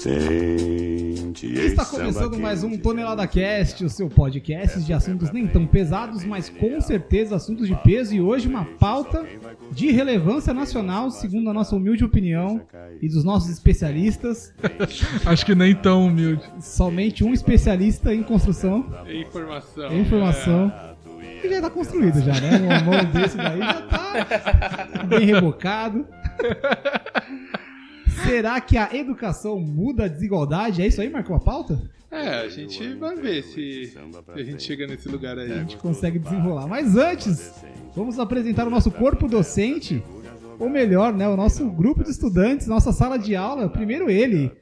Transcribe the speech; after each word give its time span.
Sente 0.00 1.46
Está 1.46 1.84
começando 1.84 2.40
mais 2.40 2.64
um 2.64 2.78
Tonelada 2.78 3.26
Cast, 3.26 3.84
o 3.84 3.90
seu 3.90 4.08
podcast 4.08 4.80
de 4.80 4.94
assuntos 4.94 5.30
nem 5.30 5.46
tão 5.46 5.66
pesados, 5.66 6.24
mas 6.24 6.48
com 6.48 6.80
certeza 6.80 7.36
assuntos 7.36 7.68
de 7.68 7.74
peso 7.82 8.14
e 8.14 8.20
hoje 8.20 8.48
uma 8.48 8.64
pauta 8.64 9.26
de 9.70 9.90
relevância 9.90 10.54
nacional, 10.54 11.10
segundo 11.10 11.50
a 11.50 11.52
nossa 11.52 11.76
humilde 11.76 12.02
opinião 12.02 12.62
e 13.02 13.10
dos 13.10 13.24
nossos 13.24 13.50
especialistas. 13.50 14.54
Acho 15.26 15.44
que 15.44 15.54
nem 15.54 15.74
tão 15.74 16.06
humilde. 16.06 16.44
Somente 16.62 17.22
um 17.22 17.34
especialista 17.34 18.14
em 18.14 18.22
construção, 18.22 18.86
Informação. 19.06 19.92
em 19.92 20.00
informação. 20.00 20.72
Que 21.42 21.48
já 21.50 21.56
está 21.56 21.68
construído 21.68 22.22
já, 22.22 22.40
né? 22.40 22.58
Um 22.58 22.72
amor 22.72 23.04
desse 23.04 23.36
daí 23.36 23.60
já 23.60 23.82
tá 23.82 25.04
bem 25.04 25.26
rebocado. 25.26 26.06
Será 28.30 28.60
que 28.60 28.78
a 28.78 28.94
educação 28.94 29.58
muda 29.58 30.04
a 30.04 30.08
desigualdade? 30.08 30.82
É 30.82 30.86
isso 30.86 31.00
aí, 31.00 31.10
marcou 31.10 31.34
a 31.34 31.40
pauta? 31.40 31.82
É, 32.12 32.40
a 32.40 32.48
gente 32.48 32.94
vai 32.94 33.16
ver 33.16 33.42
se 33.42 33.92
a 34.32 34.42
gente 34.42 34.62
chega 34.62 34.86
nesse 34.86 35.08
lugar 35.08 35.36
aí. 35.36 35.50
A 35.52 35.58
gente 35.58 35.76
consegue 35.76 36.18
desenrolar. 36.18 36.68
Mas 36.68 36.96
antes, 36.96 37.52
vamos 37.94 38.20
apresentar 38.20 38.68
o 38.68 38.70
nosso 38.70 38.90
corpo 38.90 39.26
docente, 39.26 40.00
ou 40.60 40.70
melhor, 40.70 41.12
né, 41.12 41.28
o 41.28 41.36
nosso 41.36 41.68
grupo 41.70 42.04
de 42.04 42.10
estudantes, 42.10 42.68
nossa 42.68 42.92
sala 42.92 43.18
de 43.18 43.34
aula. 43.34 43.68
Primeiro 43.68 44.08
ele, 44.08 44.52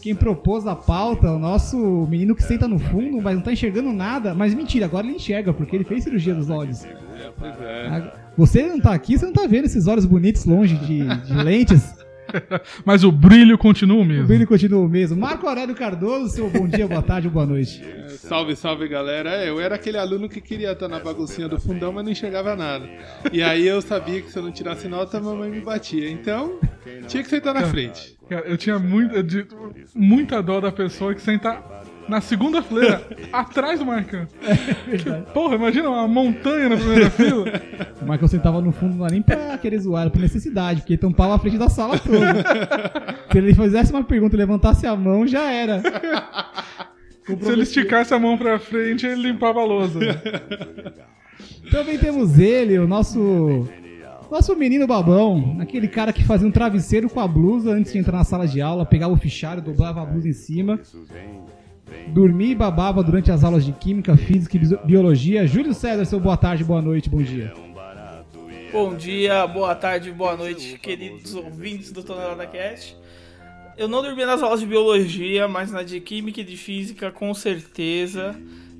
quem 0.00 0.14
propôs 0.14 0.64
a 0.64 0.76
pauta, 0.76 1.28
o 1.30 1.40
nosso 1.40 1.76
menino 2.08 2.36
que 2.36 2.42
senta 2.42 2.68
no 2.68 2.78
fundo, 2.78 3.20
mas 3.20 3.34
não 3.34 3.42
tá 3.42 3.52
enxergando 3.52 3.92
nada. 3.92 4.32
Mas 4.32 4.54
mentira, 4.54 4.86
agora 4.86 5.06
ele 5.06 5.16
enxerga, 5.16 5.52
porque 5.52 5.74
ele 5.74 5.84
fez 5.84 6.04
cirurgia 6.04 6.34
dos 6.34 6.50
olhos. 6.50 6.84
É, 6.84 7.32
pois 7.36 7.54
é. 7.60 8.12
Você 8.36 8.62
não 8.62 8.78
tá 8.78 8.92
aqui, 8.92 9.18
você 9.18 9.26
não 9.26 9.32
tá 9.32 9.46
vendo 9.46 9.64
esses 9.64 9.88
olhos 9.88 10.06
bonitos 10.06 10.44
longe 10.44 10.76
de, 10.76 11.02
de 11.02 11.34
lentes. 11.34 12.01
Mas 12.84 13.04
o 13.04 13.12
brilho 13.12 13.56
continua 13.58 14.00
o 14.00 14.04
mesmo. 14.04 14.24
O 14.24 14.26
brilho 14.26 14.46
continua 14.46 14.80
o 14.84 14.88
mesmo. 14.88 15.16
Marco 15.20 15.46
Aurélio 15.46 15.74
Cardoso, 15.74 16.28
seu 16.34 16.50
bom 16.50 16.66
dia, 16.66 16.86
boa 16.86 17.02
tarde 17.02 17.26
ou 17.28 17.32
boa 17.32 17.46
noite. 17.46 17.82
É, 17.82 18.08
Salve, 18.22 18.54
salve 18.56 18.88
galera. 18.88 19.30
É, 19.30 19.48
eu 19.48 19.60
era 19.60 19.74
aquele 19.74 19.98
aluno 19.98 20.28
que 20.28 20.40
queria 20.40 20.72
estar 20.72 20.88
na 20.88 20.98
baguncinha 21.00 21.48
do 21.48 21.60
fundão, 21.60 21.92
mas 21.92 22.04
não 22.04 22.12
enxergava 22.12 22.54
nada. 22.56 22.88
E 23.32 23.42
aí 23.42 23.66
eu 23.66 23.80
sabia 23.82 24.20
que 24.22 24.30
se 24.30 24.38
eu 24.38 24.42
não 24.42 24.52
tirasse 24.52 24.86
nota, 24.88 25.18
a 25.18 25.20
mamãe 25.20 25.50
me 25.50 25.60
batia. 25.60 26.10
Então, 26.10 26.58
tinha 27.08 27.22
que 27.22 27.28
sentar 27.28 27.54
na 27.54 27.64
frente. 27.66 28.16
Cara, 28.28 28.46
eu 28.46 28.56
tinha 28.56 28.78
muita, 28.78 29.22
de- 29.22 29.46
muita 29.94 30.42
dó 30.42 30.60
da 30.60 30.72
pessoa 30.72 31.14
que 31.14 31.20
senta 31.20 31.62
na 32.08 32.20
segunda 32.20 32.62
fileira, 32.62 33.02
atrás 33.32 33.78
do 33.78 33.86
Marcão. 33.86 34.26
Verdade. 34.86 35.26
Porra, 35.32 35.54
imagina 35.54 35.88
uma 35.88 36.08
montanha 36.08 36.68
na 36.68 36.76
primeira 36.76 37.10
fila. 37.10 37.44
O 38.00 38.06
Marcão 38.06 38.28
sentava 38.28 38.60
no 38.60 38.72
fundo, 38.72 38.96
não 38.96 39.04
era 39.04 39.14
nem 39.14 39.22
pra 39.22 39.56
querer 39.58 39.78
zoar, 39.78 40.02
era 40.02 40.10
por 40.10 40.20
necessidade, 40.20 40.80
porque 40.80 40.96
tampava 40.96 41.34
a 41.34 41.38
frente 41.38 41.58
da 41.58 41.68
sala 41.68 41.98
toda. 41.98 42.44
Se 43.30 43.38
ele 43.38 43.54
fizesse 43.54 43.92
uma 43.92 44.04
pergunta 44.04 44.36
e 44.36 44.38
levantasse 44.38 44.86
a 44.86 44.94
mão, 44.96 45.26
já 45.26 45.50
era. 45.50 45.82
Se 47.24 47.50
ele 47.50 47.62
esticasse 47.62 48.12
a 48.12 48.18
mão 48.18 48.36
pra 48.36 48.58
frente, 48.58 49.06
ele 49.06 49.22
limpava 49.22 49.60
a 49.60 49.64
lousa. 49.64 50.00
Também 51.70 51.98
temos 51.98 52.38
ele, 52.38 52.78
o 52.78 52.86
nosso. 52.86 53.68
Nosso 54.30 54.56
menino 54.56 54.86
babão, 54.86 55.58
aquele 55.60 55.86
cara 55.86 56.10
que 56.10 56.24
fazia 56.24 56.48
um 56.48 56.50
travesseiro 56.50 57.06
com 57.06 57.20
a 57.20 57.28
blusa 57.28 57.72
antes 57.72 57.92
de 57.92 57.98
entrar 57.98 58.16
na 58.16 58.24
sala 58.24 58.48
de 58.48 58.62
aula, 58.62 58.86
pegava 58.86 59.12
o 59.12 59.16
fichário, 59.18 59.62
dobrava 59.62 60.00
a 60.00 60.06
blusa 60.06 60.26
em 60.26 60.32
cima, 60.32 60.80
dormia 62.08 62.52
e 62.52 62.54
babava 62.54 63.02
durante 63.02 63.30
as 63.30 63.42
aulas 63.44 63.64
de 63.64 63.72
Química, 63.72 64.16
Física 64.16 64.56
e 64.56 64.60
Bio- 64.60 64.78
Biologia. 64.84 65.46
Júlio 65.46 65.74
César, 65.74 66.04
seu 66.04 66.20
boa 66.20 66.36
tarde, 66.36 66.64
boa 66.64 66.82
noite, 66.82 67.08
bom 67.08 67.22
dia. 67.22 67.52
Bom 68.72 68.94
dia, 68.94 69.46
boa 69.46 69.74
tarde, 69.74 70.10
boa 70.10 70.34
noite, 70.36 70.78
queridos 70.78 71.34
ouvintes 71.34 71.92
do 71.92 72.02
Tonelada 72.02 72.46
Cast. 72.46 72.96
Eu 73.76 73.86
não 73.88 74.02
dormi 74.02 74.24
nas 74.24 74.42
aulas 74.42 74.60
de 74.60 74.66
biologia, 74.66 75.46
mas 75.46 75.70
na 75.70 75.82
de 75.82 76.00
química 76.00 76.40
e 76.40 76.44
de 76.44 76.56
física, 76.56 77.10
com 77.10 77.32
certeza. 77.34 78.34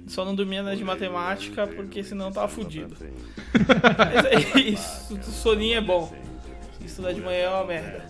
Só 0.06 0.24
não 0.24 0.34
dormia 0.34 0.62
na 0.62 0.74
de 0.74 0.82
matemática, 0.82 1.66
porque 1.66 2.02
senão 2.02 2.26
eu 2.26 2.32
tava 2.32 2.48
fudido. 2.48 2.96
Mas 3.98 4.24
é 4.56 4.60
isso, 4.60 5.16
soninho 5.22 5.76
é 5.76 5.80
bom. 5.80 6.12
Estudar 6.84 7.12
de 7.12 7.20
manhã 7.20 7.38
é 7.38 7.48
uma 7.48 7.64
merda. 7.64 8.04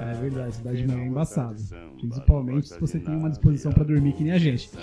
É 0.00 0.14
verdade, 0.14 0.54
cidade 0.54 0.82
de 0.82 0.88
manhã 0.88 1.04
é 1.04 1.06
embaçado. 1.06 1.56
Principalmente 1.98 2.68
se 2.68 2.80
você 2.80 2.98
tem 2.98 3.14
uma 3.14 3.30
disposição 3.30 3.72
pra 3.72 3.84
dormir 3.84 4.12
que 4.12 4.24
nem 4.24 4.32
a 4.32 4.38
gente. 4.38 4.70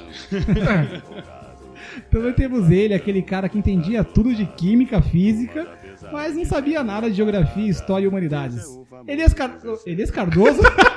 Também 2.10 2.34
temos 2.34 2.70
ele, 2.72 2.94
aquele 2.94 3.22
cara 3.22 3.50
que 3.50 3.58
entendia 3.58 4.04
tudo 4.04 4.34
de 4.34 4.46
química, 4.46 5.02
física, 5.02 5.68
mas 6.12 6.36
não 6.36 6.46
sabia 6.46 6.84
nada 6.84 7.10
de 7.10 7.16
geografia, 7.16 7.70
história 7.70 8.06
e 8.06 8.08
humanidades. 8.08 8.66
Elias, 9.08 9.34
Car... 9.34 9.60
Elias 9.86 10.10
Cardoso? 10.10 10.62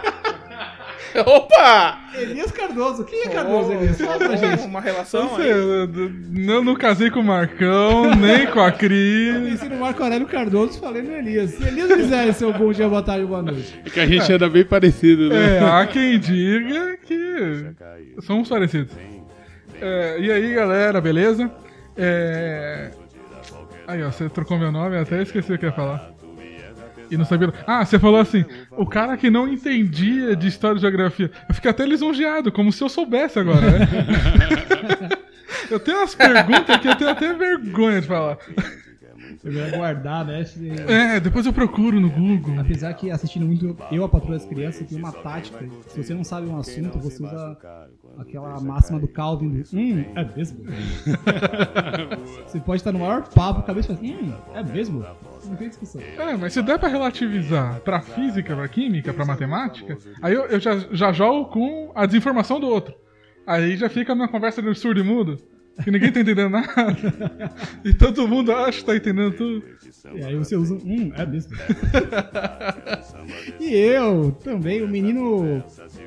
Opa! 1.27 2.01
Elias 2.15 2.51
Cardoso, 2.51 3.05
quem 3.05 3.23
é 3.23 3.29
Cardoso, 3.29 3.71
Oh, 3.71 3.73
Elias? 3.75 4.01
Fala 4.01 4.19
pra 4.19 4.37
gente. 4.37 4.65
Uma 4.67 4.81
relação 4.81 5.25
Não 5.25 5.37
sei, 5.37 5.45
aí. 5.45 5.51
eu- 5.51 5.71
eu 5.71 5.89
não, 6.31 6.65
não 6.65 6.75
casei 6.75 7.11
com 7.11 7.21
o 7.21 7.25
Marcão, 7.25 8.15
nem 8.15 8.47
com 8.47 8.61
a 8.61 8.69
Eu 8.69 8.73
Cris. 8.73 9.35
Conheci 9.37 9.69
no 9.69 9.77
Marco 9.81 10.03
Aurélio 10.03 10.27
Cardoso, 10.27 10.79
falei 10.81 11.03
no 11.03 11.13
Elias. 11.17 11.51
Se 11.51 11.63
Elias 11.67 11.93
fizer 11.93 12.33
seu 12.33 12.53
bom 12.53 12.73
dia, 12.73 12.89
boa 12.89 13.03
tarde, 13.03 13.25
boa 13.27 13.43
noite. 13.43 13.79
É 13.85 13.91
que 13.91 14.01
a 14.01 14.07
gente 14.07 14.33
anda 14.33 14.49
bem 14.49 14.65
parecido, 14.65 15.29
né? 15.29 15.57
É, 15.57 15.61
há 15.61 15.87
quem 15.87 16.19
diga 16.19 16.97
que 17.07 17.67
somos 18.23 18.49
parecidos. 18.49 18.93
É, 19.81 20.17
e 20.19 20.31
aí, 20.33 20.55
galera, 20.55 21.01
beleza? 21.01 21.51
É... 21.97 22.91
Aí, 23.87 24.03
ó, 24.03 24.11
você 24.11 24.29
trocou 24.29 24.59
meu 24.59 24.73
nome, 24.73 24.97
eu 24.97 25.03
até 25.03 25.23
esqueci 25.23 25.53
o 25.53 25.59
que 25.59 25.65
eu 25.67 25.71
ia 25.71 25.75
falar. 25.77 26.11
E 27.11 27.17
não 27.17 27.25
sabia. 27.25 27.53
Ah, 27.67 27.85
você 27.85 27.99
falou 27.99 28.21
assim: 28.21 28.45
o 28.73 28.87
cara 28.87 29.17
que 29.17 29.31
não 29.31 29.49
entendia 29.49 30.35
de 30.37 30.49
história 30.49 30.79
e 30.79 30.81
geografia. 30.81 31.31
Eu 31.49 31.55
fiquei 31.55 31.71
até 31.71 31.85
lisonjeado, 31.85 32.53
como 32.53 32.73
se 32.73 32.83
eu 32.83 32.89
soubesse 32.89 33.39
agora, 33.39 33.61
né? 33.61 33.89
eu 35.71 35.81
tenho 35.81 35.99
umas 35.99 36.15
perguntas 36.15 36.77
que 36.79 36.89
eu 36.89 36.97
tenho 36.97 37.11
até 37.11 37.33
vergonha 37.33 38.01
de 38.01 38.07
falar. 38.07 38.39
Eu 39.45 39.53
ia 39.53 39.77
guardar, 39.77 40.25
né? 40.25 40.45
É, 40.89 41.21
depois 41.21 41.47
eu 41.47 41.53
procuro 41.53 42.01
no 42.01 42.11
Google. 42.11 42.59
Apesar 42.59 42.93
que 42.95 43.11
assistindo 43.11 43.47
muito 43.47 43.77
Eu, 43.91 44.05
a 44.05 44.09
Patrulha 44.09 44.39
das 44.39 44.47
Crianças, 44.47 44.87
tem 44.89 44.99
uma 44.99 45.13
tática. 45.13 45.65
Se 45.89 46.03
você 46.03 46.15
não 46.15 46.25
sabe 46.25 46.49
um 46.49 46.59
assunto, 46.59 46.99
você 46.99 47.23
usa 47.23 47.57
aquela 48.19 48.61
máxima 48.61 48.99
do 48.99 49.07
Calvin 49.07 49.49
do 49.51 49.77
Hum, 49.77 50.05
é 50.15 50.25
mesmo? 50.25 50.65
você 52.47 52.61
pode 52.61 52.81
estar 52.81 52.93
no 52.93 52.99
maior 52.99 53.29
papo, 53.29 53.63
cabeça 53.63 53.93
e 53.93 53.97
falar 53.97 54.09
assim, 54.09 54.17
hum, 54.17 54.35
é 54.55 54.63
mesmo? 54.63 55.05
Não 55.49 55.57
tem 55.57 55.69
discussão. 55.69 56.01
É, 56.01 56.37
mas 56.37 56.53
se 56.53 56.63
der 56.63 56.79
pra 56.79 56.89
relativizar 56.89 57.81
pra 57.81 58.01
física, 58.01 58.55
pra 58.55 58.69
química, 58.69 59.13
pra 59.13 59.25
matemática, 59.25 59.97
aí 60.23 60.35
eu, 60.35 60.47
eu 60.47 60.61
já, 60.61 60.77
já 60.91 61.13
jogo 61.13 61.51
com 61.51 61.93
a 61.95 62.07
desinformação 62.07 62.61
do 62.61 62.67
outro. 62.67 62.95
Aí 63.47 63.77
já 63.77 63.89
fica 63.89 64.15
numa 64.15 64.29
conversa 64.29 64.61
de 64.61 64.75
surdo 64.75 65.01
e 65.01 65.05
mudo, 65.05 65.39
que 65.83 65.91
ninguém 65.91 66.11
tá 66.11 66.21
entendendo 66.21 66.51
nada. 66.51 66.69
e 67.85 67.95
todo 67.95 68.27
mundo 68.27 68.53
acha 68.53 68.81
que 68.81 68.85
tá 68.85 68.97
entendendo 68.97 69.37
tudo. 69.37 69.65
E 70.15 70.25
aí 70.25 70.35
você 70.35 70.57
usa 70.57 70.75
um, 70.75 70.79
hum, 70.79 71.13
é 71.15 71.27
mesmo? 71.27 71.53
e 73.61 73.75
eu, 73.75 74.33
também, 74.33 74.83
o 74.83 74.89
menino 74.89 75.63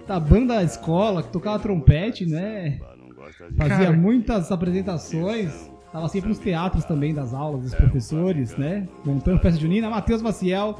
da 0.05 0.19
banda 0.19 0.55
da 0.55 0.63
escola, 0.63 1.23
que 1.23 1.31
tocava 1.31 1.59
trompete, 1.59 2.25
né? 2.25 2.79
Fazia 3.55 3.85
Cara. 3.85 3.93
muitas 3.93 4.51
apresentações. 4.51 5.71
Tava 5.91 6.07
sempre 6.07 6.29
nos 6.29 6.37
teatros 6.37 6.85
também 6.85 7.13
das 7.13 7.33
aulas 7.33 7.61
dos 7.63 7.73
professores, 7.73 8.55
né? 8.55 8.87
Montando 9.03 9.39
festa 9.39 9.59
junina. 9.59 9.89
Matheus 9.89 10.21
Maciel, 10.21 10.79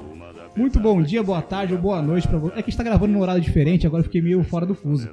muito 0.55 0.79
bom 0.79 1.01
dia, 1.01 1.23
boa 1.23 1.41
tarde 1.41 1.73
ou 1.73 1.79
boa 1.79 1.99
noite 2.01 2.27
pra 2.27 2.37
você. 2.37 2.53
É 2.53 2.61
que 2.61 2.69
a 2.69 2.71
gente 2.71 2.77
tá 2.77 2.83
gravando 2.83 3.13
num 3.13 3.21
horário 3.21 3.41
diferente, 3.41 3.87
agora 3.87 4.01
eu 4.01 4.05
fiquei 4.05 4.21
meio 4.21 4.43
fora 4.43 4.67
do 4.67 4.75
fuso. 4.75 5.09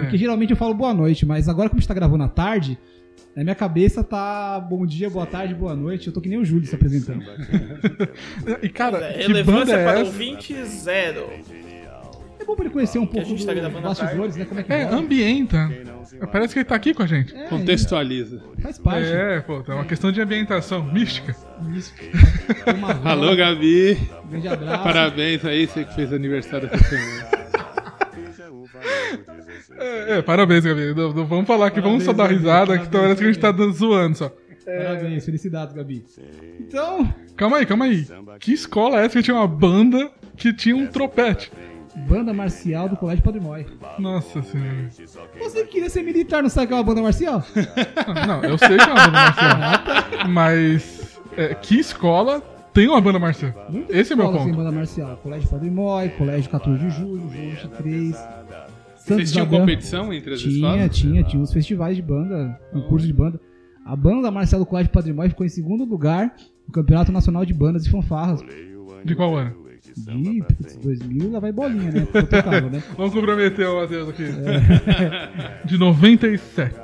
Porque 0.00 0.14
É. 0.14 0.18
geralmente 0.18 0.50
eu 0.50 0.56
falo 0.56 0.72
boa 0.74 0.94
noite, 0.94 1.26
mas 1.26 1.48
agora 1.48 1.68
como 1.68 1.78
a 1.78 1.80
gente 1.80 1.88
tá 1.88 1.94
gravando 1.94 2.22
à 2.22 2.28
tarde, 2.28 2.78
na 3.34 3.42
minha 3.42 3.54
cabeça 3.56 4.04
tá 4.04 4.60
bom 4.60 4.86
dia, 4.86 5.10
boa 5.10 5.26
tarde, 5.26 5.54
boa 5.56 5.74
noite. 5.74 6.06
Eu 6.06 6.12
tô 6.12 6.20
que 6.20 6.28
nem 6.28 6.38
o 6.38 6.44
Júlio 6.44 6.66
se 6.66 6.74
apresentando. 6.76 7.24
E 8.62 8.68
cara, 8.68 8.98
É, 8.98 9.26
relevância 9.26 9.72
é 9.74 9.84
para 9.84 10.00
essa? 10.00 10.04
ouvinte 10.10 10.54
zero. 10.66 11.26
É 12.42 12.44
bom 12.44 12.54
pra 12.56 12.64
ele 12.64 12.72
conhecer 12.74 12.98
um 12.98 13.06
pouco 13.06 13.28
dos 13.28 13.44
tá 13.44 13.54
bastidores, 13.80 14.36
né? 14.36 14.44
Como 14.44 14.60
é 14.60 14.62
que 14.64 14.72
É, 14.72 14.82
rola. 14.84 14.96
ambienta. 14.98 15.70
Parece 16.30 16.52
que 16.54 16.58
ele 16.60 16.64
tá 16.64 16.74
aqui 16.74 16.92
com 16.92 17.02
a 17.02 17.06
gente. 17.06 17.34
É, 17.34 17.44
Contextualiza. 17.48 18.42
Faz 18.60 18.78
parte. 18.78 19.06
É, 19.08 19.40
pô, 19.40 19.62
é 19.66 19.74
uma 19.74 19.84
questão 19.84 20.10
de 20.12 20.20
ambientação 20.20 20.82
mística. 20.84 21.34
Isso. 21.74 21.94
Uma 22.76 22.94
vela, 22.94 23.10
Alô, 23.10 23.36
Gabi. 23.36 23.96
um 24.24 24.28
grande 24.28 24.48
abraço. 24.48 24.82
Parabéns 24.84 25.44
aí, 25.44 25.66
você 25.66 25.84
que 25.84 25.94
fez 25.94 26.12
aniversário 26.12 26.68
essa 26.72 26.84
semana. 26.84 27.42
É, 29.78 30.18
é, 30.18 30.22
parabéns, 30.22 30.64
Gabi. 30.64 30.94
Não, 30.94 31.12
não 31.12 31.26
vamos 31.26 31.46
falar 31.46 31.70
que 31.70 31.80
vamos 31.80 32.02
só 32.04 32.12
dar 32.12 32.24
Parabéns, 32.24 32.40
risada, 32.40 32.74
Gabi, 32.76 32.86
que 32.88 32.92
parece 32.96 33.16
que 33.16 33.22
a 33.24 33.26
gente 33.32 33.38
tá 33.40 33.52
dando- 33.52 33.72
zoando 33.72 34.16
só. 34.16 34.32
Parabéns, 34.64 35.24
felicidades, 35.24 35.74
Gabi. 35.74 36.04
Então, 36.60 37.12
Calma 37.36 37.56
aí, 37.58 37.66
calma 37.66 37.84
aí. 37.86 38.06
Que 38.38 38.52
escola 38.52 39.00
é 39.00 39.06
essa 39.06 39.18
que 39.18 39.22
tinha 39.24 39.36
uma 39.36 39.48
banda 39.48 40.10
que 40.36 40.52
tinha 40.52 40.76
um 40.76 40.86
tropete? 40.86 41.50
Banda 41.96 42.32
marcial 42.32 42.88
do 42.88 42.96
Colégio 42.96 43.22
Padre 43.22 43.40
Mói. 43.40 43.66
Nossa 43.98 44.42
senhora. 44.42 44.88
Você 45.38 45.64
queria 45.64 45.90
ser 45.90 46.02
militar, 46.02 46.42
não 46.42 46.50
sabe 46.50 46.68
que 46.68 46.72
é 46.72 46.76
uma 46.76 46.82
banda 46.82 47.02
marcial? 47.02 47.42
Não, 48.26 48.42
eu 48.44 48.56
sei 48.58 48.76
que 48.76 48.82
é 48.82 48.86
uma 48.86 48.94
banda 49.06 49.10
marcial. 49.12 50.28
Mas 50.28 51.18
é, 51.36 51.54
que 51.54 51.78
escola 51.78 52.40
tem 52.72 52.88
uma 52.88 53.00
banda 53.00 53.18
marcial. 53.18 53.52
Muitas 53.68 53.94
Esse 53.96 54.12
é 54.12 54.16
meu 54.16 54.32
ponto. 54.32 54.54
banda 54.56 54.72
marcial. 54.72 55.16
Colégio 55.18 55.48
Padre 55.48 55.70
Mói, 55.70 56.08
Colégio 56.10 56.50
14 56.50 56.78
de 56.78 56.90
Julho, 56.90 57.30
João 57.30 57.50
23. 57.50 58.16
Santos 58.16 59.16
Vocês 59.16 59.32
tinham 59.32 59.46
competição 59.46 60.12
entre 60.12 60.34
as 60.34 60.40
Tinha, 60.40 60.52
escolas? 60.54 60.96
tinha, 60.96 61.22
tinha 61.24 61.42
uns 61.42 61.52
festivais 61.52 61.96
de 61.96 62.02
banda, 62.02 62.58
concurso 62.72 63.06
de 63.06 63.12
banda. 63.12 63.40
A 63.84 63.96
banda 63.96 64.30
marcial 64.30 64.60
do 64.60 64.66
Colégio 64.66 64.92
Padre 64.92 65.12
Mói 65.12 65.28
ficou 65.28 65.44
em 65.44 65.48
segundo 65.48 65.84
lugar 65.84 66.32
no 66.66 66.72
Campeonato 66.72 67.10
Nacional 67.10 67.44
de 67.44 67.52
Bandas 67.52 67.84
e 67.84 67.90
Fanfarras. 67.90 68.40
De 69.04 69.14
qual 69.16 69.36
ano? 69.36 69.56
De 69.96 70.42
putz, 70.42 70.76
2000, 70.76 71.30
lá 71.32 71.40
vai 71.40 71.52
bolinha, 71.52 71.90
né? 71.92 72.00
Né? 72.70 72.82
Vamos 72.96 73.12
comprometer 73.12 73.66
o 73.68 73.80
Matheus 73.80 74.08
aqui. 74.08 74.24
De 75.64 75.78
97. 75.78 76.74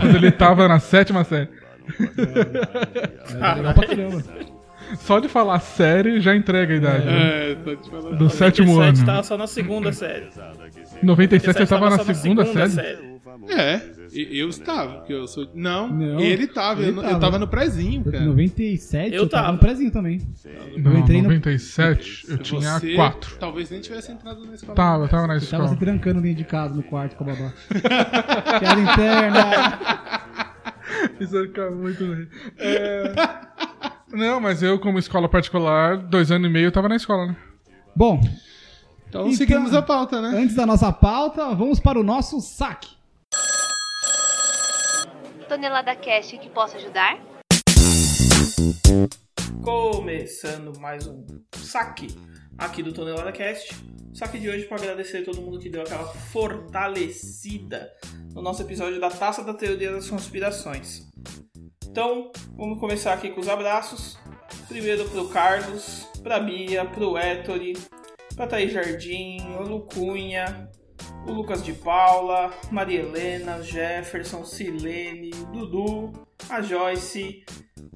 Quando 0.00 0.16
ele 0.16 0.30
tava 0.30 0.66
na 0.68 0.78
sétima 0.78 1.24
série. 1.24 1.48
Pra 3.38 3.86
caramba. 3.86 4.24
Só 4.96 5.18
de 5.18 5.28
falar 5.28 5.58
série 5.60 6.20
já 6.20 6.36
entrega 6.36 6.72
a 6.72 6.76
idade. 6.76 7.04
né? 7.06 7.52
É, 7.52 7.54
tô 7.56 7.76
te 7.76 7.90
falando. 7.90 8.16
Do 8.18 8.30
sétimo 8.30 8.74
97 8.74 8.98
ano. 8.98 9.06
tava 9.06 9.22
só 9.22 9.36
na 9.36 9.46
segunda 9.46 9.92
série. 9.92 10.28
Em 11.02 11.06
97 11.06 11.58
você 11.58 11.66
tava 11.66 11.90
na 11.90 11.98
só 11.98 12.12
segunda 12.14 12.44
série? 12.46 13.04
É, 13.48 13.80
eu 14.14 14.48
estava, 14.48 14.94
porque 14.98 15.12
eu 15.12 15.26
sou. 15.26 15.48
Não, 15.54 15.88
Não, 15.88 16.20
ele 16.20 16.46
tava, 16.46 16.82
eu, 16.82 16.92
não- 16.94 17.02
eu 17.04 17.18
tava. 17.20 17.38
no 17.38 17.48
prezinho, 17.48 18.00
Em 18.06 18.10
cara. 18.10 18.24
97 18.24 19.14
Eu 19.14 19.22
eu, 19.24 19.28
tava 19.28 19.42
tava. 19.44 19.52
no 19.54 19.58
prezinho 19.58 19.90
também. 19.90 20.20
Não, 20.78 20.98
entrei 20.98 21.18
no- 21.18 21.24
97 21.28 22.26
eu 22.28 22.38
tinha 22.38 22.78
Você 22.78 22.94
4. 22.94 23.36
Talvez 23.38 23.70
nem 23.70 23.80
tivesse 23.80 24.12
entrado 24.12 24.44
na 24.46 24.54
escola. 24.54 24.74
Tava, 24.74 25.08
tava 25.08 25.26
na 25.26 25.34
Eu 25.34 25.40
tava 25.40 25.68
se 25.68 25.74
escola. 25.74 25.76
trancando 25.76 26.20
dentro 26.20 26.38
de 26.38 26.44
casa, 26.44 26.74
no 26.74 26.82
quarto 26.82 27.16
com 27.16 27.24
a 27.24 27.26
babá. 27.34 27.52
Piada 28.60 28.80
interna. 28.80 30.44
Isso 31.20 31.32
vai 31.32 31.46
ficar 31.46 31.70
muito 31.70 32.04
ruim. 32.04 32.26
É... 32.58 33.12
Não, 34.12 34.40
mas 34.40 34.62
eu, 34.62 34.78
como 34.78 34.98
escola 34.98 35.28
particular, 35.28 35.96
dois 35.96 36.30
anos 36.30 36.48
e 36.48 36.52
meio 36.52 36.66
eu 36.66 36.72
tava 36.72 36.88
na 36.88 36.96
escola, 36.96 37.26
né? 37.26 37.36
Bom, 37.96 38.20
Então, 39.08 39.22
Então- 39.26 39.32
seguimos 39.36 39.72
a 39.74 39.80
pauta, 39.82 40.20
né? 40.20 40.36
antes 40.38 40.54
da 40.56 40.66
nossa 40.66 40.92
pauta, 40.92 41.54
vamos 41.54 41.78
para 41.80 41.98
o 41.98 42.02
nosso 42.02 42.40
saque. 42.40 42.88
Tonelada 45.54 45.94
Cast 45.94 46.36
que 46.36 46.50
possa 46.50 46.78
ajudar? 46.78 47.16
Começando 49.62 50.76
mais 50.80 51.06
um 51.06 51.24
saque 51.58 52.08
aqui 52.58 52.82
do 52.82 52.92
Tonelada 52.92 53.30
Cast. 53.30 53.72
Saque 54.12 54.40
de 54.40 54.48
hoje 54.48 54.64
para 54.64 54.78
agradecer 54.78 55.18
a 55.18 55.24
todo 55.24 55.40
mundo 55.40 55.60
que 55.60 55.70
deu 55.70 55.82
aquela 55.82 56.08
fortalecida 56.08 57.88
no 58.34 58.42
nosso 58.42 58.62
episódio 58.62 58.98
da 59.00 59.08
Taça 59.08 59.44
da 59.44 59.54
Teoria 59.54 59.92
das 59.92 60.10
Conspirações. 60.10 61.06
Então, 61.88 62.32
vamos 62.56 62.80
começar 62.80 63.12
aqui 63.12 63.30
com 63.30 63.40
os 63.40 63.48
abraços. 63.48 64.18
Primeiro 64.66 65.08
pro 65.08 65.28
Carlos, 65.28 66.08
pra 66.20 66.40
Bia, 66.40 66.84
pro 66.84 67.16
Ettore, 67.16 67.74
pra 68.34 68.48
Thaís 68.48 68.72
Jardim, 68.72 69.38
Lucunha, 69.60 70.68
o 71.26 71.32
Lucas 71.32 71.62
de 71.62 71.72
Paula, 71.72 72.52
Maria 72.70 73.00
Helena, 73.00 73.62
Jefferson, 73.62 74.44
Silene, 74.44 75.30
Dudu, 75.52 76.12
a 76.48 76.60
Joyce, 76.60 77.44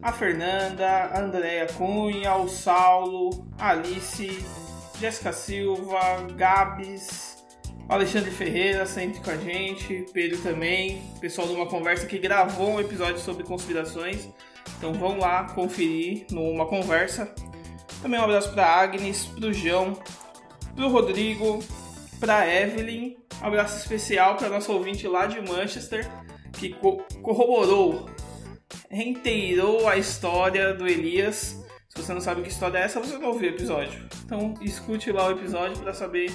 a 0.00 0.12
Fernanda, 0.12 0.86
a 0.86 1.20
Andréia 1.20 1.66
Cunha, 1.66 2.34
o 2.36 2.48
Saulo, 2.48 3.46
a 3.58 3.70
Alice, 3.70 4.44
Jéssica 5.00 5.32
Silva, 5.32 6.26
Gabs, 6.36 7.44
o 7.88 7.92
Alexandre 7.92 8.30
Ferreira 8.30 8.84
sempre 8.84 9.20
com 9.20 9.30
a 9.30 9.36
gente, 9.36 10.04
Pedro 10.12 10.38
também, 10.42 11.02
pessoal 11.20 11.48
de 11.48 11.54
uma 11.54 11.66
conversa 11.66 12.06
que 12.06 12.18
gravou 12.18 12.70
um 12.70 12.80
episódio 12.80 13.18
sobre 13.18 13.44
conspirações. 13.44 14.28
Então 14.76 14.92
vão 14.92 15.18
lá 15.18 15.44
conferir 15.54 16.26
numa 16.30 16.66
conversa. 16.66 17.32
Também 18.02 18.20
um 18.20 18.24
abraço 18.24 18.52
para 18.52 18.66
Agnes, 18.66 19.24
pro 19.26 19.52
João, 19.52 19.98
pro 20.76 20.88
Rodrigo, 20.88 21.60
pra 22.18 22.46
Evelyn. 22.46 23.16
Um 23.42 23.46
abraço 23.46 23.76
especial 23.78 24.36
para 24.36 24.48
nosso 24.48 24.72
ouvinte 24.72 25.06
lá 25.06 25.26
de 25.26 25.40
Manchester, 25.40 26.08
que 26.52 26.70
co- 26.70 27.04
corroborou 27.22 28.08
reiteirou 28.90 29.86
a 29.88 29.96
história 29.96 30.74
do 30.74 30.86
Elias. 30.86 31.62
Se 31.88 32.02
você 32.02 32.12
não 32.12 32.20
sabe 32.20 32.42
que 32.42 32.48
história 32.48 32.78
é 32.78 32.82
essa, 32.82 33.00
você 33.00 33.18
não 33.18 33.28
ouviu 33.28 33.50
o 33.50 33.54
episódio. 33.54 34.08
Então 34.24 34.54
escute 34.62 35.12
lá 35.12 35.28
o 35.28 35.32
episódio 35.32 35.78
para 35.78 35.92
saber 35.92 36.32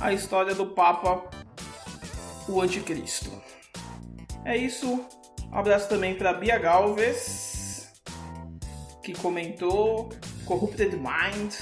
a 0.00 0.12
história 0.12 0.54
do 0.54 0.66
Papa, 0.66 1.28
o 2.48 2.60
Anticristo. 2.60 3.30
É 4.44 4.56
isso. 4.56 5.04
Um 5.52 5.56
abraço 5.58 5.88
também 5.88 6.14
para 6.14 6.32
Bia 6.32 6.58
Galvez, 6.58 7.92
que 9.02 9.12
comentou. 9.14 10.08
Corrupted 10.44 10.96
Mind 10.96 11.54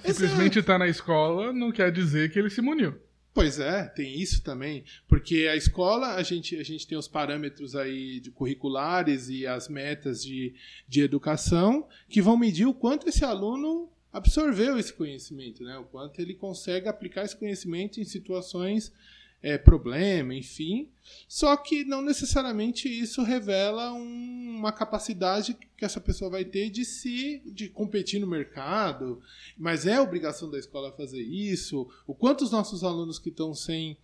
Simplesmente 0.03 0.59
estar 0.59 0.77
na 0.77 0.87
escola 0.87 1.51
não 1.51 1.71
quer 1.71 1.91
dizer 1.91 2.31
que 2.31 2.37
ele 2.39 2.49
se 2.49 2.61
muniu. 2.61 2.95
Pois 3.33 3.59
é, 3.59 3.83
tem 3.83 4.19
isso 4.19 4.41
também, 4.41 4.83
porque 5.07 5.47
a 5.47 5.55
escola 5.55 6.15
a 6.15 6.23
gente, 6.23 6.55
a 6.55 6.63
gente 6.63 6.87
tem 6.87 6.97
os 6.97 7.07
parâmetros 7.07 7.75
aí 7.75 8.19
de 8.19 8.31
curriculares 8.31 9.29
e 9.29 9.45
as 9.45 9.69
metas 9.69 10.23
de, 10.23 10.55
de 10.87 11.01
educação 11.01 11.87
que 12.09 12.19
vão 12.19 12.35
medir 12.35 12.65
o 12.65 12.73
quanto 12.73 13.07
esse 13.07 13.23
aluno 13.23 13.91
absorveu 14.11 14.79
esse 14.79 14.91
conhecimento, 14.91 15.63
né? 15.63 15.77
O 15.77 15.83
quanto 15.83 16.19
ele 16.19 16.33
consegue 16.33 16.87
aplicar 16.87 17.25
esse 17.25 17.37
conhecimento 17.37 17.99
em 17.99 18.03
situações 18.03 18.91
é, 19.41 19.57
problema, 19.57 20.33
enfim. 20.33 20.89
Só 21.27 21.55
que 21.55 21.83
não 21.85 22.01
necessariamente 22.01 22.87
isso 22.89 23.23
revela 23.23 23.93
um- 23.93 24.55
uma 24.57 24.71
capacidade 24.71 25.55
que 25.77 25.85
essa 25.85 26.01
pessoa 26.01 26.29
vai 26.31 26.43
ter 26.43 26.69
de 26.69 26.83
se 26.83 27.41
de 27.45 27.69
competir 27.69 28.19
no 28.19 28.27
mercado. 28.27 29.21
Mas 29.57 29.85
é 29.85 30.01
obrigação 30.01 30.49
da 30.49 30.57
escola 30.57 30.91
fazer 30.91 31.21
isso. 31.21 31.87
O 32.07 32.13
quanto 32.15 32.43
os 32.43 32.51
nossos 32.51 32.83
alunos 32.83 33.19
que 33.19 33.29
estão 33.29 33.53
sem 33.53 33.97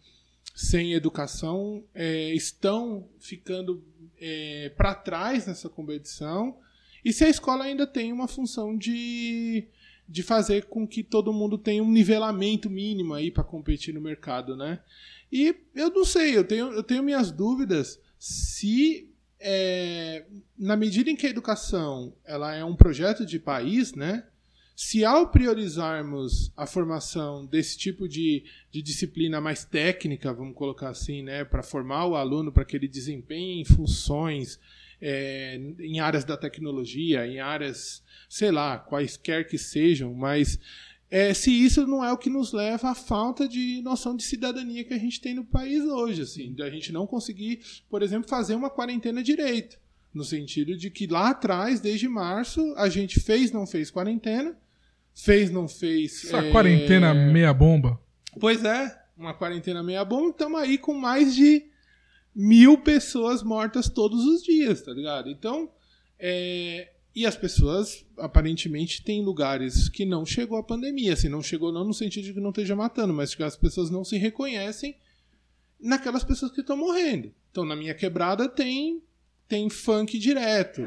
sem 0.55 0.93
educação 0.93 1.83
é, 1.95 2.31
estão 2.35 3.07
ficando 3.19 3.83
para 4.77 4.93
trás 4.95 5.47
nessa 5.47 5.67
competição 5.67 6.57
e 7.03 7.11
se 7.11 7.25
a 7.25 7.29
escola 7.29 7.65
ainda 7.65 7.85
tem 7.85 8.13
uma 8.13 8.27
função 8.27 8.77
de, 8.77 9.65
de 10.07 10.23
fazer 10.23 10.65
com 10.65 10.87
que 10.87 11.03
todo 11.03 11.33
mundo 11.33 11.57
tenha 11.57 11.83
um 11.83 11.91
nivelamento 11.91 12.69
mínimo 12.69 13.13
aí 13.13 13.29
para 13.31 13.43
competir 13.43 13.93
no 13.93 13.99
mercado, 13.99 14.55
né? 14.55 14.79
E 15.33 15.55
eu 15.73 15.89
não 15.89 16.05
sei, 16.05 16.37
eu 16.37 16.43
tenho, 16.43 16.71
eu 16.73 16.83
tenho 16.83 17.01
minhas 17.01 17.31
dúvidas 17.31 17.99
se 18.19 19.11
é, 19.39 20.25
na 20.55 20.77
medida 20.77 21.09
em 21.09 21.15
que 21.15 21.25
a 21.25 21.29
educação 21.31 22.15
ela 22.23 22.53
é 22.53 22.63
um 22.63 22.75
projeto 22.75 23.25
de 23.25 23.39
país, 23.39 23.95
né? 23.95 24.27
Se 24.75 25.03
ao 25.03 25.31
priorizarmos 25.31 26.51
a 26.55 26.67
formação 26.67 27.47
desse 27.47 27.75
tipo 27.75 28.07
de, 28.07 28.45
de 28.71 28.83
disciplina 28.83 29.41
mais 29.41 29.65
técnica, 29.65 30.31
vamos 30.31 30.53
colocar 30.55 30.89
assim, 30.89 31.23
né, 31.23 31.43
para 31.43 31.63
formar 31.63 32.05
o 32.05 32.15
aluno 32.15 32.51
para 32.51 32.63
que 32.63 32.75
ele 32.75 32.87
desempenhe 32.87 33.65
funções 33.65 34.59
é, 35.01 35.59
em 35.79 35.99
áreas 35.99 36.23
da 36.23 36.37
tecnologia, 36.37 37.25
em 37.25 37.39
áreas, 37.39 38.03
sei 38.29 38.51
lá, 38.51 38.77
quaisquer 38.77 39.47
que 39.47 39.57
sejam, 39.57 40.13
mas 40.13 40.59
é, 41.13 41.31
se 41.31 41.51
isso 41.51 41.85
não 41.85 42.03
é 42.03 42.11
o 42.11 42.17
que 42.17 42.27
nos 42.27 42.51
leva 42.51 42.89
à 42.89 42.95
falta 42.95 43.47
de 43.47 43.83
noção 43.83 44.15
de 44.15 44.23
cidadania 44.23 44.83
que 44.83 44.95
a 44.95 44.97
gente 44.97 45.21
tem 45.21 45.35
no 45.35 45.45
país 45.45 45.83
hoje, 45.83 46.23
assim, 46.23 46.51
de 46.51 46.63
a 46.63 46.71
gente 46.71 46.91
não 46.91 47.05
conseguir, 47.05 47.59
por 47.87 48.01
exemplo, 48.01 48.27
fazer 48.27 48.55
uma 48.55 48.67
quarentena 48.67 49.21
direito. 49.21 49.77
No 50.11 50.23
sentido 50.23 50.75
de 50.75 50.89
que 50.89 51.05
lá 51.05 51.29
atrás, 51.29 51.79
desde 51.79 52.07
março, 52.07 52.73
a 52.77 52.89
gente 52.89 53.19
fez, 53.19 53.51
não 53.51 53.67
fez 53.67 53.91
quarentena, 53.91 54.57
fez, 55.13 55.51
não 55.51 55.67
fez. 55.67 56.25
Essa 56.25 56.39
é, 56.39 56.51
quarentena 56.51 57.13
meia 57.13 57.53
bomba. 57.53 58.01
Pois 58.39 58.65
é, 58.65 58.99
uma 59.15 59.35
quarentena 59.35 59.83
meia 59.83 60.03
bomba, 60.03 60.31
estamos 60.31 60.59
aí 60.59 60.79
com 60.79 60.95
mais 60.95 61.35
de 61.35 61.63
mil 62.35 62.79
pessoas 62.79 63.43
mortas 63.43 63.87
todos 63.87 64.25
os 64.25 64.41
dias, 64.41 64.81
tá 64.81 64.91
ligado? 64.91 65.29
Então, 65.29 65.69
é, 66.17 66.92
e 67.15 67.25
as 67.27 67.35
pessoas, 67.35 68.05
aparentemente, 68.17 69.03
têm 69.03 69.23
lugares 69.23 69.87
que 69.87 70.03
não 70.03 70.25
chegou 70.25 70.57
a 70.57 70.63
pandemia. 70.63 71.13
Assim, 71.13 71.29
não 71.29 71.43
chegou 71.43 71.71
não 71.71 71.83
no 71.83 71.93
sentido 71.93 72.25
de 72.25 72.33
que 72.33 72.39
não 72.39 72.49
esteja 72.49 72.75
matando, 72.75 73.13
mas 73.13 73.35
que 73.35 73.43
as 73.43 73.55
pessoas 73.55 73.91
não 73.91 74.03
se 74.03 74.17
reconhecem 74.17 74.95
naquelas 75.79 76.23
pessoas 76.23 76.51
que 76.51 76.61
estão 76.61 76.75
morrendo. 76.75 77.31
Então, 77.51 77.65
na 77.65 77.75
minha 77.75 77.93
quebrada 77.93 78.49
tem 78.49 79.01
tem 79.47 79.69
funk 79.69 80.17
direto. 80.17 80.81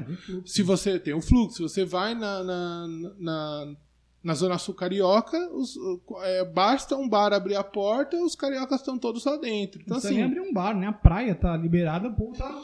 Se 0.44 0.62
você 0.62 0.98
tem 0.98 1.14
o 1.14 1.20
fluxo, 1.20 1.56
se 1.56 1.62
você 1.62 1.84
vai 1.84 2.14
na, 2.14 2.42
na, 2.42 2.88
na, 3.18 3.76
na 4.24 4.34
Zona 4.34 4.58
Sul 4.58 4.74
Carioca, 4.74 5.38
os, 5.52 5.76
é, 6.22 6.44
basta 6.44 6.96
um 6.96 7.08
bar 7.08 7.32
abrir 7.32 7.54
a 7.54 7.62
porta, 7.62 8.16
os 8.16 8.34
cariocas 8.34 8.80
estão 8.80 8.98
todos 8.98 9.24
lá 9.24 9.36
dentro. 9.36 9.80
Então, 9.82 9.98
assim, 9.98 10.14
nem 10.14 10.24
abrir 10.24 10.40
um 10.40 10.52
bar, 10.52 10.76
né? 10.76 10.88
A 10.88 10.92
praia 10.92 11.34
tá 11.34 11.56
liberada, 11.56 12.08
o 12.08 12.14
povo 12.14 12.36
tá, 12.36 12.60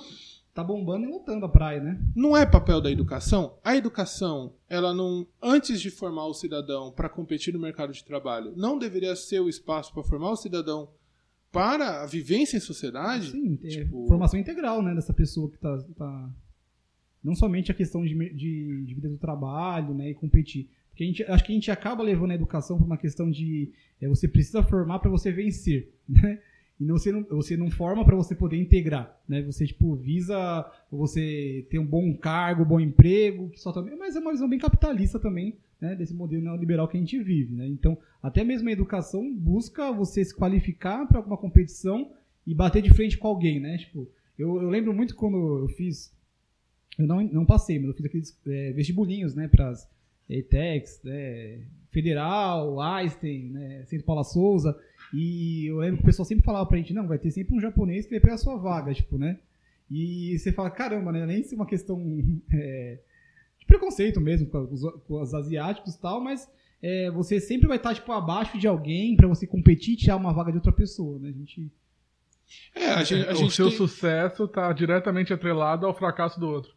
tá 0.54 0.62
bombando 0.62 1.06
e 1.06 1.11
lotando 1.11 1.47
a 1.47 1.49
praia, 1.49 1.80
né? 1.82 1.99
não 2.14 2.37
é 2.37 2.44
papel 2.44 2.80
da 2.80 2.90
educação? 2.90 3.56
A 3.64 3.75
educação, 3.76 4.52
ela 4.68 4.92
não, 4.92 5.26
antes 5.42 5.80
de 5.80 5.90
formar 5.90 6.26
o 6.26 6.35
cidadão 6.35 6.92
para 6.92 7.09
competir 7.09 7.54
no 7.54 7.61
mercado 7.61 7.92
de 7.92 8.04
trabalho, 8.04 8.52
não 8.56 8.78
deveria 8.78 9.16
ser 9.16 9.40
o 9.40 9.49
espaço 9.49 9.92
para 9.94 10.02
formar 10.02 10.30
o 10.30 10.37
cidadão 10.37 10.88
para 11.50 12.02
a 12.02 12.06
vivência 12.06 12.56
em 12.56 12.61
sociedade? 12.61 13.30
Sim, 13.30 13.59
é 13.64 13.68
Tipo- 13.68 14.06
formação 14.09 14.38
integral, 14.40 14.82
né? 14.82 14.94
Dessa 14.94 15.12
pessoa 15.12 15.50
que 15.50 15.59
tá. 15.59 15.78
tá- 15.97 16.30
Não 17.23 17.35
somente 17.35 17.71
a 17.71 17.75
questão 17.75 18.02
de, 18.04 18.14
de, 18.35 18.85
de 18.85 18.94
vida 18.94 19.09
do 19.09 19.18
trabalho, 19.18 19.94
né? 19.94 20.11
E 20.11 20.14
competir. 20.14 20.68
Porque 20.88 21.04
a 21.04 21.06
gente, 21.06 21.23
acho 21.25 21.44
que 21.44 21.52
a 21.52 21.54
gente 21.54 21.71
acaba 21.71 22.02
levando 22.02 22.32
a 22.32 22.35
educação 22.35 22.76
para 22.76 22.87
uma 22.87 22.97
questão 22.99 23.30
de 23.30 23.73
é, 24.00 24.09
você 24.09 24.26
precisa 24.28 24.62
formar 24.62 24.99
para 24.99 25.11
você 25.11 25.30
vencer, 25.32 25.90
né? 26.09 26.40
E 26.82 26.90
você, 26.90 27.12
não, 27.12 27.22
você 27.22 27.56
não 27.56 27.70
forma 27.70 28.04
para 28.04 28.16
você 28.16 28.34
poder 28.34 28.56
integrar, 28.56 29.16
né? 29.28 29.40
Você, 29.42 29.64
tipo, 29.66 29.94
visa 29.94 30.68
você 30.90 31.64
ter 31.70 31.78
um 31.78 31.86
bom 31.86 32.12
cargo, 32.16 32.64
bom 32.64 32.80
emprego, 32.80 33.50
que 33.50 33.60
só 33.60 33.70
também... 33.70 33.96
Mas 33.96 34.16
é 34.16 34.18
uma 34.18 34.32
visão 34.32 34.48
bem 34.48 34.58
capitalista 34.58 35.16
também, 35.20 35.54
né? 35.80 35.94
Desse 35.94 36.12
modelo 36.12 36.42
neoliberal 36.42 36.88
que 36.88 36.96
a 36.96 37.00
gente 37.00 37.22
vive, 37.22 37.54
né? 37.54 37.68
Então, 37.68 37.96
até 38.20 38.42
mesmo 38.42 38.68
a 38.68 38.72
educação 38.72 39.32
busca 39.32 39.92
você 39.92 40.24
se 40.24 40.34
qualificar 40.34 41.06
para 41.06 41.18
alguma 41.18 41.36
competição 41.36 42.10
e 42.44 42.52
bater 42.52 42.82
de 42.82 42.92
frente 42.92 43.16
com 43.16 43.28
alguém, 43.28 43.60
né? 43.60 43.78
Tipo, 43.78 44.08
eu, 44.36 44.60
eu 44.60 44.68
lembro 44.68 44.92
muito 44.92 45.14
quando 45.14 45.60
eu 45.60 45.68
fiz... 45.68 46.12
Eu 46.98 47.06
não, 47.06 47.22
não 47.22 47.46
passei, 47.46 47.78
mas 47.78 47.88
eu 47.88 47.94
fiz 47.94 48.06
aqueles 48.06 48.40
é, 48.44 48.72
vestibulinhos, 48.72 49.36
né? 49.36 49.46
Para 49.46 49.68
as 49.68 49.88
ETECs, 50.28 51.00
né? 51.04 51.60
Federal, 51.92 52.80
Einstein, 52.80 53.50
né? 53.50 53.84
Centro 53.84 54.04
Paula 54.04 54.24
Souza... 54.24 54.76
E 55.14 55.66
eu 55.66 55.76
lembro 55.78 55.99
que 55.99 56.02
o 56.02 56.07
pessoal 56.07 56.26
sempre 56.26 56.45
falava 56.45 56.66
pra 56.66 56.78
gente, 56.78 56.95
não, 56.95 57.07
vai 57.07 57.19
ter 57.19 57.31
sempre 57.31 57.54
um 57.54 57.61
japonês 57.61 58.07
que 58.07 58.12
vai 58.12 58.21
pegar 58.21 58.35
a 58.35 58.38
sua 58.38 58.57
vaga, 58.57 58.95
tipo, 58.95 59.19
né? 59.19 59.38
E 59.90 60.38
você 60.38 60.52
fala, 60.52 60.71
caramba, 60.71 61.12
né? 61.12 61.26
Nem 61.26 61.42
se 61.42 61.54
é 61.54 61.57
uma 61.57 61.66
questão 61.66 62.00
é, 62.52 62.99
de 63.59 63.66
preconceito 63.66 64.21
mesmo 64.21 64.49
com 64.49 64.62
os, 64.71 64.83
com 65.07 65.21
os 65.21 65.35
asiáticos 65.35 65.95
e 65.95 66.00
tal, 66.00 66.21
mas 66.21 66.49
é, 66.81 67.11
você 67.11 67.38
sempre 67.40 67.69
vai 67.69 67.76
estar, 67.76 67.95
tipo, 67.95 68.11
abaixo 68.11 68.59
de 68.59 68.66
alguém 68.66 69.14
pra 69.16 69.28
você 69.28 69.47
competir 69.47 69.95
e 69.95 69.97
tirar 69.97 70.16
uma 70.16 70.33
vaga 70.33 70.50
de 70.50 70.59
outra 70.59 70.73
pessoa, 70.73 71.19
né? 71.19 71.28
A 71.28 71.33
gente... 71.33 71.71
É, 72.75 72.87
a 72.90 73.02
gente, 73.04 73.28
a 73.28 73.33
o 73.33 73.37
gente 73.37 73.54
seu 73.54 73.69
tem- 73.69 73.76
sucesso 73.76 74.45
está 74.45 74.73
diretamente 74.73 75.33
atrelado 75.33 75.87
ao 75.87 75.95
fracasso 75.95 76.38
do 76.40 76.49
outro. 76.49 76.75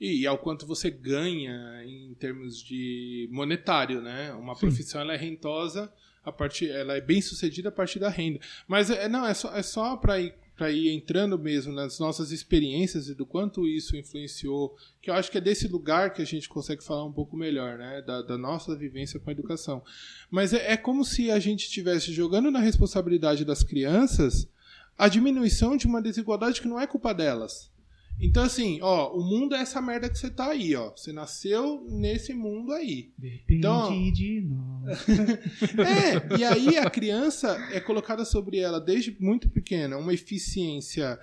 E 0.00 0.26
ao 0.26 0.36
quanto 0.38 0.66
você 0.66 0.90
ganha 0.90 1.84
em 1.84 2.14
termos 2.14 2.62
de 2.62 3.28
monetário, 3.30 4.00
né? 4.02 4.32
Uma 4.32 4.56
profissão 4.58 5.00
ela 5.00 5.14
é 5.14 5.16
rentosa, 5.16 5.92
a 6.24 6.30
partir, 6.30 6.70
ela 6.70 6.96
é 6.96 7.00
bem 7.00 7.20
sucedida 7.20 7.68
a 7.68 7.72
partir 7.72 7.98
da 7.98 8.08
renda. 8.08 8.38
Mas 8.66 8.90
é, 8.90 9.08
não, 9.08 9.26
é 9.26 9.34
só, 9.34 9.54
é 9.54 9.62
só 9.62 9.96
para 9.96 10.20
ir, 10.20 10.34
pra 10.56 10.70
ir 10.70 10.90
entrando 10.90 11.38
mesmo 11.38 11.72
nas 11.72 11.98
nossas 11.98 12.30
experiências 12.30 13.08
e 13.08 13.14
do 13.14 13.26
quanto 13.26 13.66
isso 13.66 13.96
influenciou, 13.96 14.76
que 15.00 15.10
eu 15.10 15.14
acho 15.14 15.30
que 15.30 15.38
é 15.38 15.40
desse 15.40 15.66
lugar 15.66 16.12
que 16.12 16.22
a 16.22 16.26
gente 16.26 16.48
consegue 16.48 16.84
falar 16.84 17.04
um 17.04 17.12
pouco 17.12 17.36
melhor, 17.36 17.78
né? 17.78 18.02
Da, 18.02 18.22
da 18.22 18.38
nossa 18.38 18.76
vivência 18.76 19.18
com 19.18 19.30
a 19.30 19.32
educação. 19.32 19.82
Mas 20.30 20.52
é, 20.52 20.72
é 20.72 20.76
como 20.76 21.04
se 21.04 21.30
a 21.30 21.38
gente 21.38 21.64
estivesse 21.64 22.12
jogando 22.12 22.50
na 22.50 22.60
responsabilidade 22.60 23.44
das 23.44 23.62
crianças 23.62 24.48
a 24.96 25.08
diminuição 25.08 25.76
de 25.76 25.86
uma 25.86 26.02
desigualdade 26.02 26.60
que 26.60 26.68
não 26.68 26.78
é 26.78 26.86
culpa 26.86 27.12
delas. 27.12 27.71
Então, 28.20 28.44
assim, 28.44 28.78
ó, 28.82 29.12
o 29.16 29.20
mundo 29.24 29.54
é 29.54 29.60
essa 29.60 29.82
merda 29.82 30.08
que 30.08 30.16
você 30.16 30.30
tá 30.30 30.50
aí, 30.50 30.76
ó. 30.76 30.90
Você 30.96 31.12
nasceu 31.12 31.84
nesse 31.90 32.32
mundo 32.32 32.72
aí. 32.72 33.10
Depende 33.18 33.58
Então- 33.58 34.12
de 34.12 34.40
nós. 34.42 34.98
É, 36.36 36.38
e 36.38 36.44
aí 36.44 36.78
a 36.78 36.88
criança 36.88 37.56
é 37.72 37.80
colocada 37.80 38.24
sobre 38.24 38.58
ela 38.58 38.80
desde 38.80 39.16
muito 39.20 39.48
pequena 39.48 39.96
uma 39.98 40.14
eficiência 40.14 41.18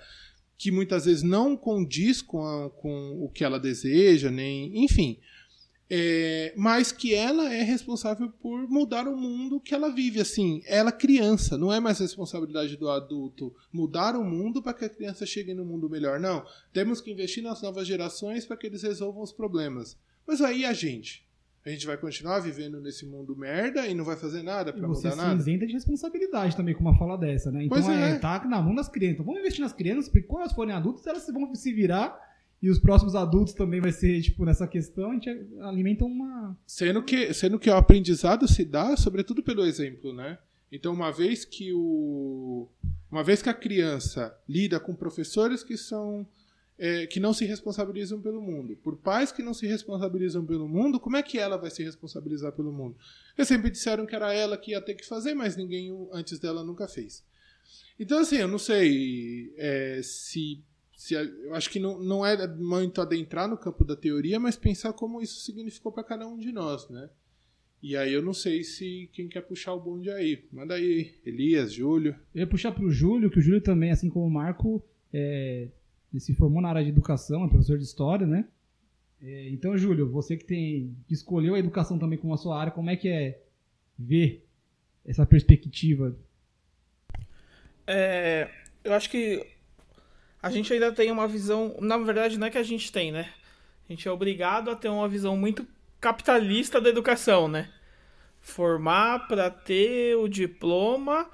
que 0.58 0.70
muitas 0.70 1.06
vezes 1.06 1.22
não 1.22 1.56
condiz 1.56 2.20
com, 2.20 2.44
a- 2.44 2.68
com 2.70 3.18
o 3.24 3.30
que 3.30 3.42
ela 3.44 3.58
deseja, 3.58 4.30
nem. 4.30 4.84
Enfim. 4.84 5.18
É, 5.92 6.54
mas 6.56 6.92
que 6.92 7.12
ela 7.12 7.52
é 7.52 7.62
responsável 7.62 8.30
por 8.40 8.68
mudar 8.68 9.08
o 9.08 9.16
mundo 9.16 9.58
que 9.58 9.74
ela 9.74 9.88
vive. 9.88 10.20
Assim, 10.20 10.62
ela 10.64 10.92
criança, 10.92 11.58
não 11.58 11.72
é 11.72 11.80
mais 11.80 11.98
responsabilidade 11.98 12.76
do 12.76 12.88
adulto 12.88 13.52
mudar 13.72 14.14
o 14.14 14.22
mundo 14.22 14.62
para 14.62 14.72
que 14.72 14.84
a 14.84 14.88
criança 14.88 15.26
chegue 15.26 15.52
no 15.52 15.64
mundo 15.64 15.90
melhor. 15.90 16.20
Não. 16.20 16.44
Temos 16.72 17.00
que 17.00 17.10
investir 17.10 17.42
nas 17.42 17.60
novas 17.60 17.86
gerações 17.86 18.46
para 18.46 18.56
que 18.56 18.68
eles 18.68 18.82
resolvam 18.82 19.22
os 19.22 19.32
problemas. 19.32 19.98
Mas 20.24 20.40
aí 20.40 20.64
a 20.64 20.72
gente? 20.72 21.28
A 21.64 21.68
gente 21.68 21.86
vai 21.86 21.98
continuar 21.98 22.38
vivendo 22.40 22.80
nesse 22.80 23.04
mundo 23.04 23.36
merda 23.36 23.86
e 23.86 23.92
não 23.92 24.04
vai 24.04 24.16
fazer 24.16 24.42
nada 24.42 24.72
para 24.72 24.86
você 24.86 25.08
mudar 25.08 25.10
se 25.10 25.28
nada? 25.28 25.40
isenta 25.40 25.66
de 25.66 25.74
responsabilidade 25.74 26.56
também 26.56 26.74
com 26.74 26.80
uma 26.80 26.96
fala 26.96 27.18
dessa, 27.18 27.50
né? 27.50 27.64
Então 27.64 27.76
Pois 27.76 27.88
é. 27.88 28.12
é, 28.12 28.18
tá 28.18 28.42
na 28.46 28.62
mão 28.62 28.74
das 28.74 28.88
crianças. 28.88 29.14
Então 29.14 29.26
vamos 29.26 29.40
investir 29.40 29.60
nas 29.60 29.72
crianças, 29.72 30.08
porque 30.08 30.26
quando 30.26 30.42
elas 30.42 30.54
forem 30.54 30.74
adultas, 30.74 31.06
elas 31.06 31.26
vão 31.26 31.54
se 31.54 31.72
virar. 31.72 32.29
E 32.62 32.68
os 32.68 32.78
próximos 32.78 33.14
adultos 33.14 33.54
também 33.54 33.80
vai 33.80 33.92
ser, 33.92 34.20
tipo, 34.20 34.44
nessa 34.44 34.66
questão, 34.68 35.10
a 35.10 35.14
gente 35.14 35.30
alimenta 35.60 36.04
uma. 36.04 36.56
Sendo 36.66 37.02
que, 37.02 37.32
sendo 37.32 37.58
que 37.58 37.70
o 37.70 37.74
aprendizado 37.74 38.46
se 38.46 38.64
dá 38.64 38.96
sobretudo 38.96 39.42
pelo 39.42 39.64
exemplo, 39.64 40.12
né? 40.12 40.38
Então, 40.70 40.92
uma 40.92 41.10
vez 41.10 41.44
que 41.44 41.72
o 41.72 42.68
uma 43.10 43.24
vez 43.24 43.42
que 43.42 43.48
a 43.48 43.54
criança 43.54 44.36
lida 44.48 44.78
com 44.78 44.94
professores 44.94 45.64
que 45.64 45.76
são 45.76 46.26
é, 46.78 47.06
que 47.06 47.20
não 47.20 47.34
se 47.34 47.44
responsabilizam 47.44 48.20
pelo 48.22 48.40
mundo, 48.40 48.76
por 48.76 48.96
pais 48.96 49.32
que 49.32 49.42
não 49.42 49.52
se 49.52 49.66
responsabilizam 49.66 50.46
pelo 50.46 50.66
mundo, 50.66 50.98
como 50.98 51.16
é 51.16 51.22
que 51.22 51.38
ela 51.38 51.58
vai 51.58 51.70
se 51.70 51.82
responsabilizar 51.82 52.52
pelo 52.52 52.72
mundo? 52.72 52.96
Eles 53.36 53.48
sempre 53.48 53.70
disseram 53.70 54.06
que 54.06 54.14
era 54.14 54.32
ela 54.32 54.56
que 54.56 54.70
ia 54.70 54.80
ter 54.80 54.94
que 54.94 55.06
fazer, 55.06 55.34
mas 55.34 55.56
ninguém 55.56 55.94
antes 56.12 56.38
dela 56.38 56.64
nunca 56.64 56.88
fez. 56.88 57.22
Então, 57.98 58.18
assim, 58.18 58.36
eu 58.36 58.48
não 58.48 58.58
sei 58.58 59.52
é, 59.58 60.00
se, 60.02 60.62
se. 61.00 61.16
a- 61.16 61.22
Eu 61.22 61.54
acho 61.54 61.70
que 61.70 61.78
não, 61.80 61.98
não 62.02 62.24
é 62.26 62.46
muito 62.46 63.00
adentrar 63.00 63.48
no 63.48 63.56
campo 63.56 63.84
da 63.84 63.96
teoria, 63.96 64.38
mas 64.38 64.56
pensar 64.56 64.92
como 64.92 65.20
isso 65.22 65.40
significou 65.40 65.90
para 65.92 66.04
cada 66.04 66.26
um 66.28 66.38
de 66.38 66.52
nós, 66.52 66.88
né? 66.90 67.08
E 67.82 67.96
aí 67.96 68.12
eu 68.12 68.20
não 68.20 68.34
sei 68.34 68.62
se 68.62 69.08
quem 69.12 69.26
quer 69.28 69.40
puxar 69.40 69.72
o 69.72 69.80
bonde 69.80 70.10
aí. 70.10 70.44
Manda 70.52 70.74
aí, 70.74 71.14
Elias, 71.24 71.72
Júlio. 71.72 72.14
Eu 72.34 72.40
ia 72.40 72.46
puxar 72.46 72.72
pro 72.72 72.90
Júlio, 72.90 73.30
que 73.30 73.38
o 73.38 73.42
Júlio 73.42 73.62
também, 73.62 73.90
assim 73.90 74.10
como 74.10 74.26
o 74.26 74.30
Marco, 74.30 74.82
é, 75.12 75.68
ele 76.12 76.20
se 76.20 76.34
formou 76.34 76.60
na 76.60 76.68
área 76.68 76.84
de 76.84 76.90
educação, 76.90 77.44
é 77.44 77.48
professor 77.48 77.78
de 77.78 77.84
história, 77.84 78.26
né? 78.26 78.46
É, 79.22 79.48
então, 79.48 79.78
Júlio, 79.78 80.10
você 80.10 80.36
que 80.36 80.44
tem 80.44 80.94
que 81.08 81.14
escolheu 81.14 81.54
a 81.54 81.58
educação 81.58 81.98
também 81.98 82.18
como 82.18 82.34
a 82.34 82.36
sua 82.36 82.60
área, 82.60 82.70
como 82.72 82.90
é 82.90 82.96
que 82.96 83.08
é 83.08 83.40
ver 83.98 84.44
essa 85.06 85.24
perspectiva? 85.24 86.14
É, 87.86 88.50
eu 88.84 88.92
acho 88.92 89.10
que 89.10 89.46
a 90.42 90.50
gente 90.50 90.72
ainda 90.72 90.90
tem 90.92 91.10
uma 91.10 91.28
visão. 91.28 91.76
Na 91.80 91.98
verdade, 91.98 92.38
não 92.38 92.46
é 92.46 92.50
que 92.50 92.58
a 92.58 92.62
gente 92.62 92.90
tem, 92.90 93.12
né? 93.12 93.28
A 93.88 93.92
gente 93.92 94.06
é 94.08 94.10
obrigado 94.10 94.70
a 94.70 94.76
ter 94.76 94.88
uma 94.88 95.08
visão 95.08 95.36
muito 95.36 95.66
capitalista 96.00 96.80
da 96.80 96.88
educação, 96.88 97.48
né? 97.48 97.68
Formar 98.40 99.26
pra 99.28 99.50
ter 99.50 100.16
o 100.16 100.28
diploma. 100.28 101.28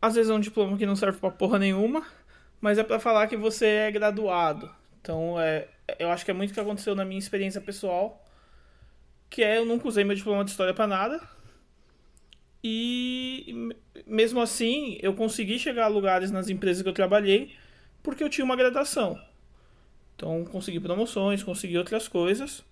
Às 0.00 0.14
vezes 0.14 0.30
é 0.30 0.34
um 0.34 0.40
diploma 0.40 0.76
que 0.76 0.86
não 0.86 0.94
serve 0.94 1.18
pra 1.18 1.30
porra 1.30 1.58
nenhuma, 1.58 2.06
mas 2.60 2.78
é 2.78 2.84
pra 2.84 3.00
falar 3.00 3.26
que 3.26 3.36
você 3.36 3.66
é 3.66 3.90
graduado. 3.90 4.70
Então, 5.00 5.40
é, 5.40 5.66
eu 5.98 6.10
acho 6.10 6.24
que 6.24 6.30
é 6.30 6.34
muito 6.34 6.50
o 6.50 6.54
que 6.54 6.60
aconteceu 6.60 6.94
na 6.94 7.04
minha 7.04 7.18
experiência 7.18 7.60
pessoal. 7.60 8.24
que 9.30 9.42
é 9.42 9.58
eu 9.58 9.66
nunca 9.66 9.88
usei 9.88 10.04
meu 10.04 10.16
diploma 10.16 10.44
de 10.44 10.50
história 10.50 10.74
para 10.74 10.86
nada. 10.86 11.20
E 12.62 13.72
mesmo 14.06 14.40
assim, 14.40 14.98
eu 15.00 15.14
consegui 15.14 15.58
chegar 15.58 15.84
a 15.84 15.88
lugares 15.88 16.30
nas 16.30 16.48
empresas 16.48 16.82
que 16.82 16.88
eu 16.88 16.92
trabalhei 16.92 17.56
porque 18.08 18.24
eu 18.24 18.30
tinha 18.30 18.44
uma 18.44 18.56
graduação. 18.56 19.20
Então, 20.16 20.42
consegui 20.46 20.80
promoções, 20.80 21.42
consegui 21.42 21.76
outras 21.76 22.08
coisas 22.08 22.64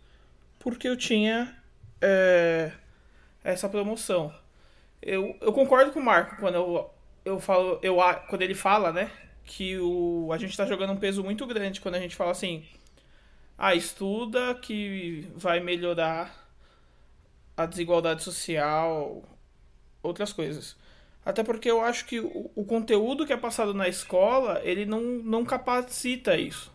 porque 0.58 0.88
eu 0.88 0.96
tinha 0.96 1.54
é, 2.00 2.72
essa 3.44 3.68
promoção. 3.68 4.34
Eu, 5.02 5.36
eu 5.42 5.52
concordo 5.52 5.92
com 5.92 6.00
o 6.00 6.02
Marco 6.02 6.36
quando 6.36 6.54
eu, 6.54 6.90
eu 7.22 7.38
falo, 7.38 7.78
eu, 7.82 7.98
quando 8.30 8.40
ele 8.40 8.54
fala, 8.54 8.90
né, 8.90 9.10
que 9.44 9.78
o, 9.78 10.30
a 10.32 10.38
gente 10.38 10.52
está 10.52 10.64
jogando 10.64 10.94
um 10.94 10.96
peso 10.96 11.22
muito 11.22 11.46
grande 11.46 11.82
quando 11.82 11.96
a 11.96 12.00
gente 12.00 12.16
fala 12.16 12.30
assim, 12.30 12.64
ah, 13.58 13.74
estuda 13.74 14.54
que 14.54 15.30
vai 15.34 15.60
melhorar 15.60 16.48
a 17.54 17.66
desigualdade 17.66 18.22
social, 18.22 19.22
outras 20.02 20.32
coisas. 20.32 20.78
Até 21.26 21.42
porque 21.42 21.68
eu 21.68 21.82
acho 21.82 22.06
que 22.06 22.20
o, 22.20 22.52
o 22.54 22.64
conteúdo 22.64 23.26
que 23.26 23.32
é 23.32 23.36
passado 23.36 23.74
na 23.74 23.88
escola, 23.88 24.60
ele 24.62 24.86
não, 24.86 25.02
não 25.02 25.44
capacita 25.44 26.36
isso. 26.36 26.72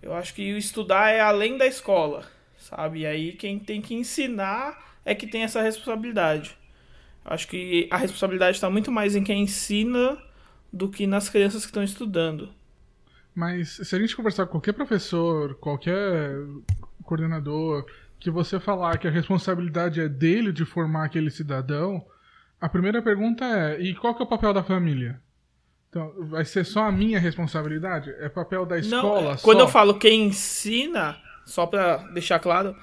Eu 0.00 0.14
acho 0.14 0.32
que 0.32 0.42
estudar 0.56 1.10
é 1.10 1.20
além 1.20 1.58
da 1.58 1.66
escola, 1.66 2.24
sabe? 2.56 3.00
E 3.00 3.06
aí 3.06 3.32
quem 3.32 3.58
tem 3.58 3.82
que 3.82 3.92
ensinar 3.92 4.96
é 5.04 5.16
que 5.16 5.26
tem 5.26 5.42
essa 5.42 5.60
responsabilidade. 5.60 6.56
Eu 7.24 7.32
acho 7.32 7.48
que 7.48 7.88
a 7.90 7.96
responsabilidade 7.96 8.56
está 8.56 8.70
muito 8.70 8.92
mais 8.92 9.16
em 9.16 9.24
quem 9.24 9.42
ensina 9.42 10.16
do 10.72 10.88
que 10.88 11.04
nas 11.04 11.28
crianças 11.28 11.62
que 11.62 11.70
estão 11.70 11.82
estudando. 11.82 12.54
Mas 13.34 13.80
se 13.82 13.96
a 13.96 13.98
gente 13.98 14.14
conversar 14.14 14.46
com 14.46 14.52
qualquer 14.52 14.74
professor, 14.74 15.56
qualquer 15.56 16.36
coordenador, 17.02 17.84
que 18.20 18.30
você 18.30 18.60
falar 18.60 18.96
que 18.98 19.08
a 19.08 19.10
responsabilidade 19.10 20.00
é 20.00 20.08
dele 20.08 20.52
de 20.52 20.64
formar 20.64 21.06
aquele 21.06 21.30
cidadão, 21.32 22.06
a 22.60 22.68
primeira 22.68 23.00
pergunta 23.00 23.44
é: 23.44 23.80
e 23.80 23.94
qual 23.94 24.14
que 24.14 24.22
é 24.22 24.24
o 24.24 24.28
papel 24.28 24.52
da 24.52 24.62
família? 24.62 25.20
Então, 25.88 26.12
vai 26.18 26.44
ser 26.44 26.64
só 26.64 26.84
a 26.84 26.92
minha 26.92 27.18
responsabilidade? 27.18 28.14
É 28.20 28.28
papel 28.28 28.64
da 28.64 28.78
escola 28.78 29.22
Não, 29.22 29.30
é, 29.32 29.36
só? 29.36 29.44
Quando 29.44 29.60
eu 29.60 29.68
falo 29.68 29.98
quem 29.98 30.26
ensina, 30.26 31.18
só 31.44 31.66
para 31.66 31.96
deixar 32.12 32.38
claro, 32.38 32.76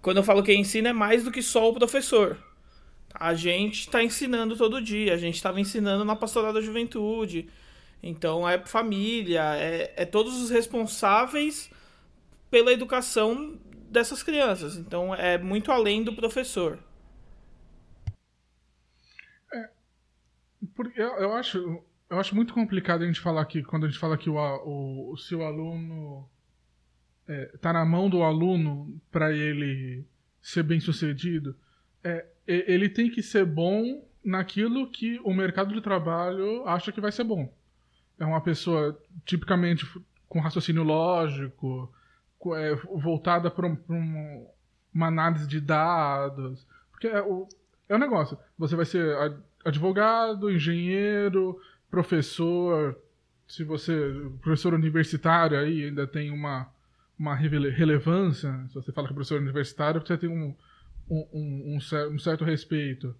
quando 0.00 0.18
eu 0.18 0.22
falo 0.22 0.42
quem 0.42 0.60
ensina 0.60 0.90
é 0.90 0.92
mais 0.92 1.24
do 1.24 1.32
que 1.32 1.42
só 1.42 1.68
o 1.68 1.74
professor. 1.74 2.36
A 3.12 3.34
gente 3.34 3.80
está 3.80 4.02
ensinando 4.02 4.56
todo 4.56 4.82
dia, 4.82 5.14
a 5.14 5.16
gente 5.16 5.36
estava 5.36 5.60
ensinando 5.60 6.04
na 6.04 6.14
pastoral 6.14 6.52
da 6.52 6.60
juventude. 6.60 7.48
Então 8.02 8.48
é 8.48 8.58
família, 8.58 9.56
é, 9.56 9.92
é 9.96 10.04
todos 10.04 10.40
os 10.42 10.50
responsáveis 10.50 11.70
pela 12.50 12.72
educação 12.72 13.58
dessas 13.88 14.22
crianças. 14.22 14.76
Então 14.76 15.14
é 15.14 15.38
muito 15.38 15.72
além 15.72 16.04
do 16.04 16.12
professor. 16.12 16.78
Porque 20.74 21.00
eu, 21.00 21.08
eu, 21.16 21.32
acho, 21.34 21.82
eu 22.10 22.18
acho 22.18 22.34
muito 22.34 22.54
complicado 22.54 23.02
a 23.02 23.06
gente 23.06 23.20
falar 23.20 23.44
que, 23.46 23.62
quando 23.62 23.84
a 23.84 23.88
gente 23.88 23.98
fala 23.98 24.16
que 24.16 24.30
o, 24.30 25.12
o, 25.12 25.16
seu 25.16 25.44
aluno 25.44 26.28
está 27.54 27.70
é, 27.70 27.72
na 27.72 27.84
mão 27.84 28.08
do 28.08 28.22
aluno 28.22 29.00
para 29.10 29.32
ele 29.32 30.04
ser 30.40 30.62
bem 30.62 30.80
sucedido. 30.80 31.56
É, 32.02 32.26
ele 32.46 32.88
tem 32.88 33.10
que 33.10 33.22
ser 33.22 33.46
bom 33.46 34.06
naquilo 34.22 34.90
que 34.90 35.18
o 35.24 35.32
mercado 35.32 35.74
de 35.74 35.80
trabalho 35.80 36.66
acha 36.66 36.92
que 36.92 37.00
vai 37.00 37.10
ser 37.10 37.24
bom. 37.24 37.52
É 38.18 38.24
uma 38.24 38.40
pessoa 38.40 38.98
tipicamente 39.24 39.86
com 40.28 40.40
raciocínio 40.40 40.82
lógico, 40.82 41.92
é, 42.54 42.74
voltada 42.74 43.50
para 43.50 43.66
um, 43.66 43.78
um, 43.88 44.46
uma 44.94 45.06
análise 45.06 45.46
de 45.46 45.60
dados. 45.60 46.66
Porque 46.90 47.06
é 47.06 47.22
o, 47.22 47.48
é 47.88 47.94
o 47.94 47.98
negócio. 47.98 48.38
Você 48.58 48.76
vai 48.76 48.84
ser 48.84 49.16
advogado, 49.64 50.50
engenheiro, 50.50 51.60
professor. 51.90 52.98
Se 53.46 53.64
você. 53.64 53.92
Professor 54.40 54.74
universitário 54.74 55.58
aí 55.58 55.84
ainda 55.84 56.06
tem 56.06 56.30
uma, 56.30 56.68
uma 57.18 57.34
relevância. 57.34 58.52
Se 58.68 58.74
você 58.74 58.92
fala 58.92 59.06
que 59.06 59.12
é 59.12 59.14
professor 59.14 59.40
universitário, 59.40 60.00
você 60.00 60.16
tem 60.16 60.28
um, 60.28 60.54
um, 61.08 61.28
um, 61.32 61.76
um 61.76 62.18
certo 62.18 62.44
respeito. 62.44 63.14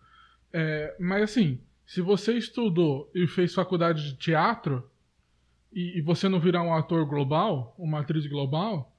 É, 0.52 0.96
mas 1.00 1.22
assim, 1.22 1.60
se 1.86 2.00
você 2.00 2.32
estudou 2.34 3.10
e 3.14 3.26
fez 3.26 3.54
faculdade 3.54 4.02
de 4.04 4.16
teatro 4.16 4.88
e, 5.72 5.98
e 5.98 6.00
você 6.00 6.28
não 6.28 6.40
virar 6.40 6.62
um 6.62 6.72
ator 6.72 7.04
global, 7.06 7.74
uma 7.78 8.00
atriz 8.00 8.26
global, 8.26 8.92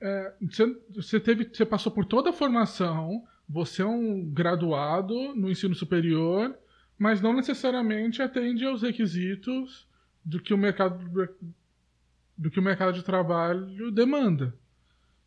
é, 0.00 0.34
você, 0.42 0.82
você, 0.94 1.20
teve, 1.20 1.44
você 1.44 1.64
passou 1.64 1.90
por 1.90 2.04
toda 2.04 2.30
a 2.30 2.32
formação, 2.32 3.24
você 3.48 3.82
é 3.82 3.86
um 3.86 4.24
graduado 4.24 5.34
no 5.34 5.50
ensino 5.50 5.74
superior, 5.74 6.56
mas 6.98 7.20
não 7.20 7.32
necessariamente 7.32 8.22
atende 8.22 8.64
aos 8.64 8.82
requisitos 8.82 9.86
do 10.24 10.40
que 10.40 10.52
o 10.52 10.58
mercado 10.58 10.98
do 12.36 12.50
que 12.50 12.60
o 12.60 12.62
mercado 12.62 12.92
de 12.92 13.02
trabalho 13.02 13.90
demanda. 13.90 14.54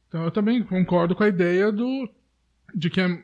Então 0.07 0.23
eu 0.23 0.31
também 0.31 0.61
concordo 0.63 1.15
com 1.15 1.23
a 1.23 1.27
ideia 1.27 1.71
do 1.71 2.09
de 2.75 2.89
que 2.89 3.01
é, 3.01 3.23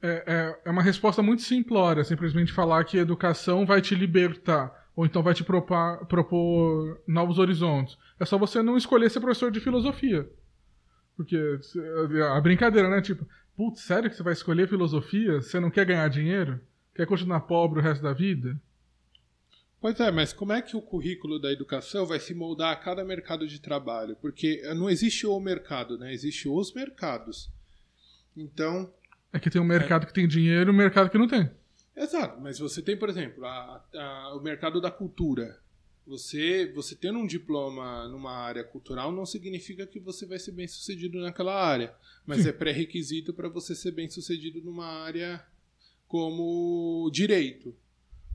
é, 0.00 0.24
é, 0.26 0.60
é 0.64 0.70
uma 0.70 0.82
resposta 0.82 1.22
muito 1.22 1.42
simplória, 1.42 2.04
simplesmente 2.04 2.52
falar 2.52 2.84
que 2.84 2.96
educação 2.96 3.66
vai 3.66 3.82
te 3.82 3.94
libertar, 3.94 4.88
ou 4.96 5.04
então 5.04 5.22
vai 5.22 5.34
te 5.34 5.44
propor, 5.44 6.06
propor 6.06 7.02
novos 7.06 7.38
horizontes. 7.38 7.98
É 8.18 8.24
só 8.24 8.38
você 8.38 8.62
não 8.62 8.76
escolher 8.76 9.10
ser 9.10 9.20
professor 9.20 9.50
de 9.50 9.60
filosofia. 9.60 10.28
Porque 11.16 11.36
a 12.34 12.40
brincadeira, 12.40 12.88
né? 12.88 13.00
Tipo, 13.00 13.26
putz, 13.56 13.80
sério 13.82 14.10
que 14.10 14.16
você 14.16 14.22
vai 14.22 14.32
escolher 14.32 14.68
filosofia? 14.68 15.40
Você 15.40 15.58
não 15.60 15.70
quer 15.70 15.86
ganhar 15.86 16.08
dinheiro? 16.08 16.60
Quer 16.94 17.06
continuar 17.06 17.40
pobre 17.40 17.80
o 17.80 17.82
resto 17.82 18.02
da 18.02 18.12
vida? 18.12 18.60
Pois 19.80 20.00
é, 20.00 20.10
mas 20.10 20.32
como 20.32 20.52
é 20.52 20.62
que 20.62 20.76
o 20.76 20.80
currículo 20.80 21.38
da 21.38 21.52
educação 21.52 22.06
vai 22.06 22.18
se 22.18 22.32
moldar 22.32 22.72
a 22.72 22.76
cada 22.76 23.04
mercado 23.04 23.46
de 23.46 23.60
trabalho? 23.60 24.16
Porque 24.16 24.62
não 24.74 24.88
existe 24.88 25.26
o 25.26 25.38
mercado, 25.38 25.98
né? 25.98 26.12
Existe 26.12 26.48
os 26.48 26.72
mercados. 26.72 27.50
Então. 28.36 28.90
É 29.32 29.38
que 29.38 29.50
tem 29.50 29.60
um 29.60 29.66
mercado 29.66 30.04
é... 30.04 30.06
que 30.06 30.14
tem 30.14 30.26
dinheiro 30.26 30.70
e 30.70 30.74
um 30.74 30.76
mercado 30.76 31.10
que 31.10 31.18
não 31.18 31.28
tem. 31.28 31.50
Exato, 31.94 32.40
mas 32.40 32.58
você 32.58 32.80
tem, 32.80 32.96
por 32.96 33.08
exemplo, 33.08 33.44
a, 33.44 33.84
a, 33.94 34.34
o 34.36 34.40
mercado 34.40 34.80
da 34.80 34.90
cultura. 34.90 35.60
Você, 36.06 36.70
você 36.74 36.94
tendo 36.94 37.18
um 37.18 37.26
diploma 37.26 38.06
numa 38.08 38.32
área 38.32 38.62
cultural 38.62 39.10
não 39.10 39.24
significa 39.24 39.86
que 39.86 39.98
você 39.98 40.26
vai 40.26 40.38
ser 40.38 40.52
bem 40.52 40.68
sucedido 40.68 41.18
naquela 41.18 41.54
área, 41.54 41.94
mas 42.26 42.42
Sim. 42.42 42.50
é 42.50 42.52
pré-requisito 42.52 43.32
para 43.32 43.48
você 43.48 43.74
ser 43.74 43.92
bem 43.92 44.10
sucedido 44.10 44.60
numa 44.60 44.86
área 44.86 45.42
como 46.06 47.08
direito. 47.10 47.74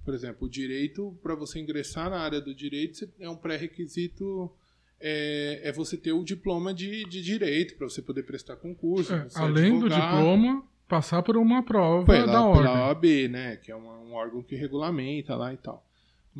Por 0.03 0.15
exemplo, 0.15 0.47
o 0.47 0.49
direito, 0.49 1.15
para 1.21 1.35
você 1.35 1.59
ingressar 1.59 2.09
na 2.09 2.19
área 2.19 2.41
do 2.41 2.55
direito, 2.55 3.07
é 3.19 3.29
um 3.29 3.35
pré-requisito 3.35 4.51
é, 4.99 5.61
é 5.63 5.71
você 5.71 5.95
ter 5.95 6.11
o 6.11 6.23
diploma 6.23 6.73
de, 6.73 7.05
de 7.05 7.21
direito 7.21 7.75
para 7.75 7.87
você 7.87 8.01
poder 8.01 8.23
prestar 8.23 8.55
concurso. 8.55 9.13
É, 9.13 9.27
além 9.35 9.75
advogar. 9.75 9.99
do 9.99 10.17
diploma, 10.17 10.63
passar 10.87 11.21
por 11.21 11.37
uma 11.37 11.63
prova 11.63 12.05
pela, 12.05 12.25
da 12.25 12.43
ordem. 12.43 12.63
Pela 12.63 12.87
OAB, 12.87 13.05
né? 13.29 13.55
Que 13.57 13.71
é 13.71 13.75
uma, 13.75 13.97
um 13.99 14.13
órgão 14.13 14.41
que 14.41 14.55
regulamenta 14.55 15.35
lá 15.35 15.53
e 15.53 15.57
tal. 15.57 15.85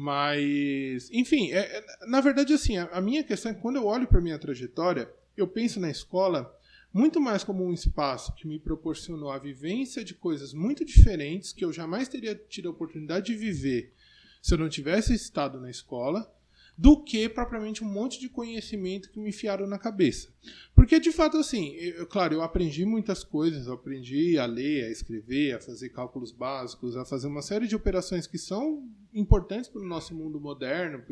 Mas, 0.02 1.10
enfim, 1.12 1.52
é, 1.52 1.60
é, 1.60 2.06
na 2.08 2.22
verdade, 2.22 2.54
assim, 2.54 2.78
a, 2.78 2.86
a 2.86 3.02
minha 3.02 3.22
questão 3.22 3.52
é 3.52 3.54
que 3.54 3.60
quando 3.60 3.76
eu 3.76 3.86
olho 3.86 4.08
para 4.08 4.22
minha 4.22 4.40
trajetória, 4.40 5.14
eu 5.36 5.46
penso 5.46 5.78
na 5.78 5.92
escola 5.92 6.58
muito 6.94 7.20
mais 7.20 7.44
como 7.44 7.66
um 7.66 7.74
espaço 7.74 8.34
que 8.34 8.48
me 8.48 8.58
proporcionou 8.58 9.30
a 9.30 9.38
vivência 9.38 10.02
de 10.02 10.14
coisas 10.14 10.54
muito 10.54 10.86
diferentes 10.86 11.52
que 11.52 11.66
eu 11.66 11.74
jamais 11.74 12.08
teria 12.08 12.34
tido 12.34 12.70
a 12.70 12.72
oportunidade 12.72 13.26
de 13.26 13.36
viver 13.36 13.94
se 14.42 14.54
eu 14.54 14.58
não 14.58 14.70
tivesse 14.70 15.14
estado 15.14 15.60
na 15.60 15.70
escola 15.70 16.34
do 16.80 16.96
que 17.04 17.28
propriamente 17.28 17.84
um 17.84 17.88
monte 17.92 18.22
de 18.22 18.30
conhecimento 18.30 19.10
que 19.10 19.20
me 19.20 19.32
enfiaram 19.32 19.68
na 19.68 19.78
cabeça. 19.78 20.30
Porque, 20.74 20.98
de 20.98 21.12
fato, 21.12 21.36
assim, 21.36 21.74
eu, 21.74 22.08
claro, 22.08 22.36
eu 22.36 22.42
aprendi 22.42 22.86
muitas 22.86 23.22
coisas, 23.22 23.68
eu 23.68 23.74
aprendi 23.74 24.38
a 24.38 24.46
ler, 24.46 24.86
a 24.86 24.90
escrever, 24.90 25.56
a 25.56 25.60
fazer 25.60 25.90
cálculos 25.90 26.32
básicos, 26.32 26.96
a 26.96 27.04
fazer 27.04 27.28
uma 27.28 27.42
série 27.42 27.68
de 27.68 27.76
operações 27.76 28.26
que 28.26 28.38
são 28.38 28.90
importantes 29.14 29.70
para 29.70 29.82
o 29.82 29.86
nosso 29.86 30.16
mundo 30.16 30.40
moderno, 30.40 31.04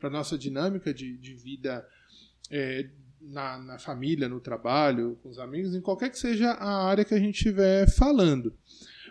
para 0.00 0.08
a 0.08 0.12
nossa 0.12 0.36
dinâmica 0.36 0.92
de, 0.92 1.16
de 1.16 1.32
vida 1.32 1.86
é, 2.50 2.90
na, 3.20 3.56
na 3.56 3.78
família, 3.78 4.28
no 4.28 4.40
trabalho, 4.40 5.16
com 5.22 5.28
os 5.28 5.38
amigos, 5.38 5.76
em 5.76 5.80
qualquer 5.80 6.10
que 6.10 6.18
seja 6.18 6.50
a 6.50 6.88
área 6.88 7.04
que 7.04 7.14
a 7.14 7.20
gente 7.20 7.36
estiver 7.36 7.88
falando. 7.88 8.52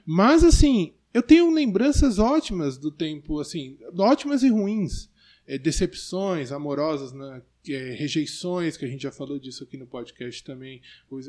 Mas, 0.06 0.44
assim, 0.44 0.96
eu 1.14 1.24
tenho 1.24 1.50
lembranças 1.50 2.20
ótimas 2.20 2.78
do 2.78 2.92
tempo, 2.92 3.40
assim, 3.40 3.78
ótimas 3.98 4.44
e 4.44 4.50
ruins 4.50 5.16
é, 5.48 5.58
decepções 5.58 6.52
amorosas, 6.52 7.14
né? 7.14 7.42
É, 7.70 7.92
rejeições, 7.92 8.78
que 8.78 8.86
a 8.86 8.88
gente 8.88 9.04
já 9.04 9.12
falou 9.12 9.38
disso 9.38 9.64
aqui 9.64 9.76
no 9.76 9.86
podcast 9.86 10.42
também. 10.44 10.82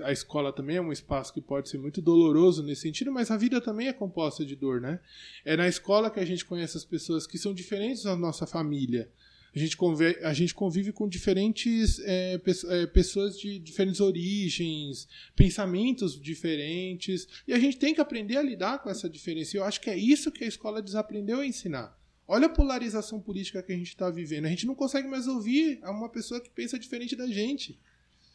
A 0.05 0.13
escola 0.13 0.53
também 0.53 0.77
é 0.77 0.81
um 0.81 0.93
espaço 0.93 1.33
que 1.33 1.41
pode 1.41 1.69
ser 1.69 1.79
muito 1.79 2.01
doloroso 2.01 2.63
nesse 2.63 2.83
sentido, 2.83 3.11
mas 3.11 3.31
a 3.31 3.37
vida 3.37 3.61
também 3.61 3.89
é 3.89 3.93
composta 3.93 4.45
de 4.45 4.55
dor, 4.55 4.81
né? 4.81 5.01
É 5.45 5.57
na 5.57 5.67
escola 5.67 6.11
que 6.11 6.21
a 6.21 6.25
gente 6.25 6.45
conhece 6.45 6.77
as 6.77 6.85
pessoas 6.85 7.27
que 7.27 7.39
são 7.39 7.53
diferentes 7.53 8.05
da 8.05 8.15
nossa 8.15 8.47
família. 8.47 9.11
A 9.55 9.59
gente, 9.59 9.77
convive, 9.77 10.19
a 10.23 10.33
gente 10.33 10.55
convive 10.55 10.93
com 10.93 11.09
diferentes 11.09 11.99
é, 12.05 12.41
é, 12.69 12.87
pessoas 12.87 13.37
de 13.37 13.59
diferentes 13.59 14.01
origens, 14.01 15.09
pensamentos 15.35 16.21
diferentes, 16.21 17.27
e 17.49 17.53
a 17.53 17.59
gente 17.59 17.79
tem 17.79 17.93
que 17.93 18.01
aprender 18.01 18.37
a 18.37 18.43
lidar 18.43 18.79
com 18.81 18.91
essa 18.91 19.09
diferença. 19.09 19.57
E 19.57 19.59
eu 19.59 19.65
acho 19.65 19.81
que 19.81 19.91
é 19.91 19.97
isso 19.97 20.31
que 20.31 20.45
a 20.45 20.47
escola 20.47 20.81
desaprendeu 20.81 21.41
a 21.41 21.47
ensinar. 21.47 21.98
Olha 22.31 22.47
a 22.47 22.51
polarização 22.51 23.19
política 23.19 23.63
que 23.63 23.73
a 23.73 23.77
gente 23.77 23.89
está 23.89 24.11
vivendo. 24.11 24.45
A 24.45 24.51
gente 24.51 24.67
não 24.67 24.75
consegue 24.75 25.09
mais 25.09 25.27
ouvir 25.27 25.81
uma 25.83 26.11
pessoa 26.11 26.39
que 26.39 26.51
pensa 26.51 26.79
diferente 26.79 27.17
da 27.17 27.27
gente. 27.27 27.81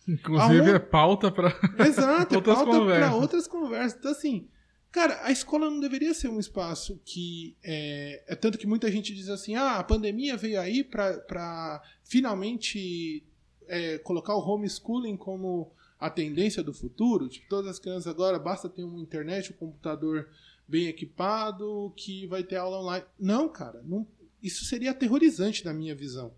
Inclusive 0.08 0.60
Aonde... 0.60 0.72
é 0.72 0.80
pauta 0.80 1.32
para 1.32 1.56
Exato, 1.88 2.34
é 2.36 2.42
pauta 2.42 2.86
para 2.86 3.16
outras 3.16 3.48
conversas. 3.48 4.00
Então, 4.00 4.12
assim, 4.12 4.48
cara, 4.92 5.20
a 5.24 5.32
escola 5.32 5.70
não 5.70 5.80
deveria 5.80 6.14
ser 6.16 6.28
um 6.28 6.40
espaço 6.40 7.00
que. 7.06 7.56
É, 7.64 8.24
é 8.30 8.36
tanto 8.36 8.58
que 8.58 8.66
muita 8.66 8.92
gente 8.92 9.14
diz 9.14 9.30
assim: 9.30 9.54
ah, 9.56 9.78
a 9.78 9.84
pandemia 9.84 10.36
veio 10.36 10.60
aí 10.60 10.84
para 10.84 11.82
finalmente 12.04 13.24
é, 13.68 14.00
colocar 14.00 14.36
o 14.36 14.42
homeschooling 14.42 15.16
como 15.16 15.72
a 16.00 16.10
tendência 16.10 16.64
do 16.64 16.74
futuro. 16.74 17.30
Tipo, 17.30 17.48
todas 17.48 17.72
as 17.72 17.80
crianças 17.80 18.08
agora 18.08 18.40
basta 18.40 18.68
ter 18.68 18.84
uma 18.84 19.00
internet, 19.00 19.54
um 19.54 19.56
computador 19.56 20.28
bem 20.68 20.88
equipado, 20.88 21.94
que 21.96 22.26
vai 22.28 22.44
ter 22.44 22.56
aula 22.56 22.80
online. 22.80 23.06
Não, 23.20 23.50
cara, 23.50 23.82
não, 23.84 24.08
isso 24.42 24.66
seria 24.66 24.92
aterrorizante 24.92 25.64
na 25.66 25.74
minha 25.74 25.96
visão. 25.96 26.34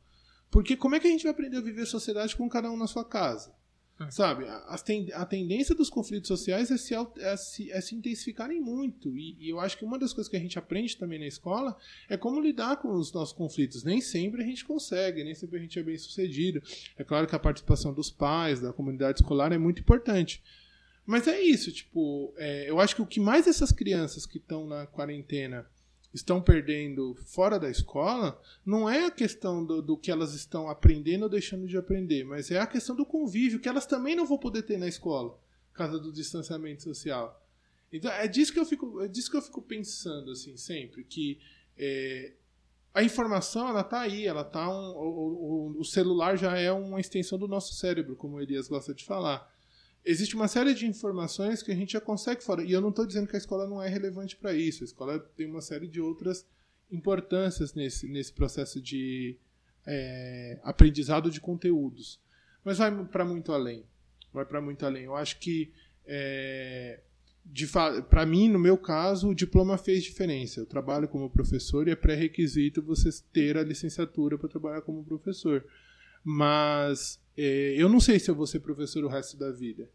Porque 0.51 0.77
como 0.77 0.95
é 0.95 0.99
que 0.99 1.07
a 1.07 1.11
gente 1.11 1.23
vai 1.23 1.31
aprender 1.31 1.57
a 1.57 1.61
viver 1.61 1.85
sociedade 1.85 2.35
com 2.35 2.47
cada 2.47 2.71
um 2.71 2.77
na 2.77 2.87
sua 2.87 3.03
casa? 3.03 3.53
É. 3.99 4.11
Sabe? 4.11 4.45
A, 4.45 4.77
a, 5.13 5.25
tendência 5.25 5.73
dos 5.73 5.89
conflitos 5.89 6.27
sociais 6.27 6.69
é 6.69 6.77
se, 6.77 6.93
é 6.93 7.37
se, 7.37 7.71
é 7.71 7.79
se 7.79 7.95
intensificarem 7.95 8.59
muito. 8.59 9.17
E, 9.17 9.37
e, 9.39 9.49
eu 9.49 9.59
acho 9.59 9.77
que 9.77 9.85
uma 9.85 9.97
das 9.97 10.11
coisas 10.11 10.29
que 10.29 10.35
a 10.35 10.39
gente 10.39 10.59
aprende 10.59 10.97
também 10.97 11.17
na 11.17 11.25
escola 11.25 11.77
é 12.09 12.17
como 12.17 12.41
lidar 12.41 12.75
com 12.77 12.91
os 12.91 13.13
nossos 13.13 13.33
conflitos. 13.33 13.83
Nem 13.83 14.01
sempre 14.01 14.43
a 14.43 14.45
gente 14.45 14.65
consegue, 14.65 15.23
nem 15.23 15.33
sempre 15.33 15.59
a 15.59 15.61
gente 15.61 15.79
é 15.79 15.83
bem 15.83 15.97
sucedido. 15.97 16.61
É 16.97 17.05
claro 17.05 17.25
que 17.25 17.35
a 17.35 17.39
participação 17.39 17.93
dos 17.93 18.11
pais, 18.11 18.59
da 18.59 18.73
comunidade 18.73 19.19
escolar 19.19 19.53
é 19.53 19.57
muito 19.57 19.79
importante. 19.79 20.43
Mas 21.05 21.27
é 21.27 21.39
isso, 21.39 21.71
tipo, 21.71 22.33
é, 22.35 22.69
eu 22.69 22.79
acho 22.79 22.95
que 22.95 23.01
o 23.01 23.05
que 23.05 23.19
mais 23.19 23.47
essas 23.47 23.71
crianças 23.71 24.25
que 24.25 24.37
estão 24.37 24.65
na 24.65 24.87
quarentena 24.87 25.69
estão 26.15 26.41
perdendo 26.41 27.13
fora 27.25 27.59
da 27.59 27.69
escola 27.69 28.41
não 28.65 28.89
é 28.89 29.05
a 29.05 29.11
questão 29.11 29.63
do, 29.63 29.81
do, 29.81 29.97
que 29.97 30.09
elas 30.09 30.33
estão 30.33 30.69
aprendendo 30.69 31.23
ou 31.23 31.29
deixando 31.29 31.67
de 31.67 31.77
aprender, 31.77 32.23
mas 32.23 32.49
é 32.49 32.57
a 32.57 32.65
questão 32.65 32.95
do 32.95 33.05
convívio 33.05 33.59
que 33.59 33.67
elas 33.67 33.85
também 33.85 34.15
não 34.15 34.25
vão 34.25 34.37
poder 34.37 34.63
ter 34.63 34.77
na 34.77 34.87
escola, 34.87 35.37
por 35.71 35.77
causa 35.77 35.99
do 35.99 36.11
distanciamento 36.11 36.81
social. 36.81 37.45
Então 37.91 38.11
é 38.11 38.27
disso 38.27 38.53
que 38.53 38.59
eu 38.59 38.65
fico, 38.65 39.01
é 39.01 39.07
disso 39.07 39.29
que 39.29 39.37
eu 39.37 39.41
fico 39.41 39.61
pensando 39.61 40.31
assim 40.31 40.57
sempre, 40.57 41.03
que 41.03 41.37
é, 41.77 42.33
a 42.93 43.03
informação 43.03 43.67
ela 43.67 43.83
tá 43.83 43.99
aí, 43.99 44.25
ela 44.25 44.43
tá 44.43 44.69
um, 44.69 44.95
o, 44.95 45.75
o, 45.75 45.79
o 45.81 45.85
celular 45.85 46.37
já 46.37 46.57
é 46.57 46.71
uma 46.71 46.99
extensão 46.99 47.37
do 47.37 47.47
nosso 47.47 47.75
cérebro, 47.75 48.15
como 48.15 48.37
o 48.37 48.41
Elias 48.41 48.69
gosta 48.69 48.93
de 48.93 49.03
falar 49.03 49.53
existe 50.05 50.35
uma 50.35 50.47
série 50.47 50.73
de 50.73 50.85
informações 50.85 51.63
que 51.63 51.71
a 51.71 51.75
gente 51.75 51.93
já 51.93 52.01
consegue 52.01 52.43
fora. 52.43 52.63
E 52.63 52.71
eu 52.71 52.79
não 52.79 52.89
estou 52.89 53.05
dizendo 53.05 53.27
que 53.27 53.35
a 53.35 53.39
escola 53.39 53.67
não 53.67 53.81
é 53.81 53.89
relevante 53.89 54.35
para 54.35 54.53
isso. 54.53 54.83
A 54.83 54.85
escola 54.85 55.19
tem 55.35 55.47
uma 55.47 55.61
série 55.61 55.87
de 55.87 55.99
outras 55.99 56.45
importâncias 56.91 57.73
nesse, 57.73 58.07
nesse 58.07 58.31
processo 58.31 58.79
de 58.79 59.37
é, 59.85 60.59
aprendizado 60.63 61.31
de 61.31 61.41
conteúdos. 61.41 62.19
Mas 62.63 62.77
vai 62.77 63.05
para 63.05 63.25
muito 63.25 63.51
além. 63.51 63.83
Vai 64.31 64.45
para 64.45 64.61
muito 64.61 64.85
além. 64.85 65.05
Eu 65.05 65.15
acho 65.15 65.39
que, 65.39 65.71
é, 66.05 66.99
para 68.09 68.25
mim, 68.25 68.49
no 68.49 68.59
meu 68.59 68.77
caso, 68.77 69.29
o 69.29 69.35
diploma 69.35 69.77
fez 69.77 70.03
diferença. 70.03 70.59
Eu 70.59 70.65
trabalho 70.67 71.07
como 71.07 71.29
professor 71.29 71.87
e 71.87 71.91
é 71.91 71.95
pré-requisito 71.95 72.81
você 72.81 73.09
ter 73.33 73.57
a 73.57 73.63
licenciatura 73.63 74.37
para 74.37 74.49
trabalhar 74.49 74.81
como 74.81 75.03
professor. 75.03 75.65
Mas 76.23 77.19
eu 77.37 77.89
não 77.89 77.99
sei 77.99 78.19
se 78.19 78.29
eu 78.29 78.35
vou 78.35 78.47
ser 78.47 78.59
professor 78.59 79.03
o 79.03 79.09
resto 79.09 79.37
da 79.37 79.51
vida. 79.51 79.89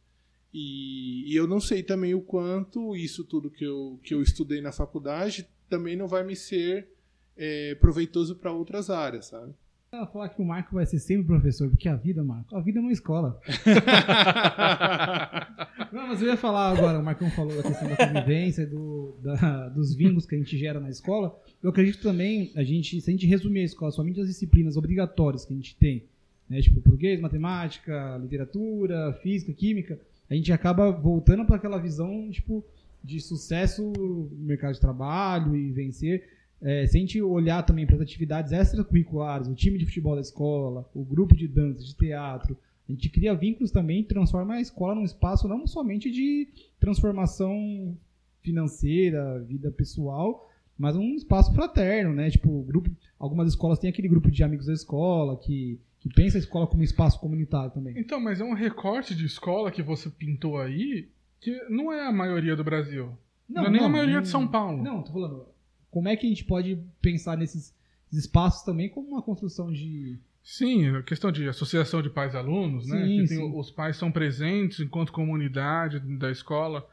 E, 0.52 1.32
e, 1.32 1.36
eu 1.36 1.46
não 1.46 1.60
sei 1.60 1.82
também 1.82 2.12
o 2.12 2.20
quanto 2.20 2.96
isso 2.96 3.24
tudo 3.24 3.50
que 3.50 3.64
eu, 3.64 4.00
que 4.02 4.12
eu 4.12 4.20
estudei 4.20 4.60
na 4.60 4.72
faculdade 4.72 5.48
também 5.68 5.96
não 5.96 6.08
vai 6.08 6.24
me 6.24 6.34
ser 6.34 6.88
é, 7.36 7.76
proveitoso 7.76 8.34
para 8.34 8.52
outras 8.52 8.90
áreas, 8.90 9.26
sabe? 9.26 9.54
Ela 9.92 10.06
falar 10.06 10.28
que 10.28 10.40
o 10.40 10.44
Marco 10.44 10.74
vai 10.74 10.86
ser 10.86 11.00
sempre 11.00 11.26
professor, 11.26 11.68
porque 11.68 11.88
a 11.88 11.96
vida, 11.96 12.22
Marco, 12.22 12.54
a 12.54 12.60
vida 12.60 12.78
é 12.78 12.82
uma 12.82 12.92
escola. 12.92 13.40
não, 15.92 16.06
mas 16.06 16.22
eu 16.22 16.28
ia 16.28 16.36
falar 16.36 16.70
agora, 16.70 17.00
o 17.00 17.04
Marcão 17.04 17.28
falou 17.30 17.56
da 17.56 17.62
questão 17.62 17.88
da 17.88 17.96
convivência, 17.96 18.64
do, 18.66 19.16
da, 19.20 19.68
dos 19.68 19.92
vínculos 19.92 20.26
que 20.26 20.36
a 20.36 20.38
gente 20.38 20.56
gera 20.56 20.78
na 20.78 20.90
escola. 20.90 21.36
Eu 21.60 21.70
acredito 21.70 22.00
também, 22.02 22.52
a 22.54 22.62
gente, 22.62 23.00
se 23.00 23.10
a 23.10 23.12
gente 23.12 23.26
resumir 23.26 23.62
a 23.62 23.64
escola 23.64 23.90
somente 23.90 24.20
as 24.20 24.28
disciplinas 24.28 24.76
obrigatórias 24.76 25.44
que 25.44 25.52
a 25.52 25.56
gente 25.56 25.74
tem, 25.74 26.04
né? 26.50 26.60
Tipo, 26.60 26.80
português, 26.80 27.20
matemática, 27.20 28.18
literatura, 28.20 29.12
física, 29.22 29.52
química, 29.52 29.98
a 30.28 30.34
gente 30.34 30.52
acaba 30.52 30.90
voltando 30.90 31.44
para 31.44 31.56
aquela 31.56 31.78
visão, 31.78 32.28
tipo, 32.30 32.64
de 33.02 33.20
sucesso 33.20 33.92
no 33.96 34.28
mercado 34.32 34.74
de 34.74 34.80
trabalho 34.80 35.56
e 35.56 35.70
vencer. 35.70 36.28
É, 36.60 36.86
se 36.86 36.98
a 36.98 37.00
gente 37.00 37.22
olhar 37.22 37.62
também 37.62 37.86
para 37.86 37.96
as 37.96 38.02
atividades 38.02 38.52
extracurriculares, 38.52 39.48
o 39.48 39.54
time 39.54 39.78
de 39.78 39.86
futebol 39.86 40.14
da 40.14 40.20
escola, 40.20 40.88
o 40.94 41.02
grupo 41.02 41.34
de 41.34 41.48
dança, 41.48 41.82
de 41.82 41.94
teatro, 41.94 42.56
a 42.86 42.92
gente 42.92 43.08
cria 43.08 43.34
vínculos 43.34 43.70
também 43.70 44.02
transforma 44.02 44.54
a 44.54 44.60
escola 44.60 44.96
num 44.96 45.04
espaço 45.04 45.46
não 45.46 45.66
somente 45.66 46.10
de 46.10 46.48
transformação 46.78 47.96
financeira, 48.42 49.38
vida 49.40 49.70
pessoal, 49.70 50.50
mas 50.76 50.96
um 50.96 51.14
espaço 51.14 51.54
fraterno, 51.54 52.12
né? 52.12 52.30
Tipo, 52.30 52.62
grupo, 52.62 52.90
algumas 53.18 53.48
escolas 53.48 53.78
têm 53.78 53.90
aquele 53.90 54.08
grupo 54.08 54.30
de 54.30 54.42
amigos 54.42 54.66
da 54.66 54.72
escola 54.72 55.36
que 55.38 55.78
que 56.00 56.08
pensa 56.08 56.38
a 56.38 56.40
escola 56.40 56.66
como 56.66 56.82
espaço 56.82 57.20
comunitário 57.20 57.70
também. 57.70 57.94
Então, 57.96 58.18
mas 58.18 58.40
é 58.40 58.44
um 58.44 58.54
recorte 58.54 59.14
de 59.14 59.26
escola 59.26 59.70
que 59.70 59.82
você 59.82 60.08
pintou 60.08 60.58
aí 60.58 61.08
que 61.40 61.58
não 61.68 61.92
é 61.92 62.06
a 62.06 62.12
maioria 62.12 62.56
do 62.56 62.64
Brasil. 62.64 63.16
Não, 63.48 63.62
não 63.62 63.68
é 63.68 63.70
nem 63.70 63.80
não, 63.80 63.88
a 63.88 63.90
maioria 63.90 64.16
não, 64.16 64.22
de 64.22 64.28
São 64.28 64.46
Paulo. 64.46 64.82
Não, 64.82 65.02
tô 65.02 65.12
falando. 65.12 65.46
Como 65.90 66.08
é 66.08 66.16
que 66.16 66.26
a 66.26 66.28
gente 66.28 66.44
pode 66.44 66.78
pensar 67.00 67.36
nesses 67.36 67.74
espaços 68.12 68.62
também 68.62 68.88
como 68.88 69.08
uma 69.08 69.22
construção 69.22 69.72
de. 69.72 70.18
Sim, 70.42 70.96
a 70.96 71.02
questão 71.02 71.30
de 71.30 71.48
associação 71.48 72.00
de 72.00 72.08
pais 72.08 72.34
e 72.34 72.36
alunos, 72.36 72.86
né? 72.86 73.04
Sim, 73.04 73.22
que 73.22 73.28
tem, 73.28 73.58
os 73.58 73.70
pais 73.70 73.96
são 73.96 74.10
presentes 74.10 74.80
enquanto 74.80 75.12
comunidade 75.12 76.00
da 76.18 76.30
escola. 76.30 76.88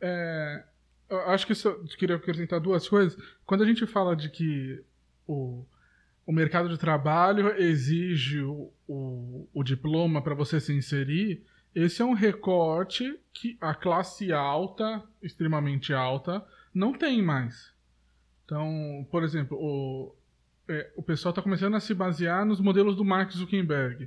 É, 0.00 0.64
eu 1.10 1.20
acho 1.30 1.46
que 1.46 1.52
eu 1.52 1.84
queria 1.98 2.16
acrescentar 2.16 2.60
duas 2.60 2.88
coisas. 2.88 3.18
Quando 3.44 3.62
a 3.62 3.66
gente 3.66 3.86
fala 3.86 4.16
de 4.16 4.30
que 4.30 4.82
o, 5.26 5.64
o 6.28 6.32
mercado 6.32 6.68
de 6.68 6.76
trabalho 6.76 7.56
exige 7.56 8.42
o, 8.42 8.70
o, 8.86 9.48
o 9.50 9.64
diploma 9.64 10.20
para 10.20 10.34
você 10.34 10.60
se 10.60 10.74
inserir, 10.74 11.42
esse 11.74 12.02
é 12.02 12.04
um 12.04 12.12
recorte 12.12 13.18
que 13.32 13.56
a 13.58 13.74
classe 13.74 14.30
alta, 14.30 15.02
extremamente 15.22 15.94
alta, 15.94 16.46
não 16.74 16.92
tem 16.92 17.22
mais. 17.22 17.72
Então, 18.44 19.08
por 19.10 19.24
exemplo, 19.24 19.56
o, 19.58 20.14
é, 20.68 20.92
o 20.94 21.02
pessoal 21.02 21.30
está 21.30 21.40
começando 21.40 21.76
a 21.76 21.80
se 21.80 21.94
basear 21.94 22.44
nos 22.44 22.60
modelos 22.60 22.94
do 22.94 23.06
Mark 23.06 23.32
Zuckerberg. 23.32 24.06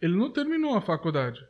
Ele 0.00 0.16
não 0.16 0.30
terminou 0.30 0.76
a 0.76 0.80
faculdade 0.80 1.44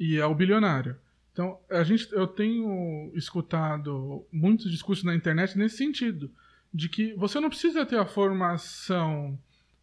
e 0.00 0.16
é 0.16 0.26
o 0.26 0.34
bilionário. 0.34 0.96
Então, 1.32 1.60
a 1.70 1.84
gente, 1.84 2.12
eu 2.12 2.26
tenho 2.26 3.12
escutado 3.14 4.26
muitos 4.32 4.68
discursos 4.68 5.04
na 5.04 5.14
internet 5.14 5.56
nesse 5.56 5.76
sentido, 5.76 6.28
de 6.74 6.88
que 6.88 7.14
você 7.14 7.38
não 7.38 7.48
precisa 7.48 7.86
ter 7.86 8.00
a 8.00 8.04
formação 8.04 9.38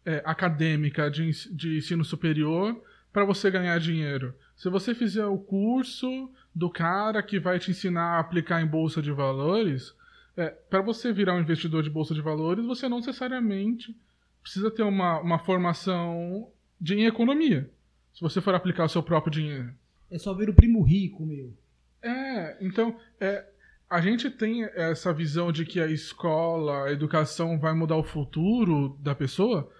é, 0.08 0.22
acadêmica 0.24 1.10
de, 1.10 1.30
de 1.54 1.76
ensino 1.76 2.02
superior 2.02 2.82
para 3.12 3.26
você 3.26 3.50
ganhar 3.50 3.78
dinheiro. 3.78 4.34
Se 4.56 4.70
você 4.70 4.94
fizer 4.94 5.26
o 5.26 5.36
curso 5.36 6.32
do 6.54 6.70
cara 6.70 7.22
que 7.22 7.38
vai 7.38 7.58
te 7.58 7.70
ensinar 7.70 8.16
a 8.16 8.20
aplicar 8.20 8.62
em 8.62 8.66
bolsa 8.66 9.02
de 9.02 9.12
valores, 9.12 9.94
é, 10.34 10.48
para 10.48 10.80
você 10.80 11.12
virar 11.12 11.34
um 11.34 11.40
investidor 11.40 11.82
de 11.82 11.90
bolsa 11.90 12.14
de 12.14 12.22
valores, 12.22 12.64
você 12.64 12.88
não 12.88 13.00
necessariamente 13.00 13.94
precisa 14.40 14.70
ter 14.70 14.82
uma, 14.82 15.20
uma 15.20 15.38
formação 15.40 16.50
de, 16.80 16.94
em 16.94 17.04
economia. 17.04 17.70
Se 18.14 18.22
você 18.22 18.40
for 18.40 18.54
aplicar 18.54 18.84
o 18.84 18.88
seu 18.88 19.02
próprio 19.02 19.30
dinheiro. 19.30 19.74
É 20.10 20.18
só 20.18 20.32
ver 20.32 20.48
o 20.48 20.54
primo 20.54 20.82
rico, 20.82 21.26
meu. 21.26 21.54
É, 22.00 22.56
então, 22.64 22.98
é, 23.20 23.44
a 23.90 24.00
gente 24.00 24.30
tem 24.30 24.64
essa 24.74 25.12
visão 25.12 25.52
de 25.52 25.66
que 25.66 25.78
a 25.80 25.86
escola, 25.86 26.86
a 26.86 26.92
educação 26.92 27.58
vai 27.58 27.74
mudar 27.74 27.96
o 27.96 28.02
futuro 28.02 28.96
da 29.02 29.14
pessoa, 29.14 29.70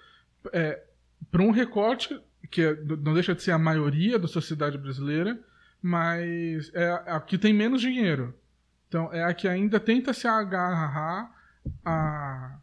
é, 0.53 0.83
para 1.31 1.43
um 1.43 1.51
recorte 1.51 2.21
que 2.51 2.63
é, 2.63 2.75
não 2.75 3.15
deixa 3.15 3.35
de 3.35 3.43
ser 3.43 3.53
a 3.53 3.59
maioria 3.59 4.19
da 4.19 4.29
sociedade 4.29 4.79
brasileira, 4.79 5.39
mas 5.83 6.73
é 6.75 6.91
a 7.07 7.21
que 7.21 7.39
tem 7.39 7.53
menos 7.53 7.81
dinheiro. 7.81 8.35
Então, 8.89 9.13
é 9.13 9.23
a 9.23 9.35
que 9.35 9.47
ainda 9.47 9.79
tenta 9.79 10.13
se 10.13 10.27
agarrar 10.27 11.31
a, 11.85 12.59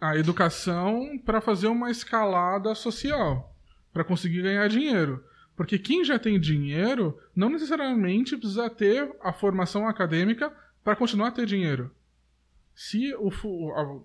a 0.00 0.16
educação 0.16 1.18
para 1.24 1.40
fazer 1.40 1.66
uma 1.66 1.90
escalada 1.90 2.74
social, 2.74 3.54
para 3.92 4.04
conseguir 4.04 4.42
ganhar 4.42 4.68
dinheiro. 4.68 5.24
Porque 5.56 5.78
quem 5.78 6.04
já 6.04 6.18
tem 6.18 6.38
dinheiro 6.38 7.18
não 7.34 7.50
necessariamente 7.50 8.36
precisa 8.36 8.70
ter 8.70 9.10
a 9.20 9.32
formação 9.32 9.88
acadêmica 9.88 10.52
para 10.84 10.94
continuar 10.94 11.28
a 11.28 11.32
ter 11.32 11.46
dinheiro. 11.46 11.90
Se 12.72 13.12
o, 13.16 13.30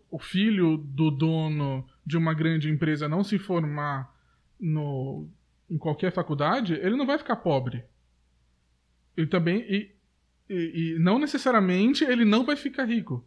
o 0.09 0.19
filho 0.19 0.77
do 0.77 1.11
dono 1.11 1.87
de 2.05 2.17
uma 2.17 2.33
grande 2.33 2.69
empresa 2.69 3.07
não 3.07 3.23
se 3.23 3.37
formar 3.39 4.13
no, 4.59 5.27
em 5.69 5.77
qualquer 5.77 6.11
faculdade, 6.11 6.73
ele 6.73 6.95
não 6.95 7.05
vai 7.05 7.17
ficar 7.17 7.37
pobre. 7.37 7.83
E 9.15 9.25
também. 9.25 9.59
E, 9.69 9.91
e, 10.49 10.95
e 10.95 10.99
não 10.99 11.17
necessariamente 11.17 12.03
ele 12.03 12.25
não 12.25 12.45
vai 12.45 12.55
ficar 12.55 12.85
rico. 12.85 13.25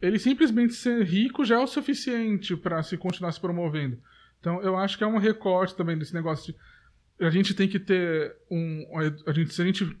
Ele 0.00 0.18
simplesmente 0.18 0.74
ser 0.74 1.02
rico 1.04 1.44
já 1.44 1.56
é 1.56 1.58
o 1.58 1.66
suficiente 1.66 2.56
para 2.56 2.82
se 2.82 2.96
continuar 2.96 3.32
se 3.32 3.40
promovendo. 3.40 3.98
Então 4.40 4.60
eu 4.62 4.76
acho 4.76 4.98
que 4.98 5.04
é 5.04 5.06
um 5.06 5.18
recorte 5.18 5.74
também 5.74 5.96
desse 5.96 6.14
negócio 6.14 6.52
de. 6.52 7.24
A 7.24 7.30
gente 7.30 7.54
tem 7.54 7.68
que 7.68 7.78
ter 7.78 8.36
um. 8.50 8.86
A 9.26 9.32
gente, 9.32 9.54
se 9.54 9.62
a 9.62 9.64
gente. 9.64 9.96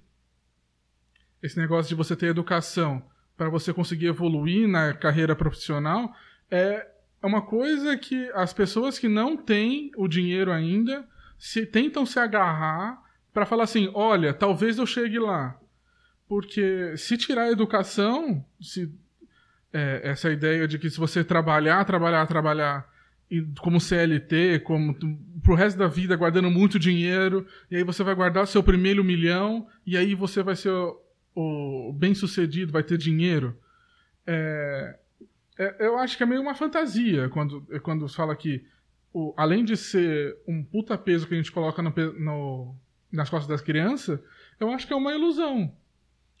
Esse 1.42 1.58
negócio 1.58 1.88
de 1.88 1.94
você 1.94 2.16
ter 2.16 2.26
educação 2.26 3.02
para 3.36 3.48
você 3.48 3.72
conseguir 3.72 4.06
evoluir 4.06 4.68
na 4.68 4.94
carreira 4.94 5.34
profissional 5.36 6.14
é 6.50 6.86
uma 7.26 7.42
coisa 7.42 7.96
que 7.96 8.30
as 8.34 8.52
pessoas 8.52 8.98
que 8.98 9.08
não 9.08 9.36
têm 9.36 9.90
o 9.96 10.06
dinheiro 10.06 10.52
ainda 10.52 11.06
se 11.38 11.64
tentam 11.64 12.04
se 12.04 12.18
agarrar 12.18 13.02
para 13.32 13.46
falar 13.46 13.64
assim, 13.64 13.90
olha, 13.94 14.32
talvez 14.32 14.78
eu 14.78 14.86
chegue 14.86 15.18
lá. 15.18 15.58
Porque 16.28 16.96
se 16.96 17.16
tirar 17.16 17.44
a 17.44 17.50
educação, 17.50 18.44
se, 18.60 18.92
é, 19.72 20.00
essa 20.04 20.30
ideia 20.30 20.66
de 20.68 20.78
que 20.78 20.88
se 20.88 20.98
você 20.98 21.24
trabalhar, 21.24 21.84
trabalhar, 21.84 22.26
trabalhar, 22.26 22.88
como 23.60 23.80
CLT, 23.80 24.60
como 24.60 24.94
pro 25.42 25.54
resto 25.54 25.78
da 25.78 25.88
vida 25.88 26.14
guardando 26.16 26.50
muito 26.50 26.78
dinheiro, 26.78 27.46
e 27.70 27.76
aí 27.76 27.82
você 27.82 28.04
vai 28.04 28.14
guardar 28.14 28.46
seu 28.46 28.62
primeiro 28.62 29.02
milhão, 29.02 29.66
e 29.84 29.96
aí 29.96 30.14
você 30.14 30.42
vai 30.42 30.54
ser 30.54 30.70
o, 30.70 31.00
o 31.34 31.92
bem-sucedido, 31.92 32.72
vai 32.72 32.82
ter 32.82 32.96
dinheiro. 32.96 33.58
É, 34.26 34.98
é, 35.58 35.86
eu 35.86 35.98
acho 35.98 36.16
que 36.16 36.22
é 36.22 36.26
meio 36.26 36.40
uma 36.40 36.54
fantasia 36.54 37.28
quando, 37.28 37.66
quando 37.82 38.08
fala 38.08 38.34
que, 38.34 38.64
o, 39.12 39.32
além 39.36 39.64
de 39.64 39.76
ser 39.76 40.36
um 40.46 40.62
puta 40.64 40.98
peso 40.98 41.26
que 41.26 41.34
a 41.34 41.36
gente 41.36 41.52
coloca 41.52 41.80
no, 41.82 41.90
no 42.18 42.76
nas 43.12 43.30
costas 43.30 43.48
das 43.48 43.60
crianças, 43.60 44.18
eu 44.58 44.70
acho 44.70 44.86
que 44.86 44.92
é 44.92 44.96
uma 44.96 45.14
ilusão. 45.14 45.72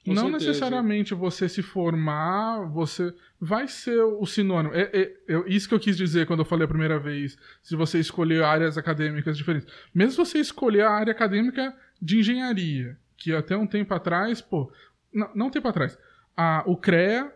Com 0.04 0.12
não 0.12 0.24
certeza. 0.24 0.46
necessariamente 0.48 1.14
você 1.14 1.48
se 1.48 1.62
formar, 1.62 2.66
você 2.68 3.14
vai 3.40 3.66
ser 3.68 4.02
o 4.02 4.26
sinônimo. 4.26 4.74
É, 4.74 4.90
é- 4.92 5.16
é 5.28 5.44
isso 5.46 5.66
que 5.68 5.74
eu 5.74 5.80
quis 5.80 5.96
dizer 5.96 6.26
quando 6.26 6.40
eu 6.40 6.44
falei 6.44 6.64
a 6.66 6.68
primeira 6.68 6.98
vez, 6.98 7.38
se 7.62 7.74
você 7.74 7.98
escolher 7.98 8.42
áreas 8.44 8.76
acadêmicas 8.76 9.38
diferentes. 9.38 9.72
Mesmo 9.94 10.10
se 10.10 10.16
você 10.30 10.38
escolher 10.40 10.82
a 10.82 10.90
área 10.90 11.12
acadêmica 11.12 11.74
de 12.02 12.18
engenharia, 12.18 12.98
que 13.16 13.32
até 13.32 13.56
um 13.56 13.66
tempo 13.66 13.94
atrás, 13.94 14.42
pô, 14.42 14.70
não, 15.12 15.30
não 15.34 15.46
um 15.46 15.50
tempo 15.50 15.68
atrás, 15.68 15.96
a, 16.36 16.62
o 16.66 16.76
CREA 16.76 17.32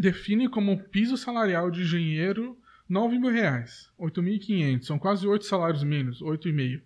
define 0.00 0.48
como 0.48 0.82
piso 0.84 1.16
salarial 1.18 1.70
de 1.70 1.82
engenheiro 1.82 2.56
9 2.88 3.18
mil 3.18 3.30
reais, 3.30 3.92
8.500, 4.00 4.82
são 4.82 4.98
quase 4.98 5.26
8 5.26 5.44
salários 5.44 5.84
mínimos, 5.84 6.22
8,5. 6.22 6.80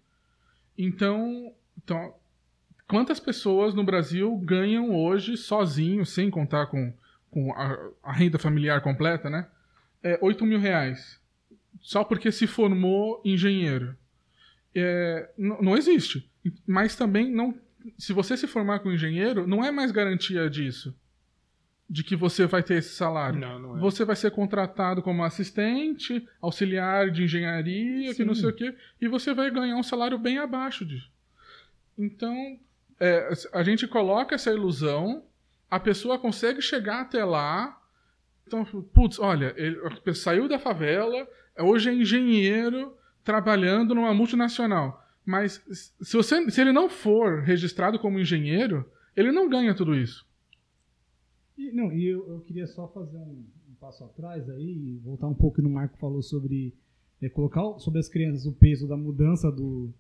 Então, 0.77 1.55
então, 1.79 2.14
quantas 2.88 3.20
pessoas 3.20 3.72
no 3.72 3.85
Brasil 3.85 4.37
ganham 4.38 4.94
hoje 4.94 5.37
sozinho, 5.37 6.05
sem 6.05 6.29
contar 6.29 6.66
com, 6.66 6.92
com 7.31 7.53
a, 7.53 7.90
a 8.03 8.12
renda 8.12 8.38
familiar 8.38 8.83
completa, 8.83 9.31
né? 9.31 9.46
É 10.03 10.18
8 10.20 10.44
mil 10.44 10.59
reais. 10.59 11.20
Só 11.81 12.03
porque 12.03 12.33
se 12.33 12.46
formou 12.46 13.22
engenheiro. 13.24 13.96
É, 14.74 15.31
não 15.38 15.77
existe. 15.77 16.29
Mas 16.66 16.96
também 16.96 17.31
não. 17.31 17.55
Se 17.96 18.12
você 18.12 18.37
se 18.37 18.46
formar 18.46 18.81
com 18.81 18.92
engenheiro, 18.92 19.46
não 19.46 19.64
é 19.64 19.70
mais 19.70 19.92
garantia 19.92 20.50
disso. 20.50 20.94
De 21.88 22.03
que 22.03 22.16
você 22.16 22.47
vai 22.47 22.62
ter 22.62 22.75
esse 22.79 22.94
salário. 22.94 23.38
Não, 23.38 23.59
não 23.59 23.77
é. 23.77 23.81
Você 23.81 24.05
vai 24.05 24.16
ser 24.16 24.31
contratado 24.31 25.03
como 25.03 25.23
assistente, 25.23 26.27
auxiliar 26.40 27.11
de 27.11 27.25
engenharia, 27.25 28.14
que 28.14 28.25
não 28.25 28.35
Sim. 28.35 28.40
sei 28.40 28.51
o 28.51 28.55
quê, 28.55 28.75
e 29.01 29.07
você 29.07 29.35
vai 29.35 29.51
ganhar 29.51 29.77
um 29.77 29.83
salário 29.83 30.18
bem 30.18 30.38
abaixo 30.38 30.85
disso. 30.85 31.11
Então, 31.97 32.59
é, 32.99 33.29
a 33.53 33.62
gente 33.62 33.87
coloca 33.87 34.35
essa 34.35 34.51
ilusão, 34.51 35.25
a 35.70 35.79
pessoa 35.79 36.18
consegue 36.18 36.62
chegar 36.62 37.03
até 37.03 37.25
lá. 37.25 37.81
Então, 38.47 38.64
putz, 38.64 39.18
olha, 39.18 39.55
ele 39.57 39.79
saiu 40.14 40.49
da 40.49 40.59
favela, 40.59 41.29
hoje 41.59 41.90
é 41.90 41.94
engenheiro 41.94 42.97
trabalhando 43.23 43.94
numa 43.94 44.12
multinacional. 44.14 45.03
Mas 45.25 45.64
se, 46.01 46.16
você, 46.16 46.51
se 46.51 46.61
ele 46.61 46.73
não 46.73 46.88
for 46.88 47.42
registrado 47.42 47.99
como 47.99 48.20
engenheiro, 48.20 48.90
ele 49.16 49.33
não 49.33 49.49
ganha 49.49 49.75
tudo 49.75 49.94
isso. 49.94 50.27
E, 51.68 51.72
não, 51.72 51.92
e 51.92 52.07
eu, 52.07 52.29
eu 52.29 52.40
queria 52.40 52.66
só 52.66 52.88
fazer 52.88 53.16
um, 53.16 53.44
um 53.70 53.74
passo 53.81 54.05
atrás 54.05 54.48
aí 54.50 54.94
e 54.94 54.98
voltar 54.98 55.27
um 55.27 55.35
pouco 55.35 55.62
no 55.62 55.70
Marco 55.70 55.98
falou 55.98 56.22
sobre 56.22 56.74
é, 57.20 57.29
colocar 57.29 57.79
sobre 57.79 58.00
as 58.00 58.09
crianças 58.09 58.46
o 58.46 58.53
peso 58.53 58.87
da 58.87 58.96
mudança 58.96 59.50
do 59.50 59.92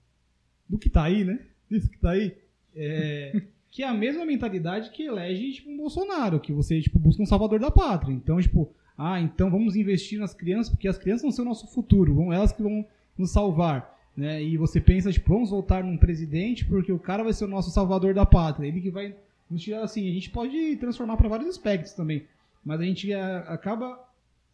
do 0.68 0.78
que 0.78 0.88
tá 0.88 1.04
aí, 1.04 1.24
né? 1.24 1.38
Isso 1.70 1.90
que 1.90 1.98
tá 1.98 2.10
aí. 2.10 2.36
É, 2.74 3.42
que 3.70 3.82
é 3.82 3.88
a 3.88 3.94
mesma 3.94 4.24
mentalidade 4.24 4.90
que 4.90 5.02
elege 5.02 5.52
tipo, 5.52 5.70
um 5.70 5.76
Bolsonaro, 5.76 6.40
que 6.40 6.52
você 6.52 6.80
tipo, 6.80 6.98
busca 6.98 7.22
um 7.22 7.26
salvador 7.26 7.58
da 7.58 7.70
pátria. 7.70 8.12
Então, 8.12 8.40
tipo, 8.40 8.72
ah, 8.96 9.20
então 9.20 9.50
vamos 9.50 9.74
investir 9.74 10.18
nas 10.18 10.32
crianças, 10.32 10.70
porque 10.70 10.86
as 10.86 10.98
crianças 10.98 11.22
vão 11.22 11.32
ser 11.32 11.42
o 11.42 11.46
nosso 11.46 11.66
futuro, 11.72 12.14
vão 12.14 12.32
elas 12.32 12.52
que 12.52 12.62
vão 12.62 12.86
nos 13.18 13.30
salvar. 13.30 13.92
Né? 14.16 14.42
E 14.42 14.56
você 14.56 14.80
pensa, 14.80 15.10
tipo, 15.10 15.32
vamos 15.32 15.50
voltar 15.50 15.82
num 15.82 15.98
presidente, 15.98 16.64
porque 16.64 16.92
o 16.92 16.98
cara 16.98 17.24
vai 17.24 17.32
ser 17.32 17.46
o 17.46 17.48
nosso 17.48 17.70
salvador 17.70 18.14
da 18.14 18.24
pátria. 18.24 18.68
Ele 18.68 18.80
que 18.80 18.90
vai 18.90 19.16
nos 19.50 19.62
tirar 19.62 19.82
assim. 19.82 20.08
A 20.08 20.12
gente 20.12 20.30
pode 20.30 20.76
transformar 20.76 21.16
para 21.16 21.28
vários 21.28 21.48
aspectos 21.48 21.92
também. 21.92 22.24
Mas 22.64 22.80
a 22.80 22.84
gente 22.84 23.12
a- 23.12 23.40
acaba. 23.40 23.98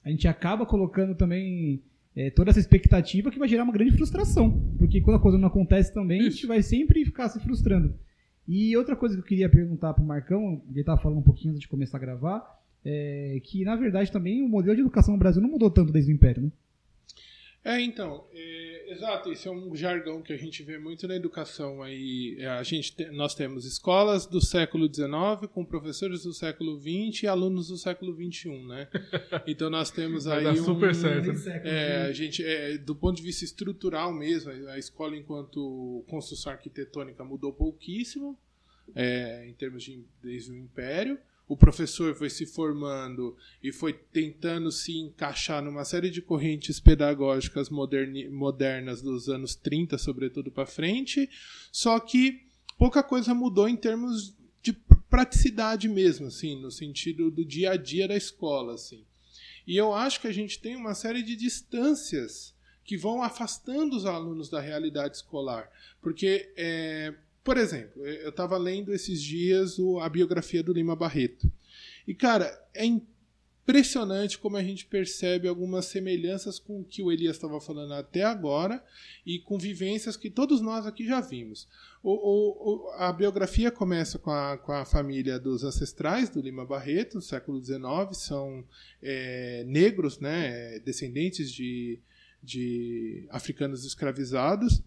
A 0.05 0.11
gente 0.11 0.26
acaba 0.26 0.64
colocando 0.64 1.14
também 1.14 1.83
é, 2.16 2.31
toda 2.31 2.50
essa 2.50 2.59
expectativa 2.59 3.31
que 3.31 3.38
vai 3.38 3.46
gerar 3.48 3.62
uma 3.64 3.72
grande 3.72 3.92
frustração. 3.92 4.50
Porque 4.79 5.00
quando 5.00 5.16
a 5.16 5.20
coisa 5.20 5.38
não 5.38 5.48
acontece 5.48 5.92
também, 5.92 6.20
a 6.20 6.31
gente 6.31 6.46
vai 6.46 6.62
sempre 6.62 7.05
ficar 7.05 7.29
se 7.29 7.38
frustrando. 7.40 7.94
E 8.48 8.76
outra 8.76 8.96
coisa 8.96 9.14
que 9.14 9.20
eu 9.20 9.26
queria 9.26 9.48
perguntar 9.48 9.94
pro 9.94 10.03
Marcão, 10.03 10.62
ele 10.70 10.81
estava 10.81 11.00
falando 11.00 11.18
um 11.18 11.22
pouquinho 11.22 11.50
antes 11.53 11.61
de 11.61 11.68
começar 11.68 11.98
a 11.98 12.00
gravar, 12.00 12.61
é 12.85 13.40
que 13.44 13.62
na 13.64 13.76
verdade 13.76 14.11
também 14.11 14.42
o 14.42 14.48
modelo 14.48 14.74
de 14.74 14.81
educação 14.81 15.12
no 15.14 15.18
Brasil 15.20 15.40
não 15.42 15.50
mudou 15.50 15.70
tanto 15.70 15.92
desde 15.92 16.11
o 16.11 16.14
Império, 16.14 16.42
né? 16.44 16.50
É, 17.62 17.81
então, 17.81 18.24
é, 18.33 18.69
exato, 18.92 19.33
esse 19.33 19.46
é 19.48 19.50
um 19.50 19.74
jargão 19.74 20.20
que 20.22 20.33
a 20.33 20.37
gente 20.37 20.62
vê 20.62 20.79
muito 20.79 21.07
na 21.09 21.14
educação 21.14 21.83
aí. 21.83 22.37
É, 22.38 22.46
a 22.48 22.62
gente 22.62 22.94
te- 22.94 23.11
nós 23.11 23.35
temos 23.35 23.64
escolas 23.64 24.26
do 24.26 24.40
século 24.40 24.87
XIX 24.92 25.50
com 25.53 25.64
professores 25.64 26.22
do 26.24 26.33
século 26.33 26.79
XX 26.81 27.22
e 27.22 27.26
alunos 27.26 27.68
do 27.68 27.76
século 27.76 28.12
XXI, 28.14 28.66
né? 28.66 28.88
Então 29.46 29.70
nós 29.70 29.90
temos 29.90 30.24
Vai 30.24 30.38
aí 30.38 30.44
dar 30.44 30.53
um, 30.53 30.64
super 30.64 30.94
certo. 30.94 31.33
né? 31.33 31.61
É, 31.64 32.03
a 32.07 32.12
gente, 32.12 32.44
é, 32.44 32.76
do 32.79 32.94
ponto 32.94 33.16
de 33.16 33.22
vista 33.22 33.44
estrutural 33.44 34.12
mesmo, 34.12 34.50
a 34.68 34.79
escola 34.79 35.16
enquanto 35.16 36.05
construção 36.09 36.53
arquitetônica 36.53 37.24
mudou 37.24 37.53
pouquíssimo, 37.53 38.38
é, 38.94 39.46
em 39.48 39.55
termos 39.55 39.83
de 39.85 40.05
desde 40.22 40.50
o 40.50 40.57
Império. 40.57 41.18
O 41.50 41.56
professor 41.56 42.14
foi 42.14 42.30
se 42.30 42.46
formando 42.46 43.36
e 43.60 43.72
foi 43.72 43.92
tentando 43.92 44.70
se 44.70 44.96
encaixar 44.96 45.60
numa 45.60 45.84
série 45.84 46.08
de 46.08 46.22
correntes 46.22 46.78
pedagógicas 46.78 47.68
modernas 47.68 49.02
dos 49.02 49.28
anos 49.28 49.56
30, 49.56 49.98
sobretudo 49.98 50.52
para 50.52 50.64
frente, 50.64 51.28
só 51.72 51.98
que 51.98 52.46
pouca 52.78 53.02
coisa 53.02 53.34
mudou 53.34 53.68
em 53.68 53.74
termos 53.74 54.32
de 54.62 54.72
pr- 54.72 54.94
praticidade 55.10 55.88
mesmo, 55.88 56.28
assim, 56.28 56.54
no 56.54 56.70
sentido 56.70 57.32
do 57.32 57.44
dia 57.44 57.72
a 57.72 57.76
dia 57.76 58.06
da 58.06 58.16
escola, 58.16 58.74
assim. 58.74 59.04
E 59.66 59.76
eu 59.76 59.92
acho 59.92 60.20
que 60.20 60.28
a 60.28 60.32
gente 60.32 60.60
tem 60.60 60.76
uma 60.76 60.94
série 60.94 61.20
de 61.20 61.34
distâncias 61.34 62.54
que 62.84 62.96
vão 62.96 63.24
afastando 63.24 63.96
os 63.96 64.06
alunos 64.06 64.48
da 64.48 64.60
realidade 64.60 65.16
escolar. 65.16 65.68
Porque, 66.00 66.52
é, 66.56 67.12
por 67.42 67.57
exemplo, 67.57 68.05
eu 68.07 68.31
estava 68.31 68.57
lendo 68.59 68.92
esses 68.92 69.22
dias 69.22 69.76
a 70.03 70.09
biografia 70.09 70.62
do 70.62 70.72
Lima 70.72 70.94
Barreto. 70.96 71.50
E, 72.07 72.14
cara, 72.14 72.50
é 72.74 72.85
impressionante 72.85 74.38
como 74.38 74.57
a 74.57 74.62
gente 74.62 74.85
percebe 74.87 75.46
algumas 75.46 75.85
semelhanças 75.87 76.59
com 76.59 76.81
o 76.81 76.85
que 76.85 77.03
o 77.03 77.12
Elias 77.12 77.37
estava 77.37 77.61
falando 77.61 77.92
até 77.94 78.22
agora 78.24 78.83
e 79.24 79.38
com 79.38 79.57
vivências 79.59 80.16
que 80.16 80.29
todos 80.29 80.61
nós 80.61 80.87
aqui 80.87 81.07
já 81.07 81.20
vimos. 81.20 81.68
O- 82.03 82.88
o- 82.88 82.90
a 82.94 83.12
biografia 83.12 83.70
começa 83.70 84.18
com 84.18 84.31
a, 84.31 84.59
com 84.59 84.72
a 84.72 84.85
família 84.85 85.38
dos 85.38 85.62
ancestrais 85.62 86.29
do 86.29 86.40
Lima 86.40 86.64
Barreto, 86.66 87.14
no 87.16 87.22
século 87.22 87.62
XIX, 87.64 87.81
são 88.14 88.64
é, 89.03 89.62
negros, 89.68 90.18
né, 90.18 90.79
descendentes 90.81 91.53
de, 91.53 92.00
de 92.42 93.26
africanos 93.31 93.85
escravizados, 93.85 94.83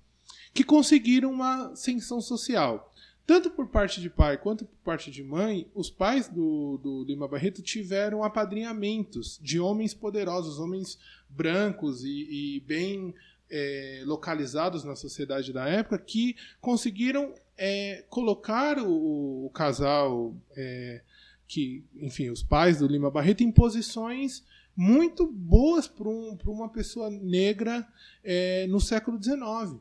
que 0.53 0.63
conseguiram 0.63 1.31
uma 1.31 1.71
ascensão 1.71 2.21
social. 2.21 2.93
Tanto 3.25 3.49
por 3.49 3.67
parte 3.69 4.01
de 4.01 4.09
pai 4.09 4.37
quanto 4.37 4.65
por 4.65 4.75
parte 4.83 5.09
de 5.09 5.23
mãe, 5.23 5.67
os 5.73 5.89
pais 5.89 6.27
do, 6.27 6.77
do 6.77 7.05
Lima 7.05 7.27
Barreto 7.27 7.61
tiveram 7.61 8.23
apadrinhamentos 8.23 9.39
de 9.41 9.59
homens 9.59 9.93
poderosos, 9.93 10.59
homens 10.59 10.99
brancos 11.29 12.03
e, 12.03 12.57
e 12.57 12.59
bem 12.61 13.15
é, 13.49 14.03
localizados 14.05 14.83
na 14.83 14.95
sociedade 14.95 15.53
da 15.53 15.67
época, 15.67 15.97
que 15.97 16.35
conseguiram 16.59 17.33
é, 17.57 18.03
colocar 18.09 18.77
o, 18.79 19.45
o 19.45 19.49
casal, 19.51 20.35
é, 20.55 21.01
que, 21.47 21.83
enfim, 21.95 22.29
os 22.29 22.43
pais 22.43 22.79
do 22.79 22.87
Lima 22.87 23.09
Barreto 23.09 23.41
em 23.41 23.51
posições 23.51 24.43
muito 24.75 25.25
boas 25.25 25.87
para 25.87 26.09
um, 26.09 26.37
uma 26.47 26.67
pessoa 26.67 27.09
negra 27.09 27.87
é, 28.23 28.67
no 28.67 28.81
século 28.81 29.21
XIX. 29.21 29.79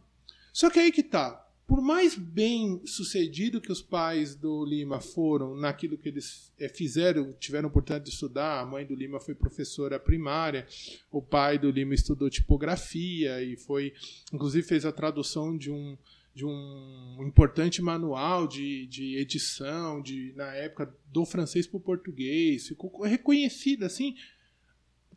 Só 0.53 0.71
que 0.71 0.79
aí 0.79 0.93
que 0.93 1.03
tá. 1.03 1.39
Por 1.67 1.81
mais 1.81 2.15
bem 2.15 2.83
sucedido 2.85 3.61
que 3.61 3.73
os 3.73 3.81
pais 3.81 4.35
do 4.35 4.65
Lima 4.65 5.01
foram 5.01 5.57
naquilo 5.57 5.97
que 5.97 6.09
eles 6.09 6.53
é, 6.59 6.69
fizeram, 6.69 7.33
tiveram 7.41 7.69
oportunidade 7.69 8.05
de 8.05 8.11
estudar, 8.11 8.61
a 8.61 8.67
mãe 8.67 8.85
do 8.85 8.95
Lima 8.95 9.19
foi 9.19 9.35
professora 9.35 9.99
primária, 9.99 10.67
o 11.11 11.23
pai 11.23 11.59
do 11.59 11.71
Lima 11.71 11.95
estudou 11.95 12.29
tipografia 12.29 13.43
e 13.43 13.57
foi, 13.57 13.95
inclusive, 14.31 14.67
fez 14.67 14.85
a 14.85 14.93
tradução 14.93 15.57
de 15.57 15.71
um, 15.71 15.97
de 16.35 16.45
um 16.45 17.19
importante 17.21 17.81
manual 17.81 18.47
de, 18.47 18.87
de 18.87 19.17
edição 19.17 20.03
de 20.03 20.35
na 20.37 20.55
época 20.55 20.95
do 21.11 21.25
francês 21.25 21.67
para 21.67 21.77
o 21.77 21.81
português 21.81 22.69
ficou 22.69 23.03
reconhecida 23.03 23.87
assim 23.87 24.15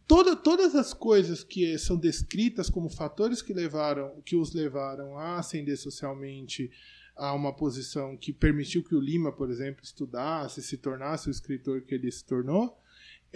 toda, 0.08 0.36
todas 0.36 0.76
as 0.76 0.94
coisas 0.94 1.44
que 1.44 1.78
são 1.78 1.98
descritas 1.98 2.70
como 2.70 2.90
fatores 2.90 3.42
que 3.42 3.54
levaram 3.54 4.22
que 4.24 4.36
os 4.36 4.54
levaram 4.54 5.18
a 5.18 5.40
ascender 5.40 5.78
socialmente 5.78 6.72
a 7.16 7.34
uma 7.34 7.54
posição 7.54 8.18
que 8.18 8.34
permitiu 8.34 8.84
que 8.84 8.96
o 8.96 9.00
Lima 9.00 9.32
por 9.32 9.50
exemplo 9.50 9.84
estudasse 9.84 10.62
se 10.62 10.78
tornasse 10.78 11.30
o 11.30 11.32
escritor 11.32 11.82
que 11.82 11.96
ele 11.96 12.12
se 12.12 12.24
tornou 12.26 12.78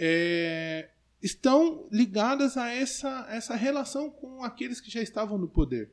é, 0.02 0.88
estão 1.22 1.86
ligadas 1.92 2.56
a 2.56 2.72
essa, 2.72 3.26
essa 3.30 3.54
relação 3.54 4.10
com 4.10 4.42
aqueles 4.42 4.80
que 4.80 4.90
já 4.90 5.02
estavam 5.02 5.36
no 5.36 5.48
poder. 5.48 5.90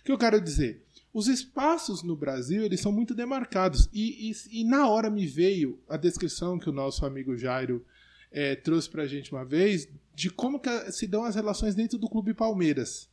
O 0.00 0.04
que 0.04 0.12
eu 0.12 0.18
quero 0.18 0.40
dizer? 0.40 0.84
Os 1.12 1.26
espaços 1.26 2.02
no 2.02 2.14
Brasil 2.14 2.64
eles 2.64 2.80
são 2.80 2.92
muito 2.92 3.14
demarcados. 3.14 3.88
E, 3.92 4.30
e, 4.30 4.60
e 4.60 4.64
na 4.64 4.88
hora 4.88 5.10
me 5.10 5.26
veio 5.26 5.80
a 5.88 5.96
descrição 5.96 6.58
que 6.58 6.70
o 6.70 6.72
nosso 6.72 7.04
amigo 7.04 7.36
Jairo 7.36 7.84
é, 8.30 8.54
trouxe 8.54 8.88
para 8.88 9.02
a 9.02 9.06
gente 9.06 9.32
uma 9.32 9.44
vez 9.44 9.88
de 10.14 10.30
como 10.30 10.60
se 10.90 11.06
dão 11.06 11.24
as 11.24 11.34
relações 11.34 11.74
dentro 11.74 11.98
do 11.98 12.08
Clube 12.08 12.34
Palmeiras. 12.34 13.08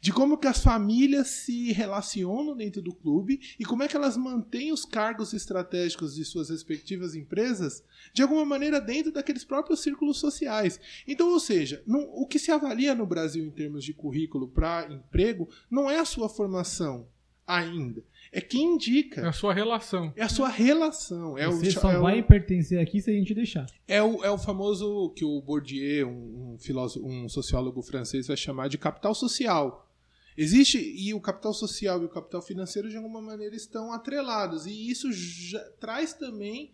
De 0.00 0.12
como 0.12 0.38
que 0.38 0.46
as 0.46 0.62
famílias 0.62 1.28
se 1.28 1.72
relacionam 1.72 2.56
dentro 2.56 2.80
do 2.80 2.94
clube 2.94 3.40
e 3.58 3.64
como 3.64 3.82
é 3.82 3.88
que 3.88 3.96
elas 3.96 4.16
mantêm 4.16 4.70
os 4.70 4.84
cargos 4.84 5.32
estratégicos 5.32 6.14
de 6.14 6.24
suas 6.24 6.50
respectivas 6.50 7.14
empresas 7.14 7.82
de 8.12 8.22
alguma 8.22 8.44
maneira 8.44 8.80
dentro 8.80 9.10
daqueles 9.10 9.44
próprios 9.44 9.80
círculos 9.80 10.18
sociais. 10.18 10.78
Então, 11.06 11.32
ou 11.32 11.40
seja, 11.40 11.82
não, 11.86 12.00
o 12.12 12.26
que 12.26 12.38
se 12.38 12.52
avalia 12.52 12.94
no 12.94 13.06
Brasil 13.06 13.44
em 13.44 13.50
termos 13.50 13.82
de 13.82 13.92
currículo 13.92 14.46
para 14.46 14.92
emprego 14.92 15.48
não 15.70 15.90
é 15.90 15.98
a 15.98 16.04
sua 16.04 16.28
formação 16.28 17.08
ainda. 17.46 18.04
É 18.32 18.40
quem 18.40 18.74
indica. 18.74 19.22
É 19.22 19.26
a 19.28 19.32
sua 19.32 19.54
relação. 19.54 20.12
É 20.16 20.22
a 20.22 20.28
sua 20.28 20.48
relação. 20.48 21.36
É 21.38 21.46
Você 21.46 21.68
o, 21.68 21.72
só 21.72 21.90
é 21.92 21.98
vai 21.98 22.20
o, 22.20 22.24
pertencer 22.24 22.78
aqui 22.80 23.00
se 23.00 23.10
a 23.10 23.14
gente 23.14 23.32
deixar. 23.34 23.66
é 23.86 24.02
o, 24.02 24.22
é 24.24 24.30
o 24.30 24.36
famoso 24.38 25.10
que 25.16 25.24
o 25.24 25.40
Bourdieu, 25.40 26.08
um, 26.08 26.54
um 26.54 26.58
filósofo, 26.58 27.06
um 27.06 27.28
sociólogo 27.28 27.80
francês, 27.82 28.26
vai 28.26 28.36
chamar 28.36 28.68
de 28.68 28.76
capital 28.78 29.14
social. 29.14 29.86
Existe, 30.36 30.78
e 30.78 31.12
o 31.14 31.20
capital 31.20 31.52
social 31.52 32.00
e 32.00 32.04
o 32.04 32.08
capital 32.08 32.40
financeiro, 32.40 32.88
de 32.88 32.96
alguma 32.96 33.20
maneira, 33.20 33.56
estão 33.56 33.92
atrelados. 33.92 34.66
E 34.66 34.90
isso 34.90 35.10
já, 35.12 35.58
traz 35.80 36.12
também 36.12 36.70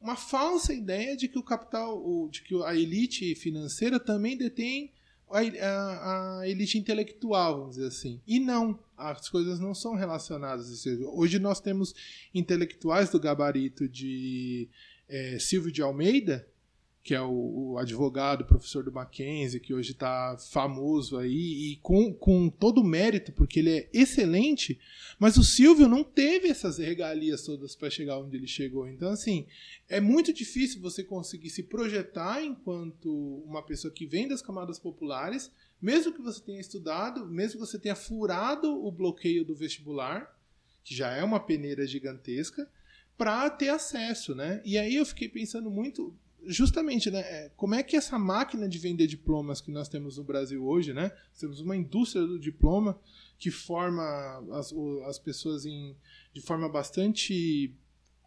uma 0.00 0.16
falsa 0.16 0.72
ideia 0.74 1.16
de 1.16 1.28
que 1.28 1.38
o 1.38 1.42
capital, 1.42 1.96
o- 1.96 2.28
de 2.30 2.42
que 2.42 2.54
a 2.64 2.74
elite 2.74 3.34
financeira 3.36 4.00
também 4.00 4.36
detém 4.36 4.90
a, 5.30 5.38
a- 5.40 6.40
a 6.40 6.48
elite 6.48 6.78
intelectual, 6.78 7.58
vamos 7.60 7.76
dizer 7.76 7.88
assim. 7.88 8.20
E 8.26 8.38
não, 8.38 8.78
as 8.96 9.28
coisas 9.28 9.58
não 9.58 9.74
são 9.74 9.94
relacionadas. 9.94 10.66
Seja, 10.80 11.04
Hoje 11.08 11.38
nós 11.38 11.60
temos 11.60 11.94
intelectuais 12.34 13.10
do 13.10 13.18
gabarito 13.20 13.88
de 13.88 14.68
eh, 15.08 15.38
Silvio 15.38 15.72
de 15.72 15.82
Almeida, 15.82 16.46
que 17.04 17.14
é 17.14 17.20
o, 17.20 17.72
o 17.72 17.78
advogado, 17.78 18.46
professor 18.46 18.82
do 18.82 18.90
Mackenzie, 18.90 19.60
que 19.60 19.74
hoje 19.74 19.92
está 19.92 20.38
famoso 20.38 21.18
aí 21.18 21.72
e 21.72 21.76
com, 21.82 22.14
com 22.14 22.48
todo 22.48 22.80
o 22.80 22.84
mérito, 22.84 23.30
porque 23.30 23.58
ele 23.58 23.70
é 23.70 23.90
excelente, 23.92 24.80
mas 25.18 25.36
o 25.36 25.44
Silvio 25.44 25.86
não 25.86 26.02
teve 26.02 26.48
essas 26.48 26.78
regalias 26.78 27.44
todas 27.44 27.76
para 27.76 27.90
chegar 27.90 28.18
onde 28.18 28.38
ele 28.38 28.46
chegou. 28.46 28.88
Então, 28.88 29.10
assim, 29.10 29.46
é 29.86 30.00
muito 30.00 30.32
difícil 30.32 30.80
você 30.80 31.04
conseguir 31.04 31.50
se 31.50 31.64
projetar 31.64 32.42
enquanto 32.42 33.12
uma 33.44 33.62
pessoa 33.62 33.92
que 33.92 34.06
vem 34.06 34.26
das 34.26 34.40
camadas 34.40 34.78
populares, 34.78 35.52
mesmo 35.82 36.10
que 36.10 36.22
você 36.22 36.40
tenha 36.40 36.60
estudado, 36.60 37.26
mesmo 37.26 37.60
que 37.60 37.66
você 37.66 37.78
tenha 37.78 37.94
furado 37.94 38.82
o 38.82 38.90
bloqueio 38.90 39.44
do 39.44 39.54
vestibular, 39.54 40.34
que 40.82 40.94
já 40.94 41.10
é 41.10 41.22
uma 41.22 41.38
peneira 41.38 41.86
gigantesca, 41.86 42.66
para 43.14 43.48
ter 43.50 43.68
acesso, 43.68 44.34
né? 44.34 44.62
E 44.64 44.78
aí 44.78 44.96
eu 44.96 45.06
fiquei 45.06 45.28
pensando 45.28 45.70
muito, 45.70 46.16
justamente, 46.46 47.10
né? 47.10 47.20
é, 47.20 47.50
Como 47.56 47.74
é 47.74 47.82
que 47.82 47.96
essa 47.96 48.18
máquina 48.18 48.68
de 48.68 48.78
vender 48.78 49.06
diplomas 49.06 49.60
que 49.60 49.70
nós 49.70 49.88
temos 49.88 50.18
no 50.18 50.24
Brasil 50.24 50.64
hoje, 50.64 50.92
né? 50.92 51.12
Temos 51.38 51.60
uma 51.60 51.76
indústria 51.76 52.26
do 52.26 52.38
diploma 52.38 52.98
que 53.38 53.50
forma 53.50 54.02
as, 54.52 54.72
as 55.06 55.18
pessoas 55.18 55.66
em, 55.66 55.96
de 56.32 56.40
forma 56.40 56.68
bastante 56.68 57.74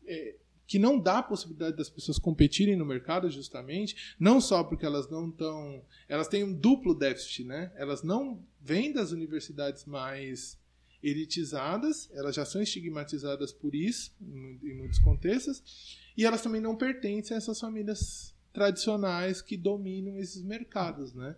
é, 0.05 0.35
que 0.67 0.77
não 0.77 0.99
dá 0.99 1.19
a 1.19 1.23
possibilidade 1.23 1.77
das 1.77 1.89
pessoas 1.89 2.19
competirem 2.19 2.75
no 2.75 2.85
mercado 2.85 3.29
justamente, 3.31 4.15
não 4.19 4.41
só 4.41 4.63
porque 4.63 4.85
elas 4.85 5.09
não 5.09 5.29
estão, 5.29 5.81
elas 6.09 6.27
têm 6.27 6.43
um 6.43 6.53
duplo 6.53 6.93
déficit, 6.93 7.45
né? 7.45 7.71
Elas 7.75 8.03
não 8.03 8.43
vêm 8.61 8.91
das 8.91 9.11
universidades 9.11 9.85
mais 9.85 10.59
elitizadas, 11.01 12.09
elas 12.11 12.35
já 12.35 12.43
são 12.43 12.61
estigmatizadas 12.61 13.53
por 13.53 13.73
isso 13.73 14.11
em 14.19 14.73
muitos 14.73 14.99
contextos, 14.99 15.97
e 16.17 16.25
elas 16.25 16.41
também 16.41 16.59
não 16.59 16.75
pertencem 16.75 17.35
a 17.35 17.37
essas 17.37 17.59
famílias 17.59 18.33
tradicionais 18.51 19.41
que 19.41 19.55
dominam 19.55 20.17
esses 20.17 20.41
mercados, 20.41 21.13
né? 21.13 21.35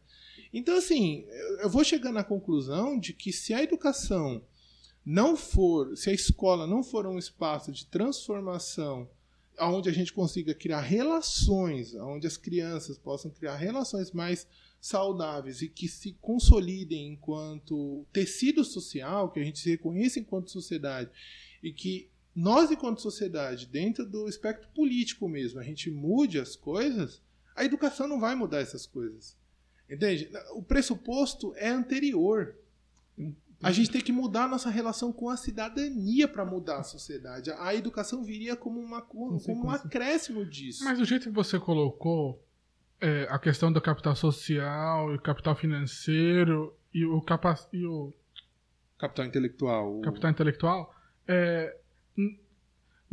Então 0.54 0.78
assim, 0.78 1.26
eu- 1.62 1.70
vou 1.70 1.84
chegando 1.84 2.18
à 2.18 2.24
conclusão 2.24 2.98
de 2.98 3.12
que 3.14 3.32
se 3.34 3.54
a 3.54 3.62
educação 3.62 4.42
não 5.06 5.36
for, 5.36 5.96
se 5.98 6.10
a 6.10 6.14
escola 6.14 6.66
não 6.66 6.84
for 6.84 7.06
um 7.06 7.18
espaço 7.18 7.72
de 7.72 7.86
transformação 7.88 9.10
onde 9.62 9.90
a 9.90 9.92
gente 9.92 10.14
consiga 10.14 10.54
criar 10.54 10.80
relações, 10.80 11.94
onde 11.96 12.26
as 12.26 12.38
crianças 12.38 12.98
possam 12.98 13.30
criar 13.30 13.58
relações 13.58 14.12
mais 14.12 14.48
saudáveis 14.80 15.62
e 15.62 15.68
que 15.68 15.90
se 15.90 16.14
consolidem 16.22 17.10
enquanto 17.14 18.06
tecido 18.14 18.64
social, 18.64 19.30
que 19.30 19.40
a 19.40 19.44
gente 19.44 19.60
se 19.60 19.70
reconheça 19.70 20.20
enquanto 20.20 20.50
sociedade 20.50 21.10
e 21.62 21.74
que 21.74 22.10
nós, 22.40 22.72
enquanto 22.72 23.02
sociedade, 23.02 23.66
dentro 23.68 24.06
do 24.06 24.28
espectro 24.30 24.70
político 24.70 25.28
mesmo, 25.28 25.60
a 25.60 25.64
gente 25.64 25.90
mude 25.92 26.40
as 26.40 26.56
coisas, 26.56 27.22
a 27.56 27.66
educação 27.66 28.08
não 28.08 28.20
vai 28.20 28.36
mudar 28.36 28.60
essas 28.60 28.86
coisas. 28.86 29.38
Entende? 29.90 30.30
O 30.54 30.62
pressuposto 30.62 31.54
é 31.56 31.68
anterior. 31.70 32.56
A 33.62 33.72
gente 33.74 33.92
tem 33.92 34.00
que 34.02 34.12
mudar 34.14 34.46
a 34.46 34.48
nossa 34.48 34.70
relação 34.70 35.12
com 35.12 35.30
a 35.30 35.36
cidadania 35.36 36.28
para 36.28 36.46
mudar 36.46 36.78
a 36.78 36.84
sociedade. 36.84 37.52
A 37.52 37.76
educação 37.76 38.24
viria 38.24 38.56
como, 38.56 38.80
uma, 38.80 39.02
como 39.02 39.38
um 39.66 39.70
acréscimo 39.70 40.46
disso. 40.46 40.86
Mas 40.86 40.98
do 41.00 41.04
jeito 41.06 41.24
que 41.30 41.36
você 41.36 41.60
colocou, 41.60 42.42
é, 43.02 43.28
a 43.30 43.38
questão 43.38 43.72
do 43.72 43.82
capital 43.82 44.16
social 44.16 45.12
e 45.12 45.16
o 45.18 45.22
capital 45.22 45.56
financeiro 45.56 46.74
e 46.94 47.04
o, 47.06 47.22
capa 47.22 47.56
e 47.74 47.86
o 47.86 48.14
Capital 48.98 49.26
intelectual. 49.26 49.98
o- 49.98 50.02
capital 50.02 50.32
intelectual, 50.32 50.96
é, 51.28 51.76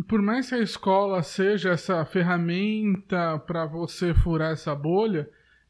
por 0.04 0.20
mais 0.20 0.48
que 0.48 0.54
a 0.54 0.60
escola 0.60 1.22
seja 1.22 1.70
essa 1.70 2.04
ferramenta 2.04 3.38
para 3.38 3.66
você 3.66 4.12
furar 4.14 4.52
essa 4.52 4.74
bolha, 4.74 5.28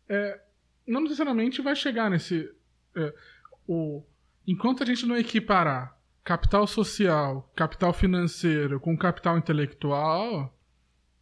é, 0.09 0.41
não 0.87 1.03
necessariamente 1.03 1.63
vai 1.63 1.77
chegar 1.77 2.11
nesse. 2.11 2.51
é, 2.97 3.15
o, 3.69 4.03
enquanto 4.47 4.83
a 4.83 4.87
gente 4.87 5.07
não 5.07 5.17
equiparar 5.17 5.97
capital 6.25 6.67
social, 6.67 7.51
capital 7.55 7.93
financeiro 7.93 8.81
com 8.81 8.97
capital 8.97 9.39
intelectual, 9.39 10.53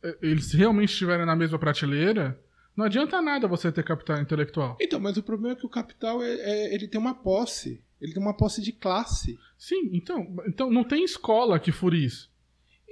é, 0.02 0.16
eles 0.22 0.52
realmente 0.52 0.90
estiverem 0.90 1.26
na 1.26 1.36
mesma 1.36 1.58
prateleira, 1.58 2.40
não 2.76 2.84
adianta 2.86 3.20
nada 3.22 3.46
você 3.46 3.70
ter 3.70 3.84
capital 3.84 4.20
intelectual. 4.20 4.76
Então, 4.80 4.98
mas 4.98 5.16
o 5.16 5.22
problema 5.22 5.54
é 5.54 5.56
que 5.56 5.66
o 5.66 5.70
capital 5.70 6.22
é, 6.22 6.34
é- 6.34 6.74
ele 6.74 6.88
tem 6.88 7.00
uma 7.00 7.14
posse. 7.14 7.82
Ele 8.00 8.12
tem 8.12 8.22
uma 8.22 8.36
posse 8.36 8.60
de 8.60 8.72
classe. 8.72 9.38
Sim, 9.56 9.90
então, 9.92 10.36
então 10.46 10.70
não 10.70 10.84
tem 10.84 11.04
escola 11.04 11.58
que 11.58 11.70
fure 11.70 12.04
isso. 12.04 12.30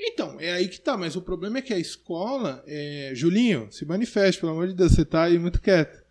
Então, 0.04 0.40
é 0.40 0.52
aí 0.52 0.68
que 0.68 0.80
tá, 0.80 0.96
mas 0.96 1.14
o 1.14 1.22
problema 1.22 1.58
é 1.58 1.62
que 1.62 1.72
a 1.72 1.78
escola. 1.78 2.62
É... 2.66 3.12
Julinho, 3.14 3.70
se 3.70 3.84
manifeste, 3.84 4.40
pelo 4.40 4.53
amor 4.53 4.66
de 4.66 4.74
Deus, 4.74 4.92
você 4.92 5.05
tá 5.05 5.24
aí 5.24 5.38
muito 5.38 5.61
quieto. 5.61 6.03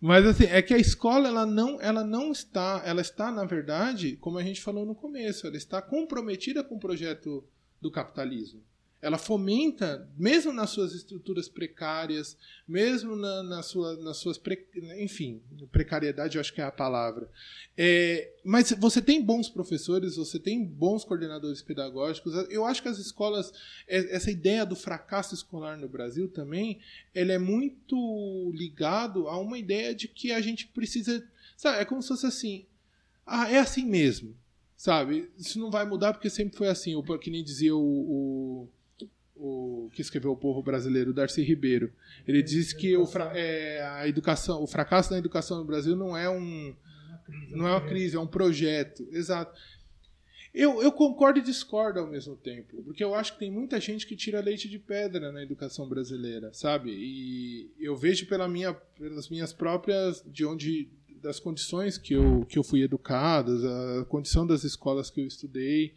Mas 0.00 0.26
assim, 0.26 0.44
é 0.44 0.60
que 0.62 0.74
a 0.74 0.78
escola 0.78 1.28
ela 1.28 1.46
não, 1.46 1.80
ela 1.80 2.02
não 2.02 2.32
está, 2.32 2.82
ela 2.84 3.00
está, 3.00 3.30
na 3.30 3.44
verdade, 3.44 4.16
como 4.16 4.38
a 4.38 4.42
gente 4.42 4.60
falou 4.60 4.84
no 4.84 4.96
começo, 4.96 5.46
ela 5.46 5.56
está 5.56 5.80
comprometida 5.80 6.64
com 6.64 6.74
o 6.76 6.80
projeto 6.80 7.44
do 7.80 7.90
capitalismo. 7.90 8.62
Ela 9.02 9.18
fomenta, 9.18 10.08
mesmo 10.16 10.52
nas 10.52 10.70
suas 10.70 10.94
estruturas 10.94 11.48
precárias, 11.48 12.38
mesmo 12.68 13.16
na, 13.16 13.42
na 13.42 13.60
sua, 13.60 13.96
nas 13.96 14.18
suas. 14.18 14.38
Pre, 14.38 14.64
enfim, 15.00 15.42
precariedade 15.72 16.36
eu 16.36 16.40
acho 16.40 16.54
que 16.54 16.60
é 16.60 16.64
a 16.64 16.70
palavra. 16.70 17.28
É, 17.76 18.32
mas 18.44 18.70
você 18.78 19.02
tem 19.02 19.20
bons 19.20 19.48
professores, 19.48 20.14
você 20.14 20.38
tem 20.38 20.64
bons 20.64 21.04
coordenadores 21.04 21.60
pedagógicos. 21.60 22.32
Eu 22.48 22.64
acho 22.64 22.80
que 22.80 22.88
as 22.88 22.98
escolas. 22.98 23.52
é- 23.88 24.14
Essa 24.14 24.30
ideia 24.30 24.64
do 24.64 24.76
fracasso 24.76 25.34
escolar 25.34 25.76
no 25.76 25.88
Brasil 25.88 26.28
também 26.28 26.78
ela 27.12 27.32
é 27.32 27.38
muito 27.38 28.52
ligado 28.54 29.26
a 29.26 29.36
uma 29.36 29.58
ideia 29.58 29.92
de 29.92 30.06
que 30.06 30.30
a 30.30 30.40
gente 30.40 30.68
precisa. 30.68 31.28
Sabe, 31.56 31.78
é 31.80 31.84
como 31.84 32.00
se 32.00 32.08
fosse 32.08 32.26
assim. 32.26 32.66
Ah, 33.26 33.50
é 33.50 33.58
assim 33.58 33.84
mesmo. 33.84 34.36
Sabe? 34.76 35.28
Isso 35.36 35.58
não 35.58 35.70
vai 35.72 35.84
mudar 35.84 36.12
porque 36.12 36.30
sempre 36.30 36.56
foi 36.56 36.68
assim. 36.68 36.94
O, 36.94 37.02
que 37.18 37.30
nem 37.30 37.42
dizia 37.42 37.74
o, 37.74 37.80
o, 37.80 38.68
o 39.34 39.90
que 39.92 40.02
escreveu 40.02 40.32
o 40.32 40.36
povo 40.36 40.62
brasileiro, 40.62 41.12
Darcy 41.12 41.42
Ribeiro. 41.42 41.92
Ele 42.26 42.42
diz 42.42 42.72
que 42.72 42.96
o, 42.96 43.06
fra- 43.06 43.32
é, 43.34 43.82
a 43.82 44.06
educação, 44.08 44.62
o 44.62 44.66
fracasso 44.66 45.10
da 45.10 45.18
educação 45.18 45.58
no 45.58 45.64
Brasil 45.64 45.96
não 45.96 46.16
é 46.16 46.28
um 46.28 46.74
não 47.50 47.66
é 47.66 47.70
uma 47.70 47.80
crise, 47.86 48.16
é 48.16 48.20
um 48.20 48.26
projeto. 48.26 49.08
Exato. 49.10 49.58
Eu, 50.54 50.82
eu 50.82 50.92
concordo 50.92 51.38
e 51.38 51.42
discordo 51.42 51.98
ao 51.98 52.06
mesmo 52.06 52.36
tempo, 52.36 52.82
porque 52.82 53.02
eu 53.02 53.14
acho 53.14 53.32
que 53.32 53.38
tem 53.38 53.50
muita 53.50 53.80
gente 53.80 54.06
que 54.06 54.14
tira 54.14 54.38
leite 54.40 54.68
de 54.68 54.78
pedra 54.78 55.32
na 55.32 55.42
educação 55.42 55.88
brasileira, 55.88 56.52
sabe? 56.52 56.90
E 56.90 57.72
eu 57.80 57.96
vejo 57.96 58.26
pela 58.26 58.46
minha, 58.46 58.74
pelas 58.74 59.30
minhas 59.30 59.50
próprias, 59.54 60.22
de 60.26 60.44
onde, 60.44 60.90
das 61.22 61.40
condições 61.40 61.96
que 61.96 62.12
eu, 62.12 62.44
que 62.44 62.58
eu 62.58 62.62
fui 62.62 62.82
educado, 62.82 63.66
a 64.00 64.04
condição 64.04 64.46
das 64.46 64.62
escolas 64.62 65.08
que 65.10 65.22
eu 65.22 65.26
estudei, 65.26 65.94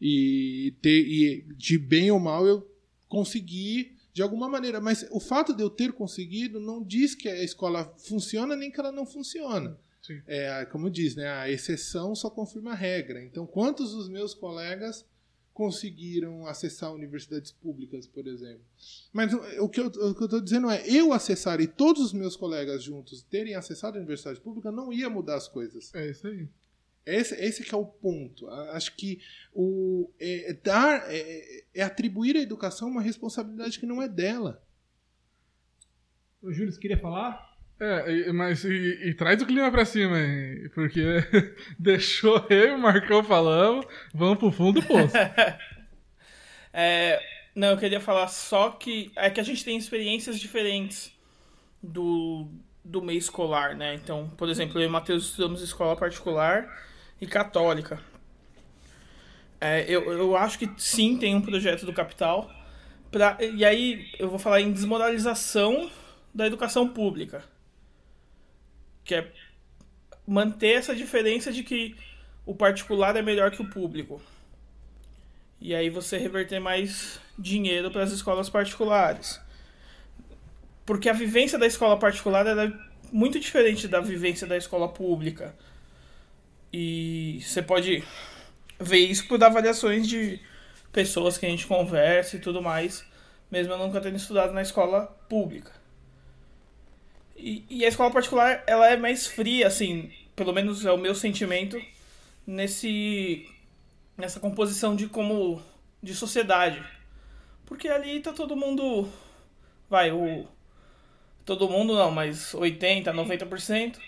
e, 0.00 0.72
ter, 0.80 1.04
e 1.04 1.44
de 1.56 1.76
bem 1.76 2.08
ou 2.12 2.20
mal 2.20 2.46
eu 2.46 2.64
consegui 3.08 3.96
de 4.12 4.22
alguma 4.22 4.48
maneira. 4.48 4.80
Mas 4.80 5.06
o 5.10 5.20
fato 5.20 5.54
de 5.54 5.62
eu 5.62 5.70
ter 5.70 5.92
conseguido 5.92 6.58
não 6.58 6.82
diz 6.82 7.14
que 7.14 7.28
a 7.28 7.42
escola 7.42 7.92
funciona 7.98 8.56
nem 8.56 8.70
que 8.70 8.80
ela 8.80 8.92
não 8.92 9.04
funciona. 9.04 9.78
Sim. 10.02 10.22
É, 10.26 10.64
como 10.66 10.88
diz, 10.88 11.16
né, 11.16 11.28
a 11.28 11.50
exceção 11.50 12.14
só 12.14 12.30
confirma 12.30 12.72
a 12.72 12.74
regra. 12.74 13.22
Então, 13.22 13.46
quantos 13.46 13.92
dos 13.92 14.08
meus 14.08 14.34
colegas 14.34 15.04
conseguiram 15.52 16.46
acessar 16.46 16.92
universidades 16.92 17.50
públicas, 17.50 18.06
por 18.06 18.26
exemplo? 18.26 18.60
Mas 19.12 19.32
o 19.32 19.64
o 19.64 19.68
que 19.68 19.80
eu 19.80 19.88
estou 19.88 20.40
dizendo 20.40 20.70
é, 20.70 20.86
eu 20.86 21.12
acessar 21.12 21.60
e 21.60 21.66
todos 21.66 22.02
os 22.02 22.12
meus 22.12 22.36
colegas 22.36 22.82
juntos 22.82 23.22
terem 23.22 23.54
acessado 23.54 23.96
a 23.96 24.00
universidade 24.00 24.40
pública 24.40 24.70
não 24.70 24.92
ia 24.92 25.08
mudar 25.10 25.36
as 25.36 25.48
coisas. 25.48 25.92
É 25.94 26.10
isso 26.10 26.26
aí. 26.26 26.46
Esse, 27.06 27.36
esse 27.36 27.62
que 27.62 27.72
é 27.72 27.78
o 27.78 27.86
ponto. 27.86 28.48
Acho 28.72 28.96
que 28.96 29.20
o, 29.54 30.10
é, 30.18 30.50
é 30.50 30.54
dar, 30.54 31.04
é, 31.06 31.64
é 31.72 31.82
atribuir 31.82 32.36
à 32.36 32.40
educação 32.40 32.88
uma 32.88 33.00
responsabilidade 33.00 33.78
que 33.78 33.86
não 33.86 34.02
é 34.02 34.08
dela. 34.08 34.60
O 36.42 36.52
Júlio, 36.52 36.72
você 36.72 36.80
queria 36.80 36.98
falar? 36.98 37.56
É, 37.78 38.32
mas 38.32 38.64
e, 38.64 38.98
e 39.04 39.14
traz 39.14 39.40
o 39.40 39.46
clima 39.46 39.70
pra 39.70 39.84
cima, 39.84 40.18
hein? 40.18 40.68
Porque 40.74 41.00
deixou 41.78 42.44
eu 42.50 42.70
e 42.70 42.74
o 42.74 42.78
Marcão 42.78 43.22
falando, 43.22 43.86
vamos 44.12 44.38
pro 44.38 44.50
fundo 44.50 44.80
do 44.80 44.86
poço. 44.86 45.14
É, 46.78 47.22
não, 47.54 47.68
eu 47.68 47.78
queria 47.78 48.00
falar 48.00 48.28
só 48.28 48.68
que 48.68 49.10
é 49.16 49.30
que 49.30 49.40
a 49.40 49.42
gente 49.42 49.64
tem 49.64 49.78
experiências 49.78 50.38
diferentes 50.38 51.10
do, 51.82 52.50
do 52.84 53.00
meio 53.00 53.16
escolar, 53.16 53.74
né? 53.74 53.94
Então, 53.94 54.28
por 54.36 54.50
exemplo, 54.50 54.78
eu 54.78 54.84
e 54.84 54.86
o 54.86 54.90
Matheus 54.90 55.24
estudamos 55.24 55.62
escola 55.62 55.96
particular 55.96 56.68
e 57.20 57.26
católica. 57.26 58.00
É, 59.60 59.84
eu, 59.88 60.12
eu 60.12 60.36
acho 60.36 60.58
que 60.58 60.70
sim, 60.76 61.16
tem 61.16 61.34
um 61.34 61.40
projeto 61.40 61.86
do 61.86 61.92
capital. 61.92 62.50
Pra, 63.10 63.38
e 63.40 63.64
aí 63.64 64.10
eu 64.18 64.28
vou 64.28 64.38
falar 64.38 64.60
em 64.60 64.72
desmoralização 64.72 65.90
da 66.34 66.46
educação 66.46 66.88
pública. 66.88 67.42
Que 69.04 69.14
é 69.14 69.32
manter 70.26 70.74
essa 70.74 70.94
diferença 70.94 71.52
de 71.52 71.62
que 71.62 71.96
o 72.44 72.54
particular 72.54 73.16
é 73.16 73.22
melhor 73.22 73.50
que 73.50 73.62
o 73.62 73.70
público. 73.70 74.20
E 75.60 75.74
aí 75.74 75.88
você 75.88 76.18
reverter 76.18 76.60
mais 76.60 77.18
dinheiro 77.38 77.90
para 77.90 78.02
as 78.02 78.12
escolas 78.12 78.50
particulares. 78.50 79.40
Porque 80.84 81.08
a 81.08 81.12
vivência 81.12 81.58
da 81.58 81.66
escola 81.66 81.98
particular 81.98 82.46
ela 82.46 82.64
é 82.64 82.72
muito 83.10 83.40
diferente 83.40 83.88
da 83.88 84.00
vivência 84.00 84.46
da 84.46 84.56
escola 84.56 84.88
pública. 84.88 85.54
E 86.72 87.40
você 87.42 87.62
pode 87.62 88.02
ver 88.78 88.98
isso 88.98 89.26
por 89.26 89.42
avaliações 89.42 90.06
de 90.06 90.40
pessoas 90.92 91.38
que 91.38 91.46
a 91.46 91.48
gente 91.48 91.66
conversa 91.66 92.36
e 92.36 92.40
tudo 92.40 92.62
mais, 92.62 93.04
mesmo 93.50 93.72
eu 93.72 93.78
nunca 93.78 94.00
tendo 94.00 94.16
estudado 94.16 94.52
na 94.52 94.62
escola 94.62 95.06
pública. 95.28 95.72
E, 97.36 97.64
e 97.68 97.84
a 97.84 97.88
escola 97.88 98.10
particular, 98.10 98.64
ela 98.66 98.88
é 98.90 98.96
mais 98.96 99.26
fria, 99.26 99.66
assim, 99.66 100.10
pelo 100.34 100.52
menos 100.52 100.84
é 100.84 100.92
o 100.92 100.98
meu 100.98 101.14
sentimento, 101.14 101.80
nesse 102.46 103.46
nessa 104.16 104.40
composição 104.40 104.96
de 104.96 105.08
como 105.08 105.62
de 106.02 106.14
sociedade. 106.14 106.82
Porque 107.66 107.88
ali 107.88 108.20
tá 108.20 108.32
todo 108.32 108.56
mundo 108.56 109.08
vai 109.88 110.10
o 110.10 110.46
todo 111.44 111.68
mundo 111.68 111.94
não, 111.94 112.10
mas 112.10 112.54
80, 112.54 113.12
90%, 113.12 113.98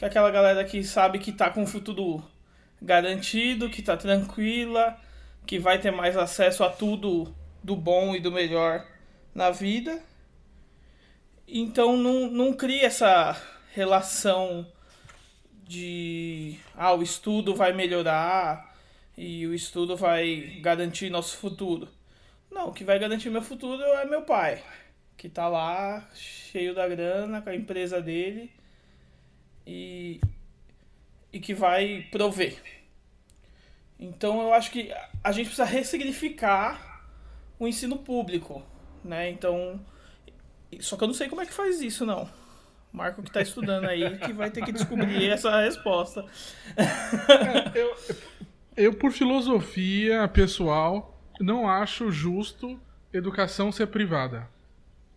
que 0.00 0.04
é 0.06 0.08
aquela 0.08 0.30
galera 0.30 0.64
que 0.64 0.82
sabe 0.82 1.18
que 1.18 1.30
tá 1.30 1.50
com 1.50 1.62
o 1.62 1.66
futuro 1.66 2.24
garantido, 2.80 3.68
que 3.68 3.82
tá 3.82 3.98
tranquila, 3.98 4.98
que 5.46 5.58
vai 5.58 5.78
ter 5.78 5.90
mais 5.90 6.16
acesso 6.16 6.64
a 6.64 6.70
tudo 6.70 7.36
do 7.62 7.76
bom 7.76 8.16
e 8.16 8.18
do 8.18 8.32
melhor 8.32 8.82
na 9.34 9.50
vida. 9.50 10.02
Então 11.46 11.98
não, 11.98 12.30
não 12.30 12.54
cria 12.54 12.86
essa 12.86 13.36
relação 13.74 14.66
de 15.64 16.58
ah, 16.74 16.94
o 16.94 17.02
estudo 17.02 17.54
vai 17.54 17.74
melhorar 17.74 18.74
e 19.18 19.46
o 19.46 19.52
estudo 19.52 19.98
vai 19.98 20.60
garantir 20.62 21.10
nosso 21.10 21.36
futuro. 21.36 21.86
Não, 22.50 22.68
o 22.68 22.72
que 22.72 22.84
vai 22.84 22.98
garantir 22.98 23.28
meu 23.28 23.42
futuro 23.42 23.82
é 23.82 24.06
meu 24.06 24.22
pai, 24.22 24.62
que 25.14 25.28
tá 25.28 25.46
lá 25.46 26.08
cheio 26.14 26.74
da 26.74 26.88
grana 26.88 27.42
com 27.42 27.50
a 27.50 27.54
empresa 27.54 28.00
dele 28.00 28.50
e, 29.66 30.20
e 31.32 31.40
que 31.40 31.54
vai 31.54 32.06
prover. 32.10 32.62
Então 33.98 34.40
eu 34.40 34.54
acho 34.54 34.70
que 34.70 34.92
a 35.22 35.32
gente 35.32 35.46
precisa 35.46 35.64
ressignificar 35.64 37.04
o 37.58 37.68
ensino 37.68 37.98
público, 37.98 38.62
né? 39.04 39.28
Então, 39.28 39.78
só 40.80 40.96
que 40.96 41.04
eu 41.04 41.08
não 41.08 41.14
sei 41.14 41.28
como 41.28 41.42
é 41.42 41.46
que 41.46 41.52
faz 41.52 41.80
isso, 41.82 42.06
não. 42.06 42.28
Marco 42.92 43.22
que 43.22 43.30
tá 43.30 43.42
estudando 43.42 43.84
aí 43.84 44.18
que 44.24 44.32
vai 44.32 44.50
ter 44.50 44.64
que 44.64 44.72
descobrir 44.72 45.28
essa 45.28 45.60
resposta. 45.60 46.24
eu, 47.74 47.96
eu, 48.76 48.94
por 48.94 49.12
filosofia 49.12 50.26
pessoal, 50.28 51.20
não 51.38 51.68
acho 51.68 52.10
justo 52.10 52.80
educação 53.12 53.70
ser 53.70 53.88
privada. 53.88 54.48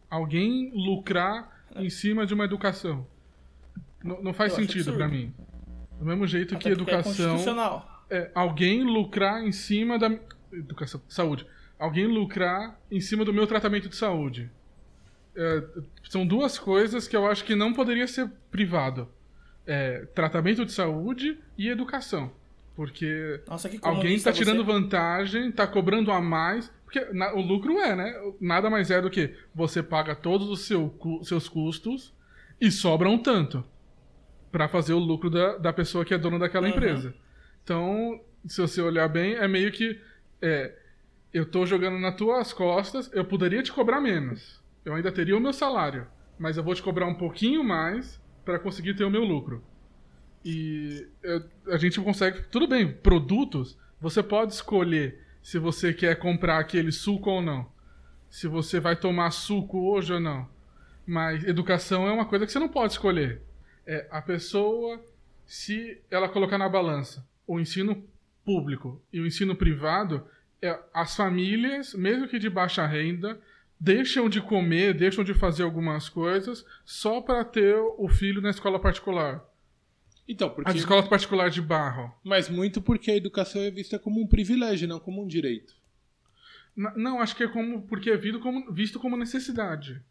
Alguém 0.10 0.72
lucrar 0.74 1.66
em 1.76 1.90
cima 1.90 2.26
de 2.26 2.34
uma 2.34 2.46
educação. 2.46 3.08
Não, 4.04 4.22
não 4.22 4.34
faz 4.34 4.52
Eu 4.54 4.60
sentido 4.60 4.94
pra 4.94 5.08
mim. 5.08 5.34
Do 6.00 6.06
mesmo 6.06 6.28
jeito 6.28 6.56
Até 6.56 6.64
que 6.64 6.70
é 6.70 6.72
educação. 6.74 7.04
constitucional. 7.32 8.06
é, 8.10 8.30
alguém 8.36 8.84
lucrar 8.84 9.44
em 9.44 9.52
cima 9.52 9.98
da. 9.98 10.12
Educação. 10.52 11.02
Saúde. 11.08 11.46
Alguém 11.80 12.06
lucrar 12.06 12.80
em 12.92 13.00
cima 13.02 13.24
do 13.26 13.34
meu 13.34 13.48
tratamento 13.48 13.90
de 13.90 13.96
saúde. 13.96 14.50
É, 15.36 15.64
são 16.10 16.26
duas 16.28 16.60
coisas 16.60 17.08
que 17.08 17.16
eu 17.16 17.26
acho 17.26 17.44
que 17.44 17.56
não 17.56 17.74
poderia 17.74 18.08
ser 18.08 18.30
privado. 18.52 19.08
É, 19.66 20.06
tratamento 20.14 20.66
de 20.66 20.72
saúde 20.72 21.40
e 21.58 21.70
educação. 21.70 22.32
Porque 22.76 23.42
Nossa, 23.48 23.70
alguém 23.82 24.16
está 24.16 24.32
tirando 24.32 24.64
você. 24.66 24.72
vantagem, 24.74 25.50
está 25.50 25.66
cobrando 25.66 26.12
a 26.12 26.20
mais. 26.22 26.72
Porque 26.84 27.00
na- 27.14 27.34
o 27.34 27.42
lucro 27.42 27.80
é, 27.80 27.96
né? 27.96 28.14
Nada 28.42 28.70
mais 28.70 28.92
é 28.92 29.02
do 29.02 29.10
que 29.10 29.34
você 29.56 29.82
paga 29.82 30.16
todos 30.16 30.50
os 30.50 30.62
seu 30.68 30.94
seus 31.24 31.48
custos 31.48 32.14
e 32.60 32.70
sobra 32.72 33.10
um 33.10 33.18
tanto 33.18 33.64
para 34.54 34.68
fazer 34.70 34.94
o 34.94 35.00
lucro 35.00 35.32
da, 35.32 35.58
da 35.58 35.74
pessoa 35.74 36.06
que 36.06 36.14
é 36.14 36.18
dona 36.18 36.38
daquela 36.38 36.68
Uhum. 36.68 36.74
empresa. 36.74 37.14
Então, 37.64 38.22
se 38.46 38.62
você 38.62 38.80
olhar 38.82 39.08
bem, 39.10 39.34
é 39.34 39.48
meio 39.48 39.72
que 39.72 40.00
é, 40.42 40.76
eu 41.34 41.44
tô 41.46 41.66
jogando 41.66 41.98
nas 41.98 42.16
tuas 42.16 42.54
costas, 42.54 43.10
eu 43.14 43.26
poderia 43.26 43.64
te 43.64 43.72
cobrar 43.74 44.00
menos. 44.00 44.62
Eu 44.86 44.94
ainda 44.94 45.12
teria 45.12 45.36
o 45.36 45.40
meu 45.40 45.54
salário, 45.54 46.06
mas 46.38 46.56
eu 46.56 46.64
vou 46.64 46.76
te 46.76 46.84
cobrar 46.84 47.08
um 47.08 47.16
pouquinho 47.16 47.64
mais 47.64 48.22
para 48.46 48.60
conseguir 48.60 48.94
ter 48.94 49.04
o 49.06 49.10
meu 49.10 49.24
lucro. 49.24 49.64
E 50.46 51.08
eu- 51.24 51.44
a 51.68 51.78
gente 51.78 52.00
consegue. 52.00 52.44
Tudo 52.52 52.68
bem, 52.68 52.92
produtos, 52.92 53.76
você 54.00 54.22
pode 54.22 54.54
escolher 54.54 55.20
se 55.42 55.58
você 55.58 55.92
quer 55.94 56.16
comprar 56.20 56.60
aquele 56.60 56.92
suco 56.92 57.30
ou 57.32 57.42
não. 57.42 57.66
Se 58.30 58.48
você 58.48 58.80
vai 58.80 58.96
tomar 58.96 59.32
suco 59.32 59.90
hoje 59.92 60.14
ou 60.14 60.20
não. 60.20 60.48
Mas 61.08 61.44
educação 61.44 62.08
é 62.08 62.12
uma 62.12 62.26
coisa 62.26 62.46
que 62.46 62.52
você 62.52 62.60
não 62.60 62.70
pode 62.70 62.94
escolher. 62.94 63.42
É 63.86 64.08
a 64.10 64.22
pessoa, 64.22 65.04
se 65.46 66.02
ela 66.10 66.30
colocar 66.30 66.58
na 66.58 66.70
balança 66.70 67.26
o 67.46 67.60
ensino 67.60 68.04
público 68.46 69.02
e 69.12 69.20
o 69.20 69.28
ensino 69.28 69.56
privado, 69.56 70.26
é, 70.62 70.80
as 70.94 71.16
famílias, 71.16 71.94
mesmo 71.94 72.28
que 72.28 72.40
de 72.40 72.50
baixa 72.50 72.86
renda, 72.86 73.40
deixam 73.80 74.30
de 74.30 74.42
comer, 74.42 74.94
deixam 74.94 75.24
de 75.24 75.34
fazer 75.34 75.64
algumas 75.64 76.08
coisas 76.08 76.66
só 76.86 77.20
para 77.22 77.44
ter 77.44 77.76
o 77.76 78.08
filho 78.08 78.42
na 78.42 78.50
escola 78.50 78.80
particular. 78.80 79.44
Então, 80.28 80.50
porque. 80.50 80.72
As 80.72 80.78
escolas 80.78 81.08
particulares 81.08 81.54
de 81.54 81.62
barro. 81.62 82.14
Mas 82.24 82.50
muito 82.50 82.82
porque 82.82 83.12
a 83.12 83.16
educação 83.16 83.62
é 83.62 83.70
vista 83.70 84.00
como 84.00 84.22
um 84.22 84.28
privilégio, 84.28 84.88
não 84.88 85.00
como 85.00 85.22
um 85.22 85.28
direito. 85.28 85.76
Não, 86.76 87.22
acho 87.22 87.36
que 87.36 87.44
é 87.44 87.48
como 87.48 87.84
porque 87.84 88.10
é 88.10 88.18
visto 88.18 88.40
como, 88.40 88.72
visto 88.72 89.00
como 89.00 89.18
necessidade. 89.18 90.02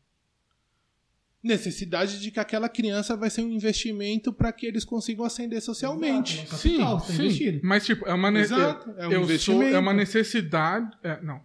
Necessidade 1.43 2.21
de 2.21 2.31
que 2.31 2.39
aquela 2.39 2.69
criança 2.69 3.17
vai 3.17 3.29
ser 3.29 3.43
um 3.43 3.51
investimento 3.51 4.33
para 4.33 4.53
que 4.53 4.65
eles 4.65 4.85
consigam 4.85 5.25
ascender 5.25 5.61
socialmente. 5.61 6.39
Exato. 6.43 6.57
Sim, 6.57 6.69
Capital, 6.77 7.01
tá 7.01 7.05
sim. 7.07 7.13
investindo. 7.15 7.61
Mas 7.65 7.85
tipo, 7.85 8.07
é 8.07 8.15
uma 8.15 8.31
ne- 8.31 8.41
Exato, 8.41 8.91
eu- 8.91 9.13
é 9.13 9.19
um 9.19 9.39
sou, 9.39 9.63
é 9.63 9.79
uma 9.79 9.93
necessidade, 9.93 10.97
é, 11.03 11.21
não. 11.21 11.41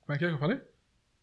Como 0.00 0.14
é 0.16 0.18
que 0.18 0.24
é 0.24 0.28
que 0.28 0.34
eu 0.34 0.38
falei? 0.38 0.60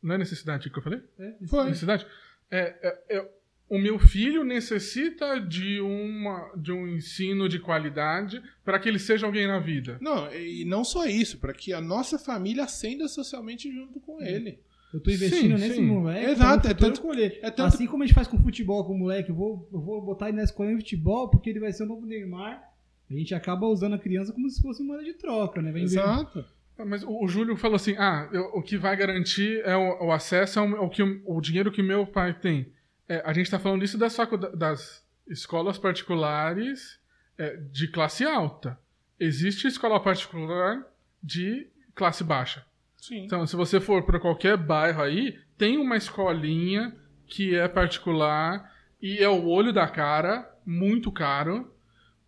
Não 0.01 0.15
é 0.15 0.17
necessidade 0.17 0.69
que 0.69 0.77
eu 0.79 0.83
falei? 0.83 1.01
Foi. 1.47 1.65
Necessidade. 1.65 2.05
É, 2.49 2.75
é- 3.09 3.17
é- 3.17 3.29
o 3.67 3.79
meu 3.79 3.97
filho 3.97 4.43
necessita 4.43 5.39
de 5.41 5.81
uma 5.81 6.53
de 6.55 6.71
um 6.71 6.87
ensino 6.87 7.49
de 7.49 7.57
qualidade 7.59 8.41
para 8.63 8.77
que 8.79 8.87
ele 8.87 8.99
seja 8.99 9.25
alguém 9.25 9.47
na 9.47 9.59
vida. 9.59 9.97
Não, 9.99 10.31
e 10.31 10.63
não 10.63 10.83
só 10.83 11.05
isso, 11.07 11.39
para 11.39 11.51
que 11.51 11.73
a 11.73 11.81
nossa 11.81 12.19
família 12.19 12.63
ascenda 12.63 13.07
socialmente 13.07 13.71
junto 13.73 13.99
com 13.99 14.21
ele. 14.21 14.59
Eu 14.93 14.99
tô 15.01 15.11
investindo 15.11 15.57
Sim, 15.57 15.63
nesse 15.63 15.75
sim. 15.75 15.85
moleque. 15.85 16.31
Exato, 16.31 16.67
é 16.67 16.73
tanto- 16.73 17.01
colher. 17.01 17.39
é 17.41 17.51
tanto- 17.51 17.63
Assim 17.67 17.85
como 17.85 18.03
a 18.03 18.05
gente 18.05 18.15
faz 18.15 18.27
com 18.27 18.37
futebol 18.41 18.85
com 18.85 18.93
o 18.93 18.97
moleque, 18.97 19.29
eu 19.29 19.35
vou, 19.35 19.67
eu 19.73 19.81
vou 19.81 20.01
botar 20.01 20.29
ele 20.29 20.37
na 20.37 20.43
escola 20.43 20.69
de 20.69 20.77
futebol 20.77 21.29
porque 21.29 21.49
ele 21.49 21.59
vai 21.59 21.73
ser 21.73 21.83
o 21.83 21.87
novo 21.87 22.05
Neymar. 22.05 22.61
A 23.09 23.13
gente 23.13 23.35
acaba 23.35 23.67
usando 23.67 23.93
a 23.95 23.99
criança 23.99 24.31
como 24.33 24.49
se 24.49 24.61
fosse 24.61 24.81
moeda 24.83 25.03
de 25.03 25.13
troca, 25.13 25.61
né? 25.61 25.77
Exato. 25.79 26.45
Ah, 26.77 26.85
Mas 26.85 27.03
o, 27.03 27.23
o 27.23 27.27
Júlio 27.27 27.55
falou 27.57 27.75
assim: 27.75 27.95
ah, 27.97 28.27
eu- 28.31 28.51
o 28.53 28.61
que 28.61 28.77
vai 28.77 28.95
garantir 28.97 29.61
é 29.65 29.75
o, 29.75 30.07
o 30.07 30.11
acesso 30.11 30.59
ao, 30.59 30.75
ao 30.77 30.89
que, 30.89 31.03
o- 31.03 31.41
dinheiro 31.41 31.71
que 31.71 31.83
meu 31.83 32.05
pai 32.07 32.33
tem. 32.33 32.71
É, 33.07 33.21
a 33.25 33.31
gente 33.33 33.45
está 33.45 33.59
falando 33.59 33.83
isso 33.83 33.97
das, 33.97 34.17
das 34.57 35.03
escolas 35.29 35.77
particulares 35.77 36.99
é, 37.37 37.57
de 37.71 37.87
classe 37.89 38.23
alta. 38.23 38.79
Existe 39.19 39.67
escola 39.67 39.99
particular 39.99 40.83
de 41.21 41.67
classe 41.93 42.23
baixa. 42.23 42.65
Sim. 43.05 43.25
Então, 43.25 43.45
se 43.45 43.55
você 43.55 43.79
for 43.79 44.03
para 44.03 44.19
qualquer 44.19 44.57
bairro 44.57 45.03
aí, 45.03 45.37
tem 45.55 45.77
uma 45.77 45.95
escolinha 45.95 46.95
que 47.27 47.53
é 47.53 47.67
particular 47.67 48.73
e 48.99 49.19
é 49.19 49.29
o 49.29 49.45
olho 49.45 49.71
da 49.71 49.87
cara, 49.87 50.51
muito 50.65 51.11
caro, 51.11 51.71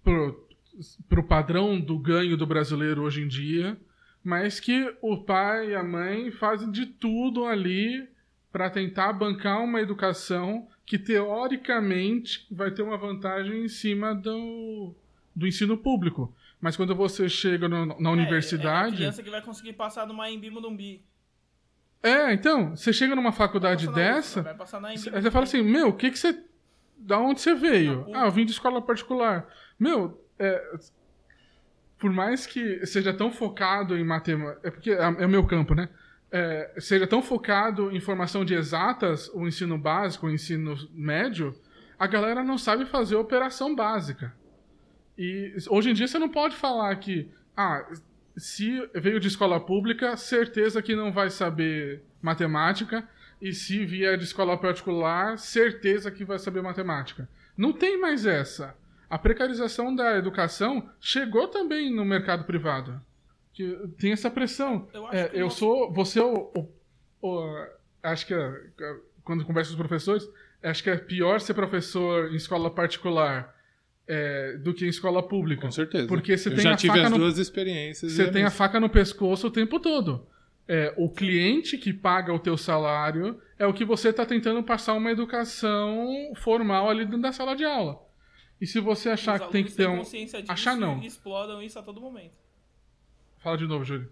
pro, 0.03 0.47
pro 1.09 1.23
padrão 1.23 1.81
do 1.81 1.97
ganho 1.97 2.37
do 2.37 2.45
brasileiro 2.45 3.01
hoje 3.01 3.23
em 3.23 3.27
dia, 3.27 3.75
mas 4.23 4.59
que 4.59 4.95
o 5.01 5.17
pai 5.17 5.71
e 5.71 5.75
a 5.75 5.83
mãe 5.83 6.29
fazem 6.29 6.69
de 6.69 6.85
tudo 6.85 7.45
ali 7.45 8.07
para 8.51 8.69
tentar 8.69 9.13
bancar 9.13 9.63
uma 9.63 9.81
educação 9.81 10.67
que 10.85 10.99
teoricamente 10.99 12.45
vai 12.51 12.69
ter 12.69 12.83
uma 12.83 12.97
vantagem 12.97 13.65
em 13.65 13.67
cima 13.67 14.13
do, 14.13 14.93
do 15.35 15.47
ensino 15.47 15.75
público. 15.75 16.35
Mas 16.59 16.75
quando 16.75 16.95
você 16.95 17.29
chega 17.29 17.67
no- 17.67 17.85
na 17.85 17.93
É, 17.95 18.03
É 18.03 18.09
universidade. 18.09 18.95
criança 18.95 19.21
que 19.23 19.29
vai 19.29 19.41
conseguir 19.41 19.73
passar 19.73 20.07
numa 20.07 20.29
Embi 20.29 20.49
Morumbi. 20.49 21.03
É, 22.01 22.33
então, 22.33 22.75
você 22.75 22.91
chega 22.93 23.15
numa 23.15 23.31
faculdade 23.31 23.87
dessa, 23.91 24.39
Embi 24.41 25.09
Aí 25.13 25.21
você 25.21 25.31
fala 25.31 25.43
assim, 25.43 25.61
meu, 25.61 25.89
o 25.89 25.93
que 25.93 26.09
que 26.11 26.17
você. 26.17 26.43
Da 26.97 27.19
onde 27.19 27.41
você 27.41 27.53
veio? 27.53 28.07
Ah, 28.13 28.25
eu 28.25 28.31
vim 28.31 28.43
de 28.45 28.51
escola 28.51 28.81
particular. 28.81 29.47
Meu, 29.79 30.23
é, 30.39 30.79
por 31.99 32.11
mais 32.11 32.45
que 32.47 32.85
seja 32.85 33.13
tão 33.13 33.31
focado 33.31 33.95
em 33.97 34.03
matemática. 34.03 34.67
É 34.67 34.71
porque 34.71 34.91
é, 34.91 35.03
é 35.03 35.25
o 35.25 35.29
meu 35.29 35.45
campo, 35.45 35.75
né? 35.75 35.89
É, 36.31 36.73
seja 36.79 37.05
tão 37.07 37.21
focado 37.21 37.91
em 37.91 37.99
formação 37.99 38.43
de 38.43 38.53
exatas, 38.53 39.29
o 39.33 39.47
ensino 39.47 39.77
básico, 39.77 40.25
o 40.27 40.29
ensino 40.29 40.75
médio, 40.91 41.55
a 41.97 42.05
galera 42.07 42.43
não 42.43 42.57
sabe 42.57 42.85
fazer 42.85 43.15
operação 43.15 43.73
básica. 43.75 44.33
E 45.17 45.55
hoje 45.69 45.89
em 45.89 45.93
dia 45.93 46.07
você 46.07 46.19
não 46.19 46.29
pode 46.29 46.55
falar 46.55 46.95
que, 46.97 47.29
ah, 47.55 47.85
se 48.35 48.87
veio 48.93 49.19
de 49.19 49.27
escola 49.27 49.59
pública, 49.59 50.15
certeza 50.15 50.81
que 50.81 50.95
não 50.95 51.11
vai 51.11 51.29
saber 51.29 52.03
matemática, 52.21 53.07
e 53.41 53.53
se 53.53 53.85
vier 53.85 54.17
de 54.17 54.23
escola 54.23 54.57
particular, 54.57 55.37
certeza 55.37 56.09
que 56.11 56.23
vai 56.25 56.39
saber 56.39 56.61
matemática. 56.61 57.27
Não 57.55 57.71
tem 57.73 57.99
mais 57.99 58.25
essa. 58.25 58.75
A 59.09 59.17
precarização 59.17 59.95
da 59.95 60.17
educação 60.17 60.89
chegou 60.99 61.47
também 61.47 61.93
no 61.93 62.03
mercado 62.03 62.43
privado. 62.43 62.99
Que 63.53 63.75
tem 63.97 64.11
essa 64.11 64.29
pressão. 64.29 64.87
Eu 64.93 65.07
É, 65.11 65.31
eu 65.33 65.41
não- 65.41 65.49
sou. 65.49 65.91
Você 65.93 66.19
é 66.19 66.23
o. 66.23 66.51
o- 66.55 66.69
o- 67.21 67.67
acho 68.03 68.27
que 68.27 68.33
é, 68.33 68.61
quando 69.23 69.45
converso 69.45 69.71
com 69.71 69.81
os 69.81 69.87
professores, 69.87 70.29
acho 70.61 70.83
que 70.83 70.89
é 70.89 70.97
pior 70.97 71.39
ser 71.39 71.53
professor 71.55 72.31
em 72.31 72.35
escola 72.35 72.69
particular 72.69 73.55
é, 74.07 74.57
do 74.57 74.73
que 74.73 74.85
em 74.85 74.89
escola 74.89 75.21
pública. 75.21 75.61
Com 75.63 75.71
certeza. 75.71 76.07
Porque 76.07 76.37
você 76.37 76.49
Eu 76.49 76.55
tem 76.55 76.63
já 76.63 76.73
a 76.73 76.77
tive 76.77 76.93
faca 76.93 77.05
as 77.05 77.11
no 77.11 77.17
duas 77.17 77.37
experiências. 77.37 78.13
você 78.13 78.23
é 78.23 78.31
tem 78.31 78.43
a 78.43 78.51
faca 78.51 78.79
no 78.79 78.89
pescoço 78.89 79.47
o 79.47 79.51
tempo 79.51 79.79
todo. 79.79 80.25
É, 80.67 80.93
o 80.97 81.09
cliente 81.09 81.77
que 81.77 81.93
paga 81.93 82.33
o 82.33 82.39
teu 82.39 82.57
salário 82.57 83.41
é 83.57 83.65
o 83.65 83.73
que 83.73 83.85
você 83.85 84.09
está 84.09 84.25
tentando 84.25 84.61
passar 84.63 84.93
uma 84.93 85.11
educação 85.11 86.33
formal 86.35 86.89
ali 86.89 87.05
dentro 87.05 87.21
da 87.21 87.31
sala 87.31 87.55
de 87.55 87.63
aula. 87.63 88.05
E 88.59 88.65
se 88.65 88.79
você 88.79 89.09
achar 89.09 89.39
que 89.39 89.51
tem 89.51 89.63
que 89.63 89.71
ter 89.71 89.87
um. 89.87 89.97
consciência 89.97 90.39
disso 90.39 90.51
Achar 90.51 90.75
não. 90.75 91.01
e 91.01 91.05
explodam 91.05 91.61
isso 91.61 91.77
a 91.77 91.83
todo 91.83 92.01
momento. 92.01 92.33
Fala 93.37 93.57
de 93.57 93.65
novo, 93.67 93.85
Júlio. 93.85 94.11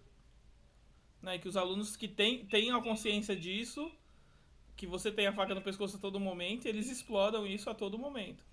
Né? 1.22 1.40
Que 1.40 1.48
os 1.48 1.58
alunos 1.58 1.96
que 1.98 2.08
têm, 2.08 2.46
têm 2.46 2.72
a 2.72 2.80
consciência 2.80 3.36
disso, 3.36 3.92
que 4.78 4.86
você 4.86 5.12
tem 5.12 5.26
a 5.28 5.34
faca 5.34 5.56
no 5.56 5.62
pescoço 5.62 5.98
a 5.98 6.00
todo 6.00 6.20
momento, 6.20 6.68
eles 6.68 6.92
explodam 6.92 7.46
isso 7.48 7.70
a 7.70 7.74
todo 7.74 7.98
momento. 7.98 8.44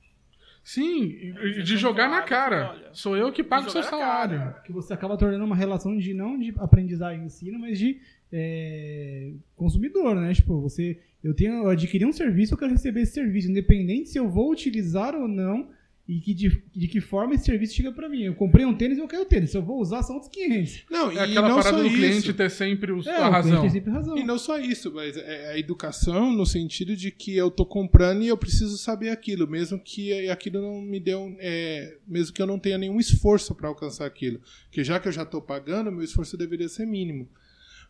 Sim, 0.65 1.33
Deixa 1.35 1.63
de 1.63 1.77
jogar 1.77 2.09
na 2.09 2.23
cara. 2.23 2.71
olha, 2.71 2.89
Sou 2.93 3.17
eu 3.17 3.33
que 3.33 3.43
pago 3.43 3.69
seu 3.69 3.83
salário. 3.83 4.39
cara. 4.39 4.63
Que 4.65 4.73
você 4.73 4.93
acaba 4.93 5.17
tornando 5.17 5.45
uma 5.45 5.57
relação 5.57 5.97
de 5.99 6.15
não 6.15 6.39
de 6.39 6.55
aprendizagem 6.59 7.23
e 7.23 7.27
ensino, 7.27 7.59
mas 7.59 7.79
de 7.79 7.99
é, 8.33 9.33
consumidor, 9.57 10.15
né? 10.17 10.33
Tipo, 10.33 10.61
você. 10.61 10.99
Eu 11.23 11.35
tenho 11.35 11.55
eu 11.65 11.69
adquiri 11.69 12.05
um 12.05 12.13
serviço, 12.13 12.55
eu 12.55 12.59
quero 12.59 12.73
receber 12.73 13.03
esse 13.03 13.13
serviço, 13.13 13.49
independente 13.51 14.09
se 14.09 14.19
eu 14.19 14.29
vou 14.29 14.51
utilizar 14.51 15.15
ou 15.15 15.27
não. 15.29 15.69
E 16.09 16.19
que 16.21 16.35
de, 16.35 16.63
de 16.75 16.89
que 16.89 17.01
forma 17.01 17.35
esse 17.35 17.45
serviço 17.45 17.75
chega 17.75 17.93
pra 17.93 18.09
mim. 18.09 18.23
Eu 18.25 18.35
comprei 18.35 18.65
um 18.67 18.75
tênis, 18.75 18.99
eu 18.99 19.07
quero 19.07 19.23
o 19.23 19.25
tênis. 19.25 19.51
Se 19.53 19.57
eu 19.57 19.63
vou 19.63 19.81
usar, 19.81 20.03
são 20.03 20.17
outros 20.17 20.33
500. 20.33 20.85
Não, 20.91 21.11
É 21.13 21.15
e 21.15 21.19
aquela 21.21 21.49
não 21.49 21.57
parada 21.57 21.77
só 21.77 21.83
do 21.83 21.87
isso. 21.87 21.97
cliente 21.97 22.33
ter 22.33 22.51
sempre 22.51 22.91
os- 22.93 23.07
É, 23.07 23.17
a 23.17 23.29
o 23.29 23.31
razão. 23.31 23.63
razão. 23.93 24.19
E 24.19 24.25
não 24.25 24.37
só 24.37 24.59
isso, 24.59 24.93
mas 24.93 25.17
é 25.17 25.53
a 25.53 25.59
educação 25.59 26.33
no 26.33 26.45
sentido 26.45 26.97
de 26.97 27.13
que 27.13 27.37
eu 27.37 27.51
tô 27.53 27.65
comprando 27.65 28.23
e 28.25 28.29
eu 28.29 28.37
preciso 28.37 28.77
saber 28.79 29.11
aquilo, 29.11 29.47
mesmo 29.47 29.79
que 29.79 30.29
aquilo 30.29 30.61
não 30.61 30.83
me 30.83 30.99
dê 30.99 31.15
um, 31.15 31.37
é, 31.39 31.97
mesmo 32.07 32.35
que 32.35 32.43
eu 32.43 32.47
não 32.47 32.59
tenha 32.59 32.77
nenhum 32.79 32.99
esforço 32.99 33.55
para 33.55 33.69
alcançar 33.69 34.05
aquilo, 34.05 34.41
que 34.73 34.83
já 34.83 34.99
que 34.99 35.07
eu 35.07 35.13
já 35.13 35.25
tô 35.25 35.41
pagando, 35.41 35.93
meu 35.93 36.03
esforço 36.03 36.37
deveria 36.37 36.69
ser 36.69 36.85
mínimo. 36.85 37.29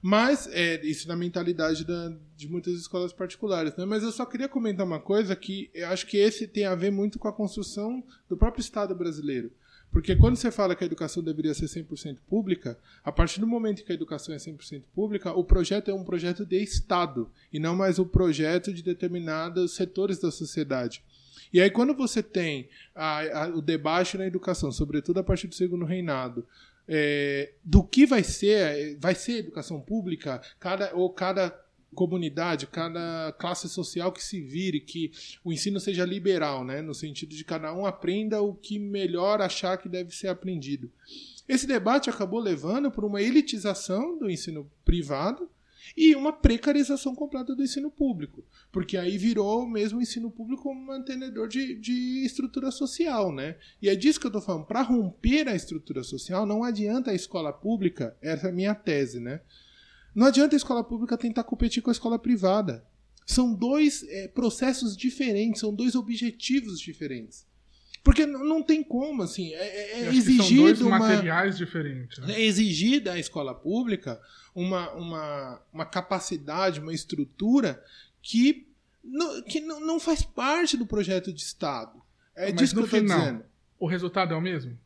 Mas 0.04 0.48
é 0.50 0.84
isso 0.84 1.06
na 1.06 1.14
mentalidade 1.14 1.84
da- 1.84 2.12
de 2.36 2.48
muitas 2.48 2.74
escolas 2.74 3.12
particulares, 3.12 3.76
né? 3.76 3.84
Mas 3.84 4.02
eu 4.02 4.10
só 4.10 4.26
queria 4.26 4.48
comentar 4.48 4.84
uma 4.84 4.98
coisa 4.98 5.36
que 5.36 5.70
eu 5.72 5.86
acho 5.88 6.08
que 6.08 6.16
esse 6.16 6.48
tem 6.48 6.64
a 6.64 6.74
ver 6.74 6.90
muito 6.90 7.20
com 7.20 7.28
a 7.28 7.32
construção 7.32 8.02
do 8.28 8.36
próprio 8.36 8.60
Estado 8.60 8.96
brasileiro. 8.96 9.52
Porque 9.92 10.16
quando 10.16 10.36
você 10.36 10.50
fala 10.50 10.74
que 10.74 10.82
a 10.82 10.86
educação 10.86 11.22
deveria 11.22 11.54
ser 11.54 11.68
100% 11.68 12.16
pública, 12.26 12.78
a 13.04 13.12
partir 13.12 13.38
do 13.40 13.46
momento 13.46 13.84
que 13.84 13.92
a 13.92 13.94
educação 13.94 14.34
é 14.34 14.38
100% 14.38 14.82
pública, 14.94 15.30
o 15.32 15.44
projeto 15.44 15.90
é 15.90 15.94
um 15.94 16.02
projeto 16.02 16.44
de 16.46 16.60
Estado 16.60 17.30
e 17.52 17.60
não 17.60 17.76
mais 17.76 17.98
o 17.98 18.06
projeto 18.06 18.72
de 18.72 18.82
determinados 18.82 19.76
setores 19.76 20.18
da 20.18 20.30
sociedade. 20.32 21.04
E 21.52 21.60
aí, 21.60 21.70
quando 21.70 21.94
você 21.94 22.22
tem 22.22 22.70
a- 22.94 23.44
a- 23.44 23.48
o 23.48 23.60
debate 23.60 24.16
na 24.16 24.26
educação, 24.26 24.72
sobretudo 24.72 25.20
a 25.20 25.22
partir 25.22 25.46
do 25.46 25.54
segundo 25.54 25.84
reinado, 25.84 26.46
é, 26.88 27.52
do 27.64 27.82
que 27.82 28.06
vai 28.06 28.22
ser, 28.22 28.96
vai 28.98 29.14
ser 29.14 29.38
educação 29.38 29.80
pública, 29.80 30.40
cada, 30.58 30.94
ou 30.94 31.10
cada 31.10 31.50
comunidade, 31.94 32.66
cada 32.66 33.32
classe 33.38 33.68
social 33.68 34.12
que 34.12 34.22
se 34.22 34.40
vire, 34.40 34.80
que 34.80 35.12
o 35.44 35.52
ensino 35.52 35.78
seja 35.78 36.04
liberal, 36.04 36.64
né? 36.64 36.80
no 36.80 36.94
sentido 36.94 37.34
de 37.34 37.44
cada 37.44 37.72
um 37.72 37.86
aprenda 37.86 38.40
o 38.40 38.54
que 38.54 38.78
melhor 38.78 39.40
achar 39.40 39.76
que 39.76 39.88
deve 39.88 40.14
ser 40.14 40.28
aprendido. 40.28 40.90
Esse 41.48 41.66
debate 41.66 42.08
acabou 42.08 42.40
levando 42.40 42.90
por 42.90 43.04
uma 43.04 43.20
elitização 43.20 44.18
do 44.18 44.30
ensino 44.30 44.70
privado 44.84 45.48
e 45.96 46.14
uma 46.14 46.32
precarização 46.32 47.14
completa 47.14 47.54
do 47.54 47.62
ensino 47.62 47.90
público, 47.90 48.44
porque 48.70 48.96
aí 48.96 49.18
virou 49.18 49.66
mesmo 49.66 49.98
o 49.98 50.02
ensino 50.02 50.30
público 50.30 50.64
como 50.64 50.86
mantenedor 50.86 51.48
de, 51.48 51.74
de 51.74 52.24
estrutura 52.24 52.70
social, 52.70 53.32
né? 53.32 53.56
E 53.80 53.88
é 53.88 53.94
disso 53.94 54.20
que 54.20 54.26
eu 54.26 54.30
estou 54.30 54.42
falando. 54.42 54.66
Para 54.66 54.82
romper 54.82 55.48
a 55.48 55.54
estrutura 55.54 56.02
social, 56.02 56.46
não 56.46 56.64
adianta 56.64 57.10
a 57.10 57.14
escola 57.14 57.52
pública, 57.52 58.16
essa 58.20 58.46
é 58.46 58.50
a 58.50 58.54
minha 58.54 58.74
tese, 58.74 59.20
né? 59.20 59.40
Não 60.14 60.26
adianta 60.26 60.54
a 60.54 60.58
escola 60.58 60.84
pública 60.84 61.16
tentar 61.16 61.44
competir 61.44 61.82
com 61.82 61.90
a 61.90 61.92
escola 61.92 62.18
privada. 62.18 62.86
São 63.24 63.54
dois 63.54 64.04
eh, 64.08 64.28
processos 64.28 64.96
diferentes, 64.96 65.60
são 65.60 65.74
dois 65.74 65.94
objetivos 65.94 66.78
diferentes. 66.78 67.46
Porque 68.04 68.26
não 68.26 68.62
tem 68.62 68.82
como, 68.82 69.22
assim. 69.22 69.52
É, 69.54 70.00
é- 70.00 70.08
é 70.08 70.10
que 70.10 70.20
são 70.22 70.36
dois 70.36 70.48
exigido 70.48 70.86
uma. 70.88 70.98
materiais 70.98 71.56
diferentes. 71.56 72.18
né? 72.18 72.34
É 72.34 72.40
exigir 72.42 73.00
da 73.00 73.18
escola 73.18 73.54
pública 73.54 74.20
uma, 74.54 74.90
uma, 74.92 75.62
uma 75.72 75.84
capacidade, 75.86 76.80
uma 76.80 76.92
estrutura 76.92 77.82
que, 78.20 78.66
não, 79.04 79.42
que 79.42 79.60
não, 79.60 79.80
não 79.80 80.00
faz 80.00 80.22
parte 80.22 80.76
do 80.76 80.84
projeto 80.86 81.32
de 81.32 81.40
Estado. 81.42 82.02
É 82.34 82.46
Mas 82.46 82.54
disso 82.56 82.74
que 82.74 82.80
eu 82.80 82.84
estou 82.84 83.00
dizendo. 83.02 83.44
O 83.78 83.86
resultado 83.86 84.34
é 84.34 84.36
o 84.36 84.40
mesmo? 84.40 84.76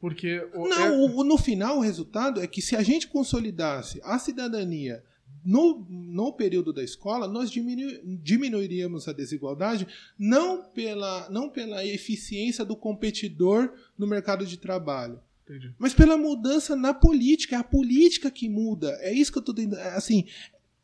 Porque 0.00 0.46
o- 0.52 0.68
Não, 0.68 0.78
é- 0.86 0.90
o- 0.90 1.24
no 1.24 1.38
final, 1.38 1.78
o 1.78 1.80
resultado 1.80 2.40
é 2.40 2.46
que 2.46 2.60
se 2.60 2.74
a 2.76 2.82
gente 2.82 3.06
consolidasse 3.08 4.00
a 4.04 4.18
cidadania 4.18 5.02
no, 5.44 5.86
no 5.90 6.32
período 6.32 6.72
da 6.72 6.82
escola, 6.82 7.28
nós 7.28 7.50
diminu- 7.50 8.00
diminuiríamos 8.22 9.06
a 9.06 9.12
desigualdade 9.12 9.86
não 10.18 10.62
pela, 10.62 11.28
não 11.28 11.48
pela 11.48 11.84
eficiência 11.84 12.64
do 12.64 12.74
competidor 12.74 13.72
no 13.98 14.06
mercado 14.06 14.46
de 14.46 14.56
trabalho, 14.56 15.20
Entendi. 15.44 15.74
mas 15.78 15.92
pela 15.92 16.16
mudança 16.16 16.74
na 16.74 16.94
política. 16.94 17.56
É 17.56 17.58
a 17.58 17.64
política 17.64 18.30
que 18.30 18.48
muda. 18.48 18.96
É 19.00 19.12
isso 19.12 19.30
que 19.30 19.38
eu 19.38 19.42
tô 19.42 19.54
é 19.60 19.88
Assim, 19.94 20.26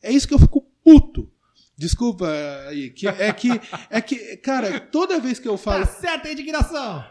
é 0.02 0.12
isso 0.12 0.28
que 0.28 0.34
eu 0.34 0.38
fico 0.38 0.66
puto. 0.84 1.30
Desculpa 1.76 2.28
aí. 2.68 2.90
Que, 2.90 3.08
é 3.08 3.32
que, 3.32 3.48
é 3.88 4.00
que, 4.02 4.36
cara, 4.36 4.78
toda 4.78 5.18
vez 5.18 5.38
que 5.38 5.48
eu 5.48 5.56
falo. 5.56 5.86
Tá 5.86 5.92
certa 5.92 6.28
a 6.28 6.32
indignação! 6.32 7.02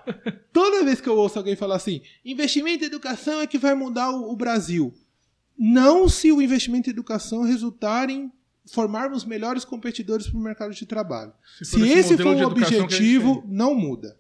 Toda 0.54 0.84
vez 0.84 1.02
que 1.02 1.10
eu 1.10 1.18
ouço 1.18 1.40
alguém 1.40 1.56
falar 1.56 1.78
assim, 1.78 2.04
investimento 2.24 2.84
em 2.84 2.88
educação 2.88 3.42
é 3.42 3.48
que 3.48 3.58
vai 3.58 3.74
mudar 3.74 4.12
o, 4.12 4.32
o 4.32 4.36
Brasil. 4.36 4.94
Não 5.60 6.08
se 6.08 6.32
o 6.32 6.42
investimento 6.42 6.90
em 6.90 6.94
educação 6.94 7.44
resultar 7.44 8.10
em 8.10 8.32
formarmos 8.66 9.26
melhores 9.26 9.66
competidores 9.66 10.28
para 10.28 10.40
o 10.40 10.42
mercado 10.42 10.74
de 10.74 10.86
trabalho. 10.86 11.34
Se 11.58 11.66
Se, 11.66 11.82
esse 11.82 12.14
esse 12.14 12.18
for 12.18 12.36
o 12.36 12.48
objetivo, 12.48 13.44
não 13.46 13.76
muda. 13.76 14.18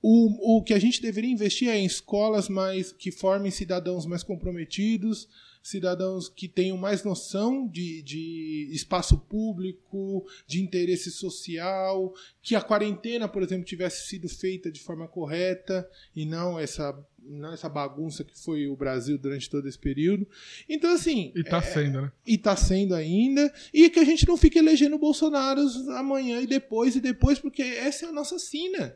O, 0.00 0.58
o 0.58 0.62
que 0.62 0.74
a 0.74 0.78
gente 0.78 1.00
deveria 1.02 1.30
investir 1.30 1.68
é 1.68 1.78
em 1.78 1.86
escolas 1.86 2.48
mais 2.48 2.92
que 2.92 3.10
formem 3.10 3.50
cidadãos 3.50 4.06
mais 4.06 4.22
comprometidos, 4.22 5.28
cidadãos 5.62 6.28
que 6.28 6.46
tenham 6.46 6.76
mais 6.76 7.02
noção 7.02 7.66
de, 7.66 8.02
de 8.02 8.68
espaço 8.70 9.16
público, 9.16 10.26
de 10.46 10.60
interesse 10.60 11.10
social, 11.10 12.12
que 12.42 12.54
a 12.54 12.60
quarentena, 12.60 13.26
por 13.26 13.42
exemplo, 13.42 13.64
tivesse 13.64 14.06
sido 14.06 14.28
feita 14.28 14.70
de 14.70 14.78
forma 14.78 15.08
correta 15.08 15.88
e 16.14 16.26
não 16.26 16.58
essa, 16.58 16.92
não 17.26 17.52
essa 17.52 17.68
bagunça 17.68 18.24
que 18.24 18.38
foi 18.38 18.66
o 18.66 18.76
Brasil 18.76 19.18
durante 19.18 19.48
todo 19.48 19.68
esse 19.68 19.78
período. 19.78 20.26
Então, 20.68 20.92
assim. 20.92 21.32
E 21.34 21.44
tá 21.44 21.60
sendo, 21.62 22.02
né? 22.02 22.12
E 22.26 22.38
tá 22.38 22.56
sendo 22.56 22.94
ainda. 22.94 23.52
E 23.72 23.88
que 23.90 24.00
a 24.00 24.04
gente 24.04 24.26
não 24.26 24.36
fique 24.36 24.58
elegendo 24.58 24.98
Bolsonaros 24.98 25.88
amanhã 25.88 26.40
e 26.40 26.46
depois 26.46 26.96
e 26.96 27.00
depois, 27.00 27.38
porque 27.38 27.62
essa 27.62 28.06
é 28.06 28.08
a 28.08 28.12
nossa 28.12 28.38
sina. 28.38 28.94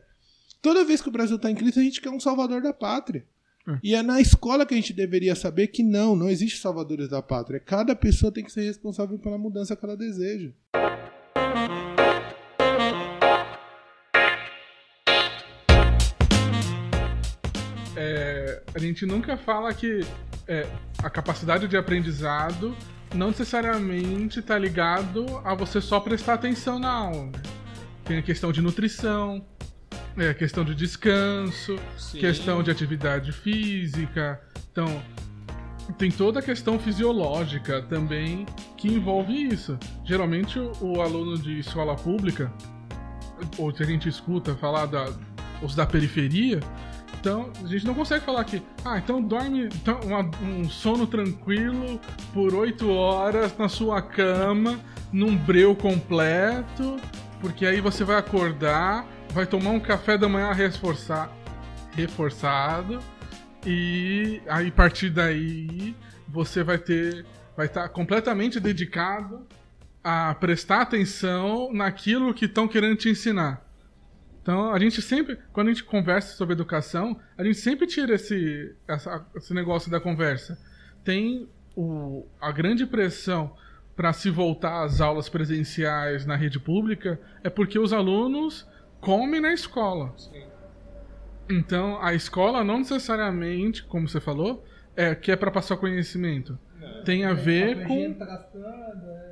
Toda 0.60 0.84
vez 0.84 1.00
que 1.00 1.08
o 1.08 1.12
Brasil 1.12 1.36
está 1.36 1.50
em 1.50 1.54
crise, 1.54 1.78
a 1.78 1.82
gente 1.82 2.00
quer 2.00 2.10
um 2.10 2.20
salvador 2.20 2.62
da 2.62 2.72
pátria. 2.72 3.24
É. 3.68 3.78
E 3.82 3.94
é 3.94 4.02
na 4.02 4.20
escola 4.20 4.64
que 4.64 4.74
a 4.74 4.76
gente 4.76 4.92
deveria 4.92 5.34
saber 5.34 5.68
que 5.68 5.82
não, 5.82 6.16
não 6.16 6.28
existe 6.28 6.58
salvadores 6.58 7.08
da 7.08 7.22
pátria. 7.22 7.60
Cada 7.60 7.94
pessoa 7.94 8.32
tem 8.32 8.44
que 8.44 8.52
ser 8.52 8.62
responsável 8.62 9.18
pela 9.18 9.38
mudança 9.38 9.76
que 9.76 9.84
ela 9.84 9.96
deseja. 9.96 10.50
É, 18.58 18.62
a 18.74 18.78
gente 18.78 19.06
nunca 19.06 19.36
fala 19.36 19.72
que 19.72 20.00
é, 20.46 20.66
a 21.02 21.10
capacidade 21.10 21.68
de 21.68 21.76
aprendizado 21.76 22.76
não 23.14 23.28
necessariamente 23.28 24.40
está 24.40 24.58
ligado 24.58 25.40
a 25.44 25.54
você 25.54 25.80
só 25.80 26.00
prestar 26.00 26.34
atenção 26.34 26.78
na 26.78 26.90
aula. 26.90 27.26
né? 27.26 27.42
Tem 28.04 28.18
a 28.18 28.22
questão 28.22 28.52
de 28.52 28.60
nutrição, 28.60 29.44
é, 30.16 30.30
a 30.30 30.34
questão 30.34 30.64
de 30.64 30.74
descanso, 30.74 31.76
questão 32.12 32.62
de 32.62 32.70
atividade 32.70 33.32
física. 33.32 34.40
Então, 34.72 35.02
tem 35.96 36.10
toda 36.10 36.40
a 36.40 36.42
questão 36.42 36.78
fisiológica 36.78 37.82
também 37.82 38.46
que 38.76 38.88
envolve 38.88 39.32
isso. 39.32 39.78
Geralmente, 40.04 40.58
o, 40.58 40.72
o 40.80 41.00
aluno 41.00 41.38
de 41.38 41.58
escola 41.58 41.96
pública, 41.96 42.52
ou 43.56 43.72
que 43.72 43.82
a 43.82 43.86
gente 43.86 44.08
escuta 44.08 44.54
falar 44.54 44.86
da, 44.86 45.06
os 45.62 45.74
da 45.74 45.86
periferia, 45.86 46.60
então 47.20 47.50
a 47.62 47.66
gente 47.66 47.86
não 47.86 47.94
consegue 47.94 48.24
falar 48.24 48.44
que, 48.44 48.62
ah, 48.84 48.98
então 48.98 49.20
dorme 49.22 49.66
então, 49.66 50.00
uma- 50.00 50.30
um 50.42 50.68
sono 50.68 51.06
tranquilo 51.06 52.00
por 52.32 52.54
8 52.54 52.90
horas 52.90 53.56
na 53.56 53.68
sua 53.68 54.00
cama, 54.00 54.78
num 55.12 55.36
breu 55.36 55.74
completo, 55.74 56.96
porque 57.40 57.66
aí 57.66 57.80
você 57.80 58.04
vai 58.04 58.16
acordar, 58.16 59.06
vai 59.30 59.46
tomar 59.46 59.70
um 59.70 59.80
café 59.80 60.16
da 60.18 60.28
manhã 60.28 60.52
reforçar, 60.52 61.30
reforçado, 61.92 63.00
e 63.66 64.40
aí 64.48 64.68
a 64.68 64.72
partir 64.72 65.10
daí 65.10 65.94
você 66.28 66.62
vai 66.62 66.78
ter. 66.78 67.24
Vai 67.56 67.66
estar 67.66 67.88
completamente 67.88 68.60
dedicado 68.60 69.44
a 70.04 70.32
prestar 70.34 70.82
atenção 70.82 71.72
naquilo 71.72 72.32
que 72.32 72.44
estão 72.44 72.68
querendo 72.68 72.96
te 72.96 73.08
ensinar. 73.10 73.67
Então, 74.48 74.72
a 74.72 74.78
gente 74.78 75.02
sempre, 75.02 75.38
quando 75.52 75.66
a 75.68 75.72
gente 75.74 75.84
conversa 75.84 76.34
sobre 76.34 76.54
educação, 76.54 77.20
a 77.36 77.44
gente 77.44 77.58
sempre 77.58 77.86
tira 77.86 78.14
esse, 78.14 78.74
essa- 78.88 79.26
esse 79.36 79.52
negócio 79.52 79.90
da 79.90 80.00
conversa. 80.00 80.58
Tem 81.04 81.46
o, 81.76 82.24
a 82.40 82.50
grande 82.50 82.86
pressão 82.86 83.54
para 83.94 84.10
se 84.14 84.30
voltar 84.30 84.84
às 84.84 85.02
aulas 85.02 85.28
presenciais 85.28 86.24
na 86.24 86.34
rede 86.34 86.58
pública 86.58 87.20
é 87.44 87.50
porque 87.50 87.78
os 87.78 87.92
alunos 87.92 88.66
comem 89.02 89.38
na 89.38 89.52
escola. 89.52 90.14
Então, 91.50 92.02
a 92.02 92.14
escola 92.14 92.64
não 92.64 92.78
necessariamente, 92.78 93.84
como 93.84 94.08
você 94.08 94.18
falou, 94.18 94.64
é 94.96 95.14
que 95.14 95.30
é 95.30 95.36
para 95.36 95.50
passar 95.50 95.76
conhecimento. 95.76 96.58
Tem 97.04 97.26
a 97.26 97.34
ver 97.34 97.82
papel 97.82 97.86
com 97.88 98.14
tá 98.14 98.24
gastando, 98.24 99.10
é... 99.10 99.27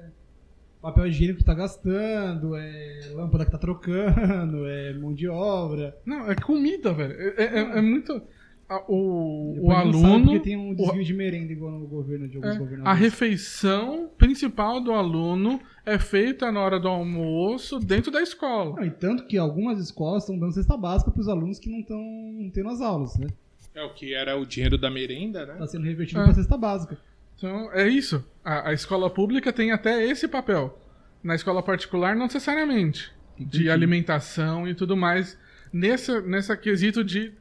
Papel 0.83 1.07
higiênico 1.09 1.39
que 1.39 1.45
tá 1.45 1.55
gastando, 1.55 2.55
é 2.55 3.01
lâmpada 3.15 3.45
que 3.45 3.51
tá 3.51 3.59
trocando, 3.59 4.67
é 4.67 4.93
mão 4.95 5.13
de 5.13 5.27
obra. 5.29 5.97
Não, 6.05 6.31
é 6.31 6.35
comida, 6.37 6.93
velho. 6.93 7.13
É, 7.37 7.43
é- 7.45 7.79
é 7.79 7.81
muito. 7.83 8.23
a- 8.69 8.83
o, 8.89 9.53
o 9.53 9.55
Depois 9.55 9.85
não 9.87 9.93
sabe 9.93 10.05
aluno. 10.07 10.25
Porque 10.27 10.41
tem 10.41 10.57
um 10.57 10.75
desvio 10.75 11.05
de 11.05 11.15
merenda 11.15 11.53
igual 11.53 11.73
no 11.73 11.87
governo 11.87 12.29
de 12.29 12.37
alguns 12.37 12.53
é, 12.53 12.57
a 12.57 12.59
governadores. 12.59 13.01
refeição 13.01 14.11
principal 14.19 14.81
do 14.81 14.93
aluno 14.93 15.61
é 15.85 15.99
feita 15.99 16.51
na 16.53 16.61
hora 16.61 16.79
do 16.81 16.89
almoço 16.89 17.79
dentro 17.79 18.11
da 18.11 18.21
escola. 18.23 18.75
Não, 18.77 18.85
e 18.85 18.91
tanto 18.91 19.27
que 19.27 19.39
algumas 19.39 19.79
escolas 19.81 20.25
estão 20.25 20.39
dando 20.39 20.53
cesta 20.53 20.77
básica 20.77 21.11
para 21.11 21.21
os 21.21 21.29
alunos 21.29 21.59
que 21.61 21.69
não 21.71 21.79
estão 21.81 22.51
tendo 22.53 22.69
as 22.69 22.81
aulas, 22.81 23.17
né? 23.19 23.29
É 23.75 23.83
o 23.85 23.93
que 23.93 24.15
era 24.15 24.37
o 24.39 24.45
dinheiro 24.47 24.77
da 24.79 24.91
merenda, 24.91 25.47
né? 25.47 25.55
Tá 25.59 25.67
sendo 25.67 25.85
revertido 25.85 26.21
É. 26.21 26.25
para 26.25 26.35
cesta 26.35 26.57
básica. 26.57 26.97
Então, 27.37 27.71
é 27.73 27.89
isso. 27.89 28.25
A, 28.45 28.71
a 28.71 28.73
escola 28.73 29.11
pública 29.11 29.53
tem 29.53 29.73
até 29.73 30.05
esse 30.05 30.27
papel. 30.27 30.79
Na 31.23 31.35
escola 31.35 31.63
particular, 31.63 32.17
não 32.17 32.27
necessariamente. 32.27 33.13
De 33.37 33.45
Entendi. 33.45 33.71
alimentação 33.71 34.67
e 34.67 34.75
tudo 34.75 34.97
mais. 34.97 35.39
Nessa, 35.73 36.21
nessa 36.21 36.57
quesito 36.57 37.05
de. 37.05 37.33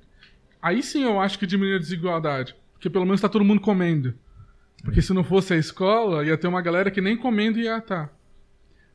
Aí 0.62 0.82
sim 0.84 1.04
eu 1.04 1.20
acho 1.20 1.40
que 1.40 1.46
diminui 1.46 1.76
a 1.76 1.80
desigualdade. 1.80 2.56
Porque 2.74 2.90
pelo 2.90 3.06
menos 3.06 3.22
tá 3.22 3.30
todo 3.30 3.46
mundo 3.46 3.62
comendo. 3.62 4.14
Porque 4.84 5.02
se 5.02 5.14
não 5.14 5.24
fosse 5.24 5.54
a 5.54 5.58
escola, 5.58 6.26
ia 6.26 6.38
ter 6.38 6.48
uma 6.48 6.62
galera 6.62 6.92
que 6.92 7.02
nem 7.02 7.16
comendo 7.16 7.60
ia 7.60 7.78
estar. 7.78 8.14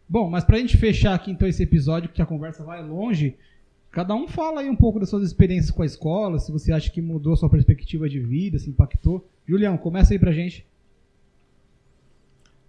Bom, 0.08 0.28
mas 0.28 0.44
pra 0.44 0.58
gente 0.58 0.76
fechar 0.76 1.14
aqui 1.14 1.30
então 1.30 1.48
esse 1.48 1.62
episódio, 1.62 2.10
que 2.10 2.20
a 2.20 2.26
conversa 2.26 2.64
vai 2.64 2.82
longe, 2.82 3.36
cada 3.90 4.14
um 4.14 4.28
fala 4.28 4.60
aí 4.60 4.68
um 4.68 4.76
pouco 4.76 5.00
das 5.00 5.08
suas 5.08 5.24
experiências 5.24 5.70
com 5.70 5.82
a 5.82 5.86
escola, 5.86 6.38
se 6.38 6.50
você 6.52 6.72
acha 6.72 6.90
que 6.90 7.00
mudou 7.00 7.32
a 7.32 7.36
sua 7.36 7.48
perspectiva 7.48 8.08
de 8.08 8.18
vida, 8.18 8.58
se 8.58 8.68
impactou. 8.68 9.28
Julião, 9.46 9.76
começa 9.78 10.12
aí 10.12 10.18
pra 10.18 10.32
gente. 10.32 10.66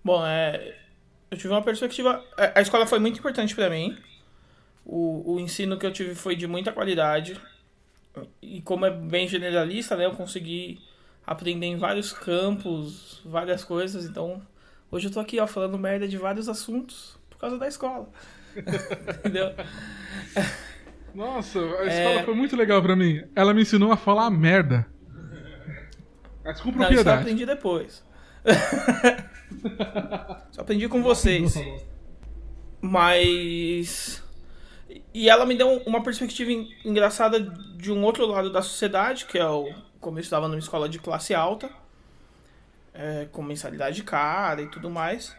Bom, 0.04 0.26
é, 0.26 0.76
eu 1.30 1.38
tive 1.38 1.54
uma 1.54 1.62
perspectiva. 1.62 2.24
A 2.38 2.60
a 2.60 2.62
escola 2.62 2.86
foi 2.88 3.00
muito 3.00 3.20
importante 3.20 3.56
para 3.56 3.70
mim. 3.70 3.98
O, 4.86 5.34
o 5.36 5.40
ensino 5.40 5.78
que 5.78 5.86
eu 5.86 5.94
tive 5.94 6.16
foi 6.16 6.36
de 6.36 6.48
muita 6.48 6.72
qualidade. 6.72 7.40
E 8.42 8.62
como 8.62 8.86
é 8.86 8.90
bem 8.92 9.28
generalista, 9.28 9.96
né, 9.96 10.06
eu 10.06 10.12
consegui 10.12 10.80
aprender 11.26 11.68
em 11.68 11.78
vários 11.78 12.12
campos, 12.12 13.22
várias 13.24 13.64
coisas. 13.64 14.06
Então, 14.06 14.42
hoje 14.92 15.08
eu 15.08 15.12
tô 15.12 15.20
aqui, 15.20 15.40
ó, 15.40 15.48
falando 15.48 15.78
merda 15.78 16.08
de 16.08 16.18
vários 16.18 16.50
assuntos 16.50 17.18
por 17.30 17.38
causa 17.38 17.58
da 17.58 17.68
escola. 17.68 18.10
Entendeu? 19.20 19.54
Nossa, 21.14 21.60
a 21.60 21.86
É. 21.86 21.88
escola 22.04 22.24
foi 22.24 22.34
muito 22.36 22.56
legal 22.56 22.82
pra 22.82 22.96
mim. 22.96 23.22
Ela 23.36 23.54
me 23.54 23.62
ensinou 23.62 23.92
a 23.92 23.98
falar 23.98 24.30
merda. 24.30 24.86
Mas 26.44 26.60
com 26.60 26.72
Não, 26.72 26.74
isso 26.74 26.84
eu 26.84 26.88
propriedade. 26.88 27.22
aprendi 27.22 27.46
depois. 27.46 28.04
Só 30.52 30.62
aprendi 30.62 30.88
com 30.88 31.02
vocês. 31.02 31.54
Mas. 32.82 34.22
E 35.14 35.30
ela 35.30 35.46
me 35.46 35.56
deu 35.56 35.78
uma 35.86 36.04
perspectiva 36.04 36.52
en- 36.52 36.70
engraçada 36.84 37.40
de 37.40 37.92
um 37.92 38.04
outro 38.04 38.26
lado 38.26 38.52
da 38.52 38.62
sociedade, 38.62 39.26
que 39.26 39.38
é 39.38 39.48
o. 39.48 39.72
Como 40.00 40.18
eu 40.18 40.22
estava 40.22 40.48
numa 40.48 40.60
escola 40.60 40.90
de 40.90 40.98
classe 41.00 41.34
alta, 41.34 41.70
é, 42.94 43.28
com 43.32 43.42
mensalidade 43.44 44.04
cara 44.04 44.62
e 44.64 44.68
tudo 44.72 44.90
mais. 44.90 45.36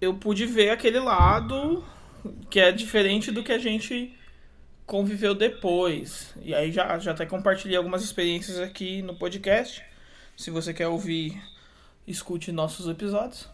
Eu 0.00 0.14
pude 0.14 0.46
ver 0.46 0.70
aquele 0.70 1.00
lado 1.00 1.84
que 2.48 2.60
é 2.60 2.70
diferente 2.70 3.32
do 3.32 3.42
que 3.42 3.50
a 3.52 3.58
gente 3.58 4.16
conviveu 4.84 5.34
depois. 5.34 6.32
E 6.42 6.54
aí 6.54 6.70
já, 6.70 6.96
já 6.98 7.10
até 7.10 7.26
compartilhei 7.26 7.76
algumas 7.76 8.04
experiências 8.04 8.60
aqui 8.60 9.02
no 9.02 9.16
podcast. 9.16 9.82
Se 10.36 10.50
você 10.50 10.74
quer 10.74 10.88
ouvir, 10.88 11.40
escute 12.06 12.52
nossos 12.52 12.88
episódios. 12.88 13.48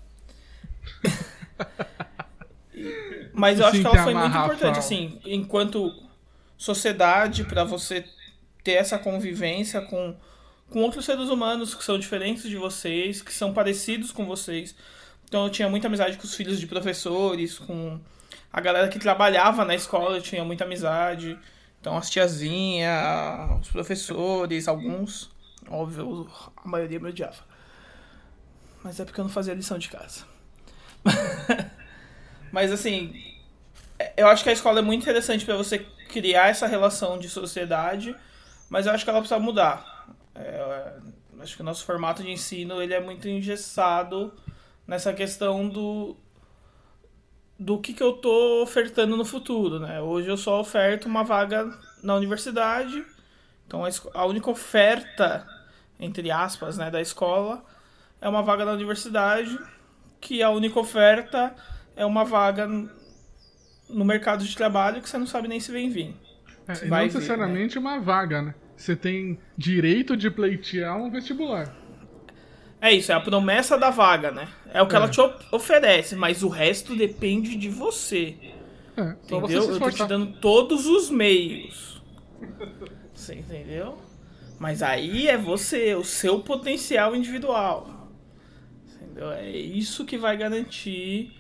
Mas 3.33 3.61
eu 3.61 3.67
acho 3.67 3.81
que 3.81 3.87
ela 3.87 4.03
foi 4.03 4.15
muito 4.15 4.37
importante, 4.37 4.79
assim, 4.79 5.21
enquanto 5.25 5.95
sociedade, 6.59 7.45
para 7.45 7.65
você 7.65 8.05
ter 8.63 8.73
essa 8.73 8.99
convivência 8.99 9.81
com, 9.81 10.15
com 10.71 10.83
outros 10.83 11.05
seres 11.05 11.29
humanos 11.29 11.75
que 11.75 11.83
são 11.83 11.99
diferentes 11.99 12.45
de 12.45 12.57
vocês, 12.57 13.23
que 13.23 13.33
são 13.33 13.53
parecidos 13.53 14.13
com 14.13 14.27
vocês. 14.27 14.75
Então 15.25 15.45
eu 15.45 15.51
tinha 15.51 15.69
muita 15.69 15.89
amizade 15.89 16.17
com 16.17 16.25
os 16.25 16.35
filhos 16.35 16.61
de 16.61 16.67
professores, 16.67 17.59
com 17.59 17.99
a 18.53 18.61
galera 18.61 18.89
que 18.89 18.99
trabalhava 18.99 19.65
na 19.65 19.75
escola, 19.75 20.17
eu 20.17 20.23
tinha 20.23 20.45
muita 20.45 20.65
amizade. 20.65 21.39
Então 21.81 21.97
as 21.97 22.09
tiazinhas, 22.09 23.61
os 23.61 23.69
professores, 23.69 24.69
alguns, 24.69 25.31
óbvio, 25.73 26.29
a 26.57 26.69
maioria 26.69 27.01
me 27.01 27.09
odiava. 27.09 27.43
Mas 28.83 29.01
é 29.01 29.05
porque 29.05 29.21
eu 29.21 29.25
não 29.25 29.31
fazia 29.31 29.55
lição 29.55 29.79
de 29.79 29.89
casa. 29.89 30.25
Mas 32.53 32.71
assim, 32.71 33.15
eu 34.17 34.29
acho 34.29 34.43
que 34.45 34.51
a 34.51 34.53
escola 34.53 34.81
é 34.81 34.83
muito 34.83 35.03
interessante 35.03 35.45
para 35.45 35.57
você 35.57 35.79
criar 36.09 36.49
essa 36.49 36.67
relação 36.67 37.19
de 37.19 37.29
sociedade, 37.29 38.15
mas 38.69 38.85
eu 38.85 38.93
acho 38.93 39.05
que 39.05 39.11
ela 39.11 39.21
precisa 39.21 39.41
mudar. 39.41 40.07
É, 40.35 40.93
acho 41.41 41.57
que 41.57 41.63
o 41.63 41.65
nosso 41.65 41.85
formato 41.85 42.23
de 42.23 42.31
ensino 42.31 42.83
ele 42.83 42.93
é 42.93 43.01
muito 43.01 43.27
engessado 43.29 44.33
nessa 44.87 45.13
questão 45.13 45.69
do 45.69 46.17
do 47.59 47.79
que, 47.79 47.93
que 47.93 48.03
eu 48.03 48.15
tô 48.15 48.63
ofertando 48.63 49.17
no 49.17 49.25
futuro, 49.25 49.79
né? 49.79 50.01
Hoje 50.01 50.29
eu 50.29 50.37
só 50.37 50.61
oferto 50.61 51.07
uma 51.07 51.23
vaga 51.23 51.71
na 52.03 52.17
universidade, 52.17 53.05
então 53.67 53.83
a 54.15 54.27
única 54.27 54.51
oferta 54.51 55.47
entre 56.03 56.31
aspas, 56.31 56.77
né, 56.77 56.91
da 56.91 57.01
escola 57.01 57.65
é 58.21 58.29
uma 58.29 58.43
vaga 58.43 58.65
na 58.65 58.73
universidade, 58.73 59.57
que 60.21 60.43
a 60.43 60.51
única 60.51 60.79
oferta 60.79 61.55
é 61.97 62.05
uma 62.05 62.25
vaga 62.25 62.67
no 63.89 64.05
mercado 64.05 64.45
de 64.45 64.57
trabalho 64.57 65.01
que 65.01 65.09
você 65.09 65.19
não 65.19 65.27
sabe 65.27 65.49
nem 65.49 65.61
se 65.61 65.71
vem 65.71 65.91
vir. 65.91 66.15
É, 66.67 66.75
Você 66.75 66.87
e 66.87 66.89
não 66.89 66.97
ver, 66.99 67.05
necessariamente 67.05 67.79
uma 67.79 67.99
vaga, 68.01 68.43
né? 68.43 68.55
Você 68.77 68.97
tem 68.97 69.39
direito 69.57 70.17
de 70.17 70.31
pleitear 70.31 70.97
um 70.97 71.11
vestibular. 71.11 71.75
É 72.81 72.93
isso, 72.93 73.13
é 73.13 73.15
a 73.15 73.21
promessa 73.21 73.79
da 73.79 73.91
vaga, 73.91 74.33
né? 74.33 74.49
É 74.73 74.83
o 74.83 74.89
que 74.89 74.95
É. 74.95 74.97
ela 74.97 75.09
te 75.09 75.21
oferece, 75.53 76.17
mas 76.17 76.43
o 76.43 76.49
resto 76.49 76.97
depende 76.97 77.57
de 77.57 77.69
você. 77.69 78.37
É, 78.97 79.15
você 79.31 79.35
Entendeu? 79.37 79.63
se 79.63 79.69
Eu 79.69 79.79
tô 79.79 79.91
te 79.91 80.05
dando 80.07 80.33
todos 80.41 80.87
os 80.87 81.11
meios. 81.11 82.03
Você 83.15 83.35
entendeu? 83.35 83.99
Mas 84.63 84.81
aí 84.81 85.27
é 85.27 85.37
você, 85.37 85.97
o 85.97 86.05
seu 86.05 86.39
potencial 86.39 87.17
individual. 87.17 88.09
Entendeu? 88.95 89.33
É 89.33 89.51
isso 89.51 90.05
que 90.05 90.17
vai 90.17 90.37
garantir 90.37 91.37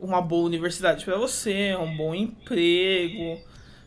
uma 0.00 0.22
boa 0.22 0.46
universidade 0.46 1.04
para 1.04 1.18
você, 1.18 1.76
um 1.76 1.94
bom 1.94 2.14
emprego, 2.14 3.38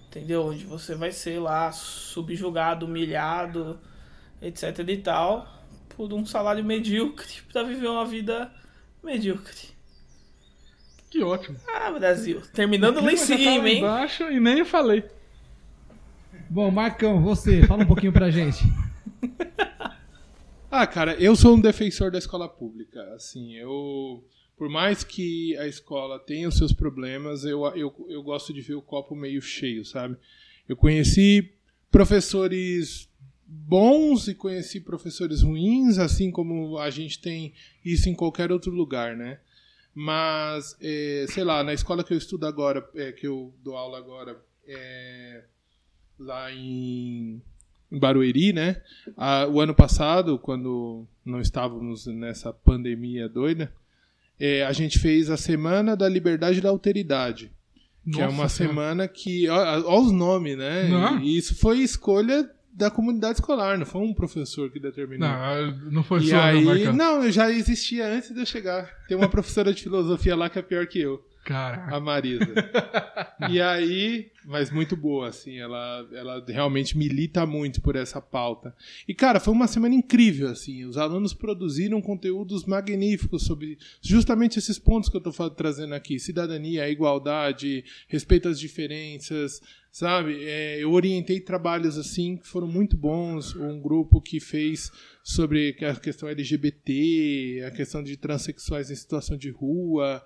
entendeu? 0.07 0.45
Onde 0.45 0.65
você 0.65 0.93
vai 0.93 1.11
ser 1.11 1.39
lá 1.39 1.71
subjugado, 1.71 2.85
humilhado, 2.85 3.79
etc 4.39 4.77
e 4.87 4.97
tal, 4.97 5.47
por 5.89 6.13
um 6.13 6.23
salário 6.23 6.63
medíocre 6.63 7.41
para 7.51 7.63
viver 7.63 7.87
uma 7.87 8.05
vida 8.05 8.53
medíocre. 9.03 9.69
Que 11.09 11.23
ótimo. 11.23 11.57
Ah, 11.67 11.89
Brasil, 11.89 12.39
terminando 12.53 13.03
lá 13.03 13.11
em 13.11 13.17
cima, 13.17 13.67
hein? 13.67 13.79
embaixo 13.79 14.25
e 14.25 14.39
nem 14.39 14.59
eu 14.59 14.65
falei. 14.65 15.03
Bom, 16.49 16.69
Marcão, 16.71 17.21
você, 17.21 17.65
fala 17.65 17.83
um 17.83 17.87
pouquinho 17.87 18.13
pra 18.13 18.29
gente. 18.29 18.63
Ah, 20.77 20.85
cara, 20.85 21.13
eu 21.13 21.37
sou 21.37 21.55
um 21.55 21.61
defensor 21.61 22.11
da 22.11 22.17
escola 22.17 22.49
pública. 22.49 23.01
Assim, 23.13 23.53
eu. 23.53 24.21
Por 24.57 24.67
mais 24.67 25.05
que 25.05 25.55
a 25.57 25.65
escola 25.67 26.19
tenha 26.19 26.49
os 26.49 26.57
seus 26.57 26.73
problemas, 26.73 27.45
eu, 27.45 27.65
eu, 27.77 28.07
eu 28.09 28.21
gosto 28.21 28.53
de 28.53 28.59
ver 28.59 28.75
o 28.75 28.81
copo 28.81 29.15
meio 29.15 29.41
cheio, 29.41 29.85
sabe? 29.85 30.17
Eu 30.67 30.75
conheci 30.75 31.49
professores 31.89 33.09
bons 33.47 34.27
e 34.27 34.35
conheci 34.35 34.81
professores 34.81 35.43
ruins, 35.43 35.97
assim 35.97 36.29
como 36.29 36.77
a 36.77 36.89
gente 36.89 37.21
tem 37.21 37.53
isso 37.85 38.09
em 38.09 38.13
qualquer 38.13 38.51
outro 38.51 38.71
lugar, 38.73 39.15
né? 39.15 39.39
Mas, 39.93 40.75
eh, 40.81 41.25
sei 41.29 41.45
lá, 41.45 41.63
na 41.63 41.73
escola 41.73 42.03
que 42.03 42.13
eu 42.13 42.17
estudo 42.17 42.45
agora, 42.45 42.85
eh, 42.95 43.13
que 43.13 43.25
eu 43.25 43.53
dou 43.63 43.77
aula 43.77 43.97
agora, 43.97 44.43
eh, 44.67 45.45
lá 46.19 46.51
em, 46.51 47.41
Barueri, 47.91 48.51
né? 48.53 48.81
Ah, 49.17 49.47
o 49.47 49.59
ano 49.61 49.73
passado, 49.73 50.37
quando 50.39 51.05
não 51.23 51.39
estávamos 51.39 52.05
nessa 52.07 52.51
pandemia 52.51 53.29
doida, 53.29 53.71
eh, 54.39 54.63
a 54.65 54.73
gente 54.73 54.99
fez 54.99 55.29
a 55.29 55.37
Semana 55.37 55.95
da 55.95 56.09
Liberdade 56.09 56.57
e 56.59 56.61
da 56.61 56.69
Alteridade. 56.69 57.51
Que 58.11 58.21
é 58.21 58.25
Nossa 58.25 58.35
uma 58.35 58.49
Senhora. 58.49 58.73
semana 58.75 59.07
que. 59.07 59.47
Olha 59.49 59.87
os 60.01 60.11
nomes, 60.11 60.57
né? 60.57 60.87
Não. 60.89 61.19
E 61.19 61.37
isso 61.37 61.55
foi 61.55 61.79
escolha 61.79 62.47
da 62.71 62.91
comunidade 62.91 63.35
escolar, 63.39 63.77
não 63.79 63.85
foi 63.85 64.01
um 64.01 64.13
professor 64.13 64.69
que 64.69 64.79
determinou. 64.79 65.27
Não, 65.27 65.91
não 65.91 66.03
foi 66.03 66.19
E 66.19 66.29
só 66.29 66.37
aí, 66.41 66.63
Marcão. 66.65 66.93
não, 66.93 67.31
já 67.31 67.49
existia 67.49 68.05
antes 68.05 68.31
de 68.33 68.39
eu 68.41 68.45
chegar. 68.45 68.91
Tem 69.07 69.15
uma 69.15 69.29
professora 69.29 69.73
de 69.73 69.81
filosofia 69.81 70.35
lá 70.35 70.49
que 70.49 70.59
é 70.59 70.61
pior 70.61 70.85
que 70.85 70.99
eu, 70.99 71.25
Caraca. 71.45 71.95
a 71.95 71.99
Marisa. 71.99 72.43
e 73.51 73.61
aí, 73.61 74.31
mas 74.43 74.71
muito 74.71 74.97
boa, 74.97 75.27
assim, 75.27 75.59
ela, 75.59 76.07
ela 76.11 76.43
realmente 76.47 76.97
milita 76.97 77.45
muito 77.45 77.81
por 77.81 77.95
essa 77.95 78.19
pauta. 78.19 78.75
E, 79.07 79.13
cara, 79.13 79.39
foi 79.39 79.53
uma 79.53 79.67
semana 79.67 79.93
incrível, 79.93 80.49
assim, 80.49 80.85
os 80.85 80.97
alunos 80.97 81.35
produziram 81.35 82.01
conteúdos 82.01 82.65
magníficos 82.65 83.43
sobre 83.43 83.77
justamente 84.01 84.57
esses 84.57 84.79
pontos 84.79 85.07
que 85.07 85.15
eu 85.15 85.21
tô 85.21 85.31
trazendo 85.51 85.93
aqui, 85.93 86.17
cidadania, 86.17 86.89
igualdade, 86.89 87.85
respeito 88.07 88.49
às 88.49 88.59
diferenças, 88.59 89.61
sabe? 89.91 90.43
É, 90.43 90.83
eu 90.83 90.91
orientei 90.91 91.39
trabalhos, 91.39 91.95
assim, 91.95 92.37
que 92.37 92.47
foram 92.47 92.67
muito 92.67 92.97
bons, 92.97 93.55
um 93.55 93.79
grupo 93.79 94.19
que 94.19 94.39
fez 94.39 94.91
sobre 95.23 95.77
a 95.87 95.95
questão 95.95 96.27
LGBT, 96.27 97.65
a 97.67 97.71
questão 97.71 98.01
de 98.01 98.17
transexuais 98.17 98.89
em 98.89 98.95
situação 98.95 99.37
de 99.37 99.51
rua, 99.51 100.23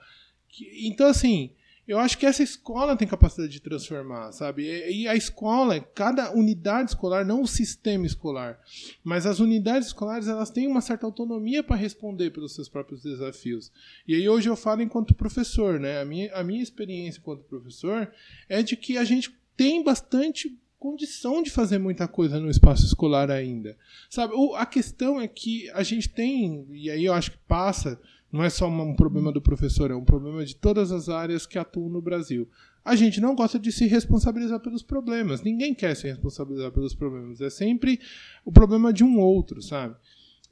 então, 0.88 1.08
assim, 1.08 1.52
eu 1.89 1.97
acho 1.97 2.20
que 2.20 2.26
essa 2.28 2.43
escola 2.43 2.95
tem 2.95 3.08
capacidade 3.08 3.52
de 3.52 3.60
transformar, 3.60 4.32
sabe? 4.32 4.64
E 4.91 5.08
a 5.08 5.16
escola, 5.16 5.80
cada 5.80 6.32
unidade 6.32 6.91
escolar, 6.91 7.26
não 7.26 7.41
o 7.41 7.47
sistema 7.47 8.06
escolar, 8.06 8.60
mas 9.04 9.26
as 9.26 9.39
unidades 9.39 9.88
escolares, 9.88 10.28
elas 10.28 10.52
têm 10.52 10.68
uma 10.68 10.82
certa 10.82 11.08
autonomia 11.08 11.64
para 11.64 11.76
responder 11.76 12.30
pelos 12.30 12.54
seus 12.54 12.70
próprios 12.70 13.02
desafios. 13.02 13.72
E 14.08 14.14
aí 14.14 14.30
hoje 14.30 14.47
eu 14.47 14.56
falo 14.56 14.84
enquanto 14.84 15.16
professor, 15.16 15.80
né? 15.80 16.00
A 16.00 16.06
minha, 16.06 16.32
a 16.36 16.43
minha 16.43 16.62
experiência 16.62 17.20
enquanto 17.20 17.43
professor 17.45 18.12
é 18.47 18.62
de 18.62 18.78
que 18.78 18.95
a 18.95 19.04
gente 19.04 19.36
tem 19.58 19.84
bastante 19.84 20.56
condição 20.78 21.41
de 21.41 21.50
fazer 21.50 21.80
muita 21.80 22.08
coisa 22.08 22.39
no 22.39 22.52
espaço 22.52 22.86
escolar 22.86 23.32
ainda. 23.32 23.76
Sabe, 24.10 24.34
a 24.56 24.66
questão 24.66 25.20
é 25.20 25.28
que 25.28 25.70
a 25.72 25.82
gente 25.82 26.08
tem, 26.08 26.68
e 26.72 26.89
aí 26.89 27.04
eu 27.04 27.14
acho 27.14 27.32
que 27.32 27.38
passa, 27.47 28.00
não 28.32 28.43
é 28.43 28.49
só 28.49 28.67
um 28.67 28.95
problema 28.95 29.32
do 29.32 29.41
professor, 29.41 29.89
é 29.91 29.95
um 29.95 30.03
problema 30.05 30.45
de 30.45 30.55
todas 30.55 30.91
as 30.91 31.09
áreas 31.09 31.45
que 31.45 31.57
atuam 31.57 31.89
no 31.89 32.01
Brasil. 32.01 32.47
A 32.86 32.95
gente 32.95 33.19
não 33.19 33.36
gosta 33.36 33.57
de 33.59 33.71
se 33.71 33.86
responsabilizar 33.88 34.59
pelos 34.59 34.82
problemas. 34.84 35.41
Ninguém 35.41 35.73
quer 35.73 35.95
se 35.95 36.07
responsabilizar 36.07 36.71
pelos 36.71 36.93
problemas. 36.95 37.41
É 37.41 37.49
sempre 37.49 37.99
o 38.45 38.51
problema 38.51 38.93
de 38.93 39.03
um 39.03 39.19
outro, 39.19 39.61
sabe? 39.61 39.95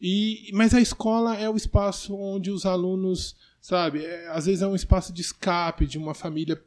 E, 0.01 0.49
mas 0.53 0.73
a 0.73 0.82
escola 0.82 1.36
é 1.38 1.49
o 1.49 1.55
espaço 1.55 2.15
onde 2.15 2.51
os 2.51 2.65
alunos, 2.65 3.36
sabe, 3.59 4.03
é, 4.05 4.28
às 4.30 4.45
vezes 4.45 4.61
é 4.61 4.67
um 4.67 4.75
espaço 4.75 5.11
de 5.13 5.21
escape 5.21 5.88
de 5.88 5.97
uma 5.97 6.13
família 6.13 6.61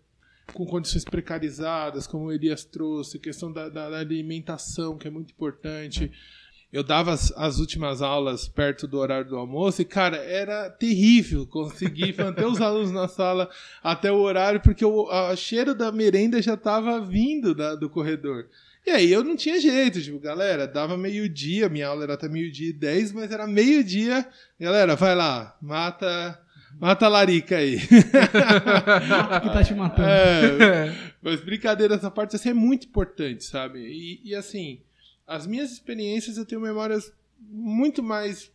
com 0.52 0.66
condições 0.66 1.04
precarizadas, 1.04 2.08
como 2.08 2.24
o 2.24 2.32
Elias 2.32 2.64
trouxe, 2.64 3.20
questão 3.20 3.52
da, 3.52 3.68
da- 3.68 3.90
da 3.90 3.98
alimentação, 4.00 4.98
que 4.98 5.06
é 5.06 5.10
muito 5.10 5.30
importante. 5.30 6.10
Eu 6.72 6.84
dava 6.84 7.12
as, 7.12 7.32
as 7.36 7.58
últimas 7.58 8.00
aulas 8.00 8.46
perto 8.46 8.86
do 8.86 8.98
horário 8.98 9.28
do 9.28 9.36
almoço 9.36 9.82
e, 9.82 9.84
cara, 9.84 10.16
era 10.18 10.70
terrível 10.70 11.44
conseguir 11.46 12.14
manter 12.18 12.46
os 12.46 12.60
alunos 12.60 12.92
na 12.92 13.08
sala 13.08 13.50
até 13.82 14.12
o 14.12 14.18
horário, 14.20 14.60
porque 14.60 14.84
o 14.84 15.08
a 15.10 15.34
cheiro 15.34 15.74
da 15.74 15.90
merenda 15.90 16.40
já 16.40 16.54
estava 16.54 17.00
vindo 17.00 17.54
da- 17.54 17.74
do 17.74 17.90
corredor. 17.90 18.46
E 18.86 18.90
aí 18.90 19.12
eu 19.12 19.22
não 19.24 19.36
tinha 19.36 19.60
jeito, 19.60 20.00
tipo, 20.00 20.18
galera, 20.20 20.66
dava 20.66 20.96
meio-dia, 20.96 21.68
minha 21.68 21.88
aula 21.88 22.04
era 22.04 22.14
até 22.14 22.28
meio-dia 22.28 22.70
e 22.70 22.72
dez, 22.72 23.12
mas 23.12 23.30
era 23.30 23.46
meio-dia. 23.46 24.26
Galera, 24.58 24.96
vai 24.96 25.14
lá, 25.14 25.56
mata, 25.60 26.40
mata 26.78 27.04
a 27.04 27.08
larica 27.08 27.56
aí. 27.58 27.78
que 29.42 29.50
tá 29.52 29.62
te 29.64 29.74
matando. 29.74 30.02
É, 30.08 30.96
mas 31.20 31.40
brincadeira 31.40 31.94
essa 31.96 32.10
parte 32.10 32.36
assim, 32.36 32.50
é 32.50 32.54
muito 32.54 32.86
importante, 32.86 33.44
sabe? 33.44 33.80
E, 33.80 34.30
e, 34.30 34.34
assim, 34.34 34.80
as 35.30 35.46
minhas 35.46 35.70
experiências 35.72 36.36
eu 36.36 36.44
tenho 36.44 36.60
memórias 36.60 37.12
muito 37.38 38.02
mais 38.02 38.50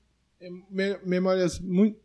me- 0.70 0.98
memórias 1.06 1.58
muito, 1.60 1.98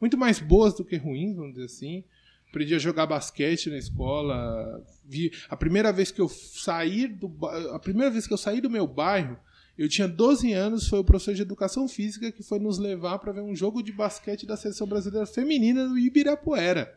muito 0.00 0.16
mais 0.16 0.38
boas 0.38 0.72
do 0.74 0.84
que 0.84 0.96
ruins, 0.96 1.34
vamos 1.36 1.54
dizer 1.54 1.66
assim. 1.66 2.04
aprendi 2.48 2.72
a 2.74 2.78
jogar 2.78 3.06
basquete 3.06 3.68
na 3.68 3.76
escola. 3.76 4.80
Vi, 5.04 5.32
a 5.48 5.56
primeira 5.56 5.92
vez 5.92 6.12
que 6.12 6.20
eu 6.20 6.28
saí 6.28 7.08
do 7.08 7.28
a 7.72 7.78
primeira 7.80 8.10
vez 8.12 8.26
que 8.28 8.32
eu 8.32 8.38
saí 8.38 8.60
do 8.60 8.70
meu 8.70 8.86
bairro, 8.86 9.36
eu 9.76 9.88
tinha 9.88 10.06
12 10.06 10.52
anos, 10.52 10.86
foi 10.88 11.00
o 11.00 11.04
professor 11.04 11.34
de 11.34 11.42
educação 11.42 11.88
física 11.88 12.30
que 12.30 12.44
foi 12.44 12.60
nos 12.60 12.78
levar 12.78 13.18
para 13.18 13.32
ver 13.32 13.40
um 13.40 13.56
jogo 13.56 13.82
de 13.82 13.90
basquete 13.90 14.46
da 14.46 14.56
seleção 14.56 14.86
brasileira 14.86 15.26
feminina 15.26 15.88
no 15.88 15.98
Ibirapuera. 15.98 16.96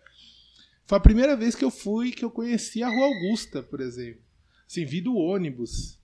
Foi 0.85 0.97
a 0.99 1.01
primeira 1.01 1.35
vez 1.35 1.55
que 1.55 1.65
eu 1.65 1.71
fui, 1.71 2.11
que 2.11 2.23
eu 2.23 2.29
conheci 2.29 2.83
a 2.83 2.87
Rua 2.89 3.05
Augusta, 3.07 3.63
por 3.63 3.81
exemplo. 3.81 4.21
Assim, 4.67 4.85
vi 4.85 5.01
do 5.01 5.15
ônibus. 5.15 5.96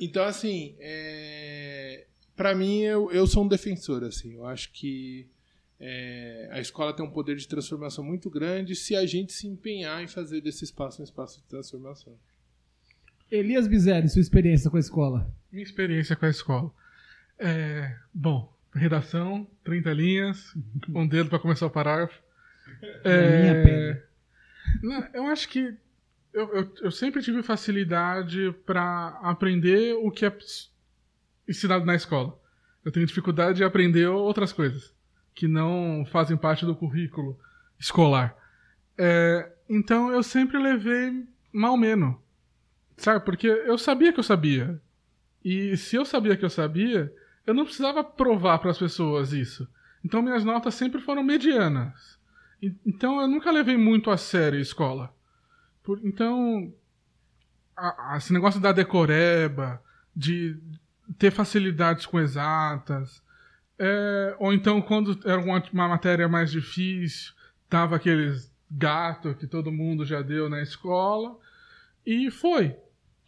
Então, 0.00 0.24
assim, 0.24 0.76
é... 0.78 2.06
para 2.36 2.54
mim, 2.54 2.82
eu, 2.82 3.10
eu 3.10 3.26
sou 3.26 3.44
um 3.44 3.48
defensor, 3.48 4.04
assim. 4.04 4.34
Eu 4.34 4.46
acho 4.46 4.72
que 4.72 5.28
é, 5.80 6.48
a 6.50 6.60
escola 6.60 6.92
tem 6.92 7.04
um 7.04 7.10
poder 7.10 7.36
de 7.36 7.46
transformação 7.46 8.02
muito 8.02 8.28
grande 8.28 8.74
se 8.74 8.96
a 8.96 9.06
gente 9.06 9.32
se 9.32 9.46
empenhar 9.46 10.02
em 10.02 10.08
fazer 10.08 10.40
desse 10.40 10.64
espaço 10.64 11.00
um 11.00 11.04
espaço 11.04 11.40
de 11.40 11.46
transformação. 11.46 12.18
Elias 13.30 13.68
Bizelli, 13.68 14.08
sua 14.08 14.20
experiência 14.20 14.70
com 14.70 14.76
a 14.76 14.80
escola. 14.80 15.32
Minha 15.52 15.62
experiência 15.62 16.16
com 16.16 16.26
a 16.26 16.30
escola. 16.30 16.72
É, 17.38 17.94
bom, 18.12 18.52
redação, 18.74 19.46
30 19.64 19.92
linhas, 19.92 20.54
um 20.88 21.06
dedo 21.06 21.28
para 21.28 21.38
começar 21.38 21.66
o 21.66 21.70
parágrafo. 21.70 22.20
Na 23.04 23.40
minha 23.40 23.64
pele. 23.64 24.02
não, 24.82 25.08
eu 25.14 25.26
acho 25.26 25.48
que 25.48 25.76
eu, 26.32 26.54
eu, 26.54 26.72
eu 26.82 26.90
sempre 26.90 27.22
tive 27.22 27.42
facilidade 27.42 28.54
para 28.66 29.18
aprender 29.22 29.94
o 29.94 30.10
que 30.10 30.26
é 30.26 30.36
ensinado 31.48 31.84
na 31.84 31.94
escola. 31.94 32.38
Eu 32.84 32.92
tenho 32.92 33.06
dificuldade 33.06 33.58
de 33.58 33.64
aprender 33.64 34.06
outras 34.06 34.52
coisas 34.52 34.92
que 35.34 35.46
não 35.48 36.04
fazem 36.10 36.36
parte 36.36 36.64
do 36.66 36.74
currículo 36.74 37.38
escolar. 37.78 38.36
É, 38.96 39.52
então 39.68 40.12
eu 40.12 40.22
sempre 40.22 40.58
levei 40.58 41.24
mal 41.52 41.76
menos. 41.76 42.16
Sabe? 42.96 43.24
Porque 43.24 43.46
eu 43.46 43.78
sabia 43.78 44.12
que 44.12 44.18
eu 44.18 44.24
sabia. 44.24 44.80
E 45.44 45.76
se 45.76 45.96
eu 45.96 46.04
sabia 46.04 46.36
que 46.36 46.44
eu 46.44 46.50
sabia, 46.50 47.12
eu 47.46 47.54
não 47.54 47.64
precisava 47.64 48.02
provar 48.02 48.58
para 48.58 48.70
as 48.70 48.78
pessoas 48.78 49.32
isso. 49.32 49.68
Então 50.04 50.20
minhas 50.22 50.44
notas 50.44 50.74
sempre 50.74 51.00
foram 51.00 51.22
medianas. 51.22 52.18
E- 52.60 52.74
Então 52.84 53.20
eu 53.20 53.28
nunca 53.28 53.50
levei 53.52 53.76
muito 53.76 54.10
a 54.10 54.16
sério 54.16 54.58
a 54.58 54.62
escola. 54.62 55.14
Então, 56.02 56.72
a- 57.76 58.14
a- 58.14 58.16
esse 58.16 58.32
negócio 58.32 58.60
da 58.60 58.72
decoreba, 58.72 59.80
de 60.14 60.56
ter 61.18 61.30
facilidades 61.30 62.04
com 62.06 62.18
exatas, 62.18 63.22
é, 63.78 64.34
ou 64.38 64.52
então 64.52 64.82
quando 64.82 65.18
era 65.24 65.40
uma, 65.40 65.62
uma 65.72 65.88
matéria 65.88 66.28
mais 66.28 66.50
difícil, 66.50 67.32
tava 67.68 67.96
aqueles 67.96 68.52
gato 68.70 69.34
que 69.34 69.46
todo 69.46 69.72
mundo 69.72 70.04
já 70.04 70.20
deu 70.20 70.48
na 70.48 70.60
escola, 70.60 71.38
e 72.04 72.30
foi. 72.30 72.76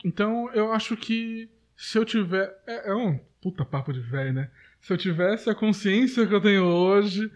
Então 0.04 0.50
eu 0.52 0.72
acho 0.72 0.96
que 0.96 1.48
se 1.76 1.96
eu 1.96 2.04
tiver. 2.04 2.54
É, 2.66 2.90
é 2.90 2.94
um 2.94 3.18
puta 3.40 3.64
papo 3.64 3.92
de 3.92 4.00
velho, 4.00 4.32
né? 4.34 4.50
Se 4.80 4.92
eu 4.92 4.98
tivesse 4.98 5.48
a 5.48 5.54
consciência 5.54 6.26
que 6.26 6.34
eu 6.34 6.40
tenho 6.40 6.64
hoje, 6.64 7.30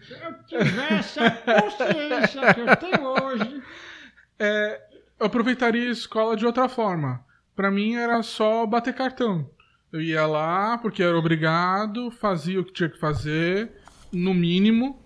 Tivesse 0.47 1.19
a 1.19 1.31
consciência 1.61 2.53
que 2.53 2.59
eu 2.61 2.75
tenho 2.75 3.03
hoje. 3.23 3.61
é, 4.37 4.84
eu 5.19 5.25
aproveitaria 5.25 5.87
a 5.87 5.91
escola 5.91 6.35
de 6.35 6.45
outra 6.45 6.67
forma. 6.67 7.23
Pra 7.55 7.71
mim 7.71 7.95
era 7.95 8.21
só 8.21 8.65
bater 8.65 8.93
cartão. 8.93 9.49
Eu 9.91 10.01
ia 10.01 10.25
lá 10.25 10.77
porque 10.77 11.01
era 11.01 11.17
obrigado, 11.17 12.11
fazia 12.11 12.59
o 12.59 12.65
que 12.65 12.73
tinha 12.73 12.89
que 12.89 12.99
fazer, 12.99 13.71
no 14.11 14.33
mínimo, 14.33 14.99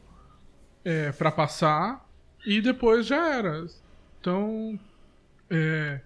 é, 0.84 1.12
para 1.12 1.32
passar, 1.32 2.08
e 2.46 2.60
depois 2.60 3.06
já 3.06 3.36
era. 3.36 3.66
Então, 4.20 4.80
é, 5.50 6.02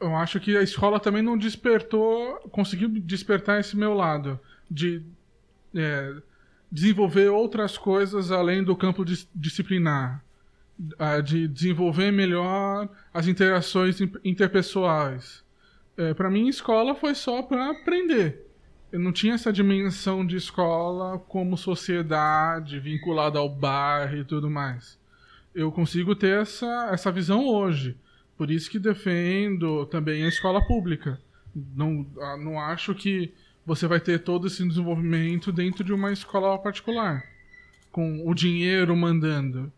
eu 0.00 0.16
acho 0.16 0.40
que 0.40 0.56
a 0.56 0.62
escola 0.62 0.98
também 0.98 1.22
não 1.22 1.38
despertou, 1.38 2.36
conseguiu 2.50 2.88
despertar 2.88 3.60
esse 3.60 3.76
meu 3.76 3.94
lado 3.94 4.40
de 4.68 5.04
é, 5.74 6.14
desenvolver 6.70 7.28
outras 7.28 7.78
coisas 7.78 8.32
além 8.32 8.64
do 8.64 8.74
campo 8.74 9.04
dis- 9.04 9.28
disciplinar 9.34 10.24
de 11.24 11.46
desenvolver 11.46 12.10
melhor 12.10 12.88
as 13.12 13.26
interações 13.26 14.00
in- 14.00 14.12
interpessoais. 14.24 15.44
É, 15.96 16.14
para 16.14 16.30
mim, 16.30 16.48
escola 16.48 16.94
foi 16.94 17.14
só 17.14 17.42
para 17.42 17.70
aprender. 17.70 18.46
Eu 18.90 18.98
não 18.98 19.12
tinha 19.12 19.34
essa 19.34 19.52
dimensão 19.52 20.26
de 20.26 20.36
escola 20.36 21.18
como 21.18 21.56
sociedade 21.56 22.80
vinculada 22.80 23.38
ao 23.38 23.48
bairro 23.48 24.16
e 24.16 24.24
tudo 24.24 24.50
mais. 24.50 24.98
Eu 25.54 25.70
consigo 25.70 26.14
ter 26.14 26.40
essa, 26.40 26.90
essa 26.92 27.12
visão 27.12 27.46
hoje. 27.46 27.96
Por 28.36 28.50
isso 28.50 28.70
que 28.70 28.78
defendo 28.78 29.84
também 29.86 30.24
a 30.24 30.28
escola 30.28 30.64
pública. 30.66 31.20
Não, 31.76 32.06
não 32.38 32.58
acho 32.58 32.94
que 32.94 33.34
você 33.66 33.86
vai 33.86 34.00
ter 34.00 34.20
todo 34.20 34.46
esse 34.46 34.66
desenvolvimento 34.66 35.52
dentro 35.52 35.84
de 35.84 35.92
uma 35.92 36.10
escola 36.12 36.58
particular, 36.58 37.22
com 37.92 38.26
o 38.26 38.34
dinheiro 38.34 38.96
mandando. 38.96 39.70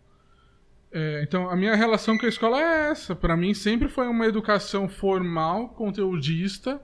É, 0.92 1.22
então, 1.22 1.48
a 1.48 1.56
minha 1.56 1.74
relação 1.74 2.18
com 2.18 2.26
a 2.26 2.28
escola 2.28 2.60
é 2.60 2.90
essa. 2.90 3.16
Para 3.16 3.36
mim, 3.36 3.54
sempre 3.54 3.88
foi 3.88 4.06
uma 4.06 4.26
educação 4.26 4.88
formal, 4.88 5.70
conteudista, 5.70 6.82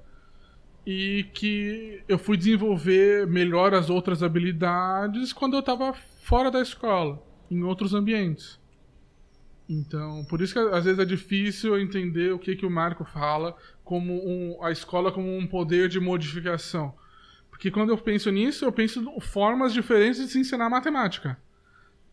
e 0.87 1.27
que 1.35 2.03
eu 2.09 2.19
fui 2.19 2.39
desenvolver 2.39 3.27
melhor 3.27 3.75
as 3.75 3.91
outras 3.91 4.23
habilidades 4.23 5.35
quando 5.35 5.55
eu 5.55 5.61
estava 5.61 5.93
fora 6.23 6.51
da 6.51 6.63
escola, 6.63 7.23
em 7.51 7.63
outros 7.63 7.93
ambientes. 7.93 8.59
Então, 9.69 10.25
por 10.25 10.41
isso 10.41 10.55
que 10.55 10.59
às 10.59 10.87
vezes 10.87 10.99
é 10.99 11.05
difícil 11.05 11.79
entender 11.79 12.33
o 12.33 12.39
que, 12.39 12.57
que 12.57 12.65
o 12.65 12.71
Marco 12.71 13.05
fala 13.05 13.55
como 13.85 14.15
um, 14.27 14.65
a 14.65 14.73
escola 14.73 15.13
como 15.13 15.37
um 15.37 15.47
poder 15.47 15.91
de 15.91 16.01
modificação. 16.01 16.95
Porque 17.51 17.71
quando 17.71 17.91
eu 17.91 17.99
penso 17.99 18.31
nisso, 18.31 18.65
eu 18.65 18.73
penso 18.73 19.05
formas 19.21 19.75
diferentes 19.75 20.23
de 20.23 20.29
se 20.29 20.39
ensinar 20.39 20.71
matemática 20.71 21.37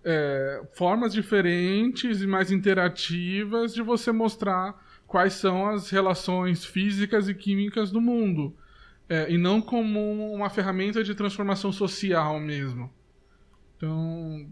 é, 0.05 0.61
formas 0.73 1.11
diferentes 1.13 2.21
e 2.21 2.27
mais 2.27 2.51
interativas 2.51 3.73
de 3.73 3.81
você 3.81 4.11
mostrar 4.11 4.79
quais 5.07 5.33
são 5.33 5.67
as 5.67 5.89
relações 5.89 6.63
físicas 6.63 7.27
e 7.27 7.33
químicas 7.33 7.91
do 7.91 7.99
mundo. 7.99 8.55
É, 9.09 9.29
e 9.31 9.37
não 9.37 9.61
como 9.61 10.31
uma 10.33 10.49
ferramenta 10.49 11.03
de 11.03 11.13
transformação 11.15 11.71
social 11.71 12.39
mesmo. 12.39 12.91
Então, 13.77 14.47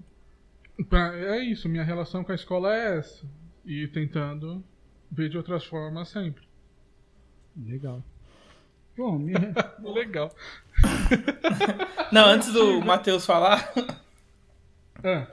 pra- 0.90 1.16
é 1.16 1.40
isso. 1.44 1.70
Minha 1.70 1.84
relação 1.84 2.24
com 2.24 2.32
a 2.32 2.36
escola 2.36 2.76
é 2.76 2.98
essa. 2.98 3.26
E 3.66 3.88
tentando 3.88 4.64
ver 5.12 5.30
de 5.30 5.38
outras 5.38 5.64
formas 5.66 6.10
sempre. 6.10 6.44
Legal. 7.56 8.04
Bom, 8.98 9.18
minha... 9.18 9.54
Legal. 9.82 10.30
Não, 12.12 12.26
antes 12.26 12.52
do 12.54 12.80
Matheus 12.82 13.26
falar, 13.26 13.72
Ah, 15.04 15.28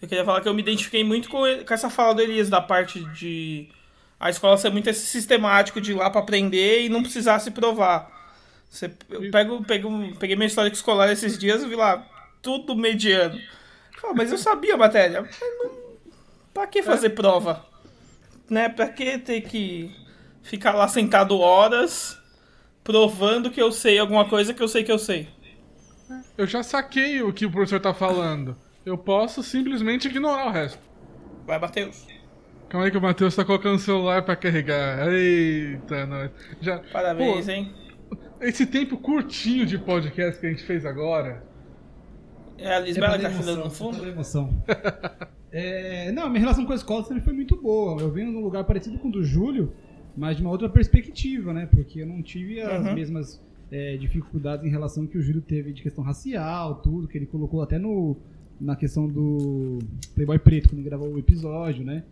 eu 0.00 0.08
queria 0.08 0.24
falar 0.24 0.40
que 0.40 0.48
eu 0.48 0.54
me 0.54 0.62
identifiquei 0.62 1.02
muito 1.02 1.28
com, 1.28 1.42
com 1.64 1.74
essa 1.74 1.88
fala 1.88 2.14
do 2.14 2.22
Elias, 2.22 2.48
da 2.50 2.60
parte 2.60 3.04
de 3.14 3.68
a 4.18 4.30
escola 4.30 4.56
ser 4.56 4.70
muito 4.70 4.92
sistemático 4.92 5.80
de 5.80 5.92
ir 5.92 5.94
lá 5.94 6.10
pra 6.10 6.20
aprender 6.20 6.82
e 6.82 6.88
não 6.88 7.02
precisar 7.02 7.38
se 7.38 7.50
provar. 7.50 8.10
Você, 8.68 8.90
eu 9.10 9.30
pego, 9.30 9.64
pego, 9.64 10.16
peguei 10.18 10.36
minha 10.36 10.46
história 10.46 10.70
escolar 10.70 11.10
esses 11.10 11.38
dias 11.38 11.62
e 11.62 11.68
vi 11.68 11.76
lá, 11.76 12.06
tudo 12.42 12.74
mediano. 12.74 13.40
Mas 14.14 14.30
eu 14.30 14.38
sabia 14.38 14.74
a 14.74 14.78
matéria. 14.78 15.22
Não, 15.22 15.72
pra 16.52 16.66
que 16.66 16.82
fazer 16.82 17.10
prova? 17.10 17.64
Né? 18.48 18.68
Pra 18.68 18.88
que 18.88 19.18
ter 19.18 19.40
que 19.42 19.90
ficar 20.42 20.74
lá 20.74 20.86
sentado 20.88 21.38
horas 21.38 22.18
provando 22.84 23.50
que 23.50 23.60
eu 23.60 23.72
sei 23.72 23.98
alguma 23.98 24.28
coisa 24.28 24.54
que 24.54 24.62
eu 24.62 24.68
sei 24.68 24.84
que 24.84 24.92
eu 24.92 24.98
sei? 24.98 25.28
eu 26.38 26.46
já 26.46 26.62
saquei 26.62 27.22
o 27.22 27.32
que 27.32 27.46
o 27.46 27.50
professor 27.50 27.80
tá 27.80 27.92
falando. 27.92 28.56
Eu 28.86 28.96
posso 28.96 29.42
simplesmente 29.42 30.06
ignorar 30.06 30.46
o 30.46 30.52
resto. 30.52 30.78
Vai, 31.44 31.58
Matheus. 31.58 32.06
Calma 32.68 32.86
aí 32.86 32.90
que 32.92 32.96
o 32.98 33.02
Matheus 33.02 33.34
tá 33.34 33.44
colocando 33.44 33.74
o 33.74 33.80
celular 33.80 34.22
pra 34.24 34.36
carregar. 34.36 35.12
Eita, 35.12 36.06
nós. 36.06 36.30
Já... 36.60 36.78
Parabéns, 36.92 37.46
Pô, 37.46 37.50
hein? 37.52 37.72
Esse 38.40 38.64
tempo 38.66 38.96
curtinho 38.96 39.66
de 39.66 39.76
podcast 39.76 40.40
que 40.40 40.46
a 40.46 40.50
gente 40.50 40.62
fez 40.62 40.86
agora. 40.86 41.44
É 42.58 42.68
a 42.68 42.76
É 42.76 42.80
Lisbela 42.80 43.16
que 43.18 43.22
tá 43.24 43.30
chorando 43.30 43.56
no 43.56 43.60
emoção, 43.62 43.92
fundo? 43.92 44.02
dar 44.04 44.08
emoção. 44.12 44.64
É, 45.58 46.12
não, 46.12 46.28
minha 46.28 46.40
relação 46.40 46.66
com 46.66 46.72
a 46.72 46.76
escola 46.76 47.02
sempre 47.04 47.22
foi 47.22 47.32
muito 47.32 47.56
boa. 47.56 47.98
Eu 48.02 48.10
venho 48.10 48.30
num 48.30 48.40
lugar 48.42 48.62
parecido 48.64 48.98
com 48.98 49.08
o 49.08 49.10
do 49.10 49.24
Júlio, 49.24 49.72
mas 50.14 50.36
de 50.36 50.42
uma 50.42 50.50
outra 50.50 50.68
perspectiva, 50.68 51.50
né? 51.54 51.64
Porque 51.64 52.02
eu 52.02 52.06
não 52.06 52.20
tive 52.22 52.60
as 52.60 52.84
Uhum. 52.84 52.92
mesmas 52.94 53.42
é, 53.72 53.96
dificuldades 53.96 54.66
em 54.66 54.68
relação 54.68 55.06
que 55.06 55.16
o 55.16 55.22
Júlio 55.22 55.40
teve 55.40 55.72
de 55.72 55.82
questão 55.82 56.04
racial, 56.04 56.74
tudo, 56.82 57.08
que 57.08 57.16
ele 57.16 57.24
colocou 57.24 57.62
até 57.62 57.78
no, 57.78 58.18
na 58.60 58.76
questão 58.76 59.06
do 59.08 59.78
Playboy 60.14 60.38
Preto, 60.38 60.68
quando 60.68 60.78
ele 60.80 60.88
gravou 60.88 61.12
o 61.12 61.18
episódio, 61.18 61.84
né? 61.84 62.02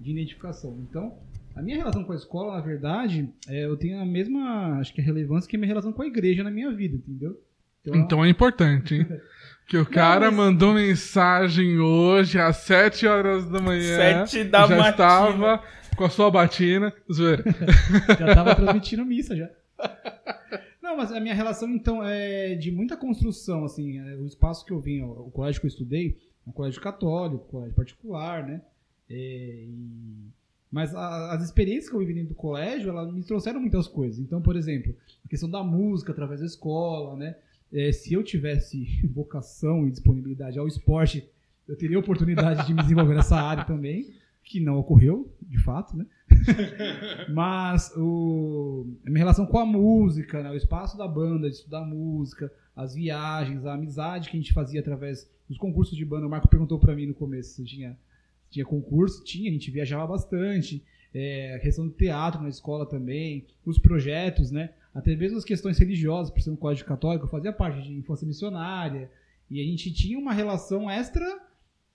De 0.00 0.10
identificação. 0.10 0.76
Então, 0.88 1.14
a 1.54 1.62
minha 1.62 1.76
relação 1.76 2.02
com 2.04 2.12
a 2.12 2.16
escola, 2.16 2.54
na 2.54 2.60
verdade, 2.60 3.28
é, 3.48 3.64
eu 3.66 3.76
tenho 3.76 4.00
a 4.00 4.04
mesma, 4.04 4.78
acho 4.80 4.92
que 4.92 5.00
a 5.00 5.04
relevância 5.04 5.48
que 5.48 5.56
a 5.56 5.58
minha 5.58 5.68
relação 5.68 5.92
com 5.92 6.02
a 6.02 6.06
igreja 6.06 6.42
na 6.42 6.50
minha 6.50 6.70
vida, 6.72 6.96
entendeu? 6.96 7.40
Então 7.84 8.24
é 8.24 8.28
importante, 8.28 8.94
hein? 8.94 9.06
Que 9.68 9.76
o 9.78 9.86
cara 9.86 10.26
mas- 10.30 10.34
mandou 10.36 10.74
mensagem 10.74 11.78
hoje 11.78 12.38
às 12.38 12.56
7 12.58 13.06
horas 13.06 13.48
da 13.48 13.60
manhã. 13.60 13.96
Sete 13.96 14.44
da 14.44 14.66
já 14.66 14.76
matina. 14.76 14.90
estava 14.90 15.62
com 15.96 16.04
a 16.04 16.10
sua 16.10 16.30
batina. 16.30 16.92
Zoeira. 17.10 17.44
Já 18.18 18.34
tava 18.34 18.54
transmitindo 18.56 19.04
missa 19.06 19.36
já. 19.36 19.48
Não, 20.92 20.98
mas 20.98 21.10
a 21.10 21.18
minha 21.18 21.34
relação, 21.34 21.70
então, 21.70 22.04
é 22.04 22.54
de 22.54 22.70
muita 22.70 22.96
construção, 22.98 23.64
assim, 23.64 23.98
é, 23.98 24.14
o 24.16 24.26
espaço 24.26 24.62
que 24.66 24.72
eu 24.72 24.78
vim, 24.78 25.00
o, 25.00 25.10
o 25.26 25.30
colégio 25.30 25.58
que 25.60 25.66
eu 25.66 25.68
estudei, 25.68 26.18
é 26.46 26.50
um 26.50 26.52
colégio 26.52 26.82
católico, 26.82 27.46
colégio 27.46 27.74
particular, 27.74 28.46
né? 28.46 28.60
É, 29.08 29.14
e- 29.14 30.30
Mas 30.70 30.94
a- 30.94 31.32
as 31.34 31.42
experiências 31.42 31.88
que 31.88 31.94
eu 31.94 32.00
vivi 32.00 32.12
dentro 32.14 32.30
do 32.30 32.34
colégio, 32.34 32.90
elas 32.90 33.10
me 33.12 33.22
trouxeram 33.22 33.58
muitas 33.60 33.86
coisas. 33.88 34.18
Então, 34.18 34.40
por 34.42 34.54
exemplo, 34.54 34.94
a 35.24 35.28
questão 35.28 35.48
da 35.48 35.62
música 35.62 36.12
através 36.12 36.40
da 36.40 36.46
escola, 36.46 37.16
né? 37.16 37.36
É, 37.72 37.90
se 37.90 38.12
eu 38.12 38.22
tivesse 38.22 38.84
vocação 39.14 39.86
e 39.86 39.90
disponibilidade 39.90 40.58
ao 40.58 40.68
esporte, 40.68 41.26
eu 41.66 41.74
teria 41.76 41.98
oportunidade 41.98 42.66
de 42.66 42.74
me 42.74 42.82
desenvolver 42.82 43.14
nessa 43.14 43.36
área 43.36 43.64
também, 43.64 44.12
que 44.44 44.60
não 44.60 44.78
ocorreu, 44.78 45.32
de 45.40 45.58
fato, 45.58 45.96
né? 45.96 46.06
Mas 47.32 47.92
o, 47.96 48.86
a 49.06 49.10
minha 49.10 49.20
relação 49.20 49.46
com 49.46 49.58
a 49.58 49.66
música, 49.66 50.42
né, 50.42 50.50
o 50.50 50.56
espaço 50.56 50.96
da 50.98 51.06
banda, 51.06 51.48
de 51.48 51.56
estudar 51.56 51.84
música, 51.84 52.52
as 52.74 52.94
viagens, 52.94 53.64
a 53.64 53.74
amizade 53.74 54.28
que 54.28 54.36
a 54.36 54.40
gente 54.40 54.52
fazia 54.52 54.80
através 54.80 55.30
dos 55.48 55.58
concursos 55.58 55.96
de 55.96 56.04
banda. 56.04 56.26
O 56.26 56.30
Marco 56.30 56.48
perguntou 56.48 56.78
pra 56.78 56.94
mim 56.94 57.06
no 57.06 57.14
começo 57.14 57.54
se 57.54 57.64
tinha, 57.64 57.96
tinha 58.50 58.64
concurso. 58.64 59.22
Tinha, 59.24 59.50
a 59.50 59.52
gente 59.52 59.70
viajava 59.70 60.06
bastante. 60.06 60.82
É, 61.14 61.54
a 61.54 61.58
questão 61.58 61.86
do 61.86 61.92
teatro 61.92 62.42
na 62.42 62.48
escola 62.48 62.86
também, 62.86 63.46
os 63.64 63.78
projetos, 63.78 64.50
né? 64.50 64.70
Até 64.94 65.14
mesmo 65.14 65.38
as 65.38 65.44
questões 65.44 65.78
religiosas, 65.78 66.32
por 66.32 66.40
ser 66.40 66.50
um 66.50 66.56
colégio 66.56 66.84
católico, 66.86 67.26
eu 67.26 67.30
fazia 67.30 67.52
parte 67.52 67.82
de 67.82 67.92
infância 67.92 68.26
missionária. 68.26 69.10
E 69.50 69.60
a 69.60 69.64
gente 69.64 69.92
tinha 69.92 70.18
uma 70.18 70.32
relação 70.32 70.90
extra 70.90 71.40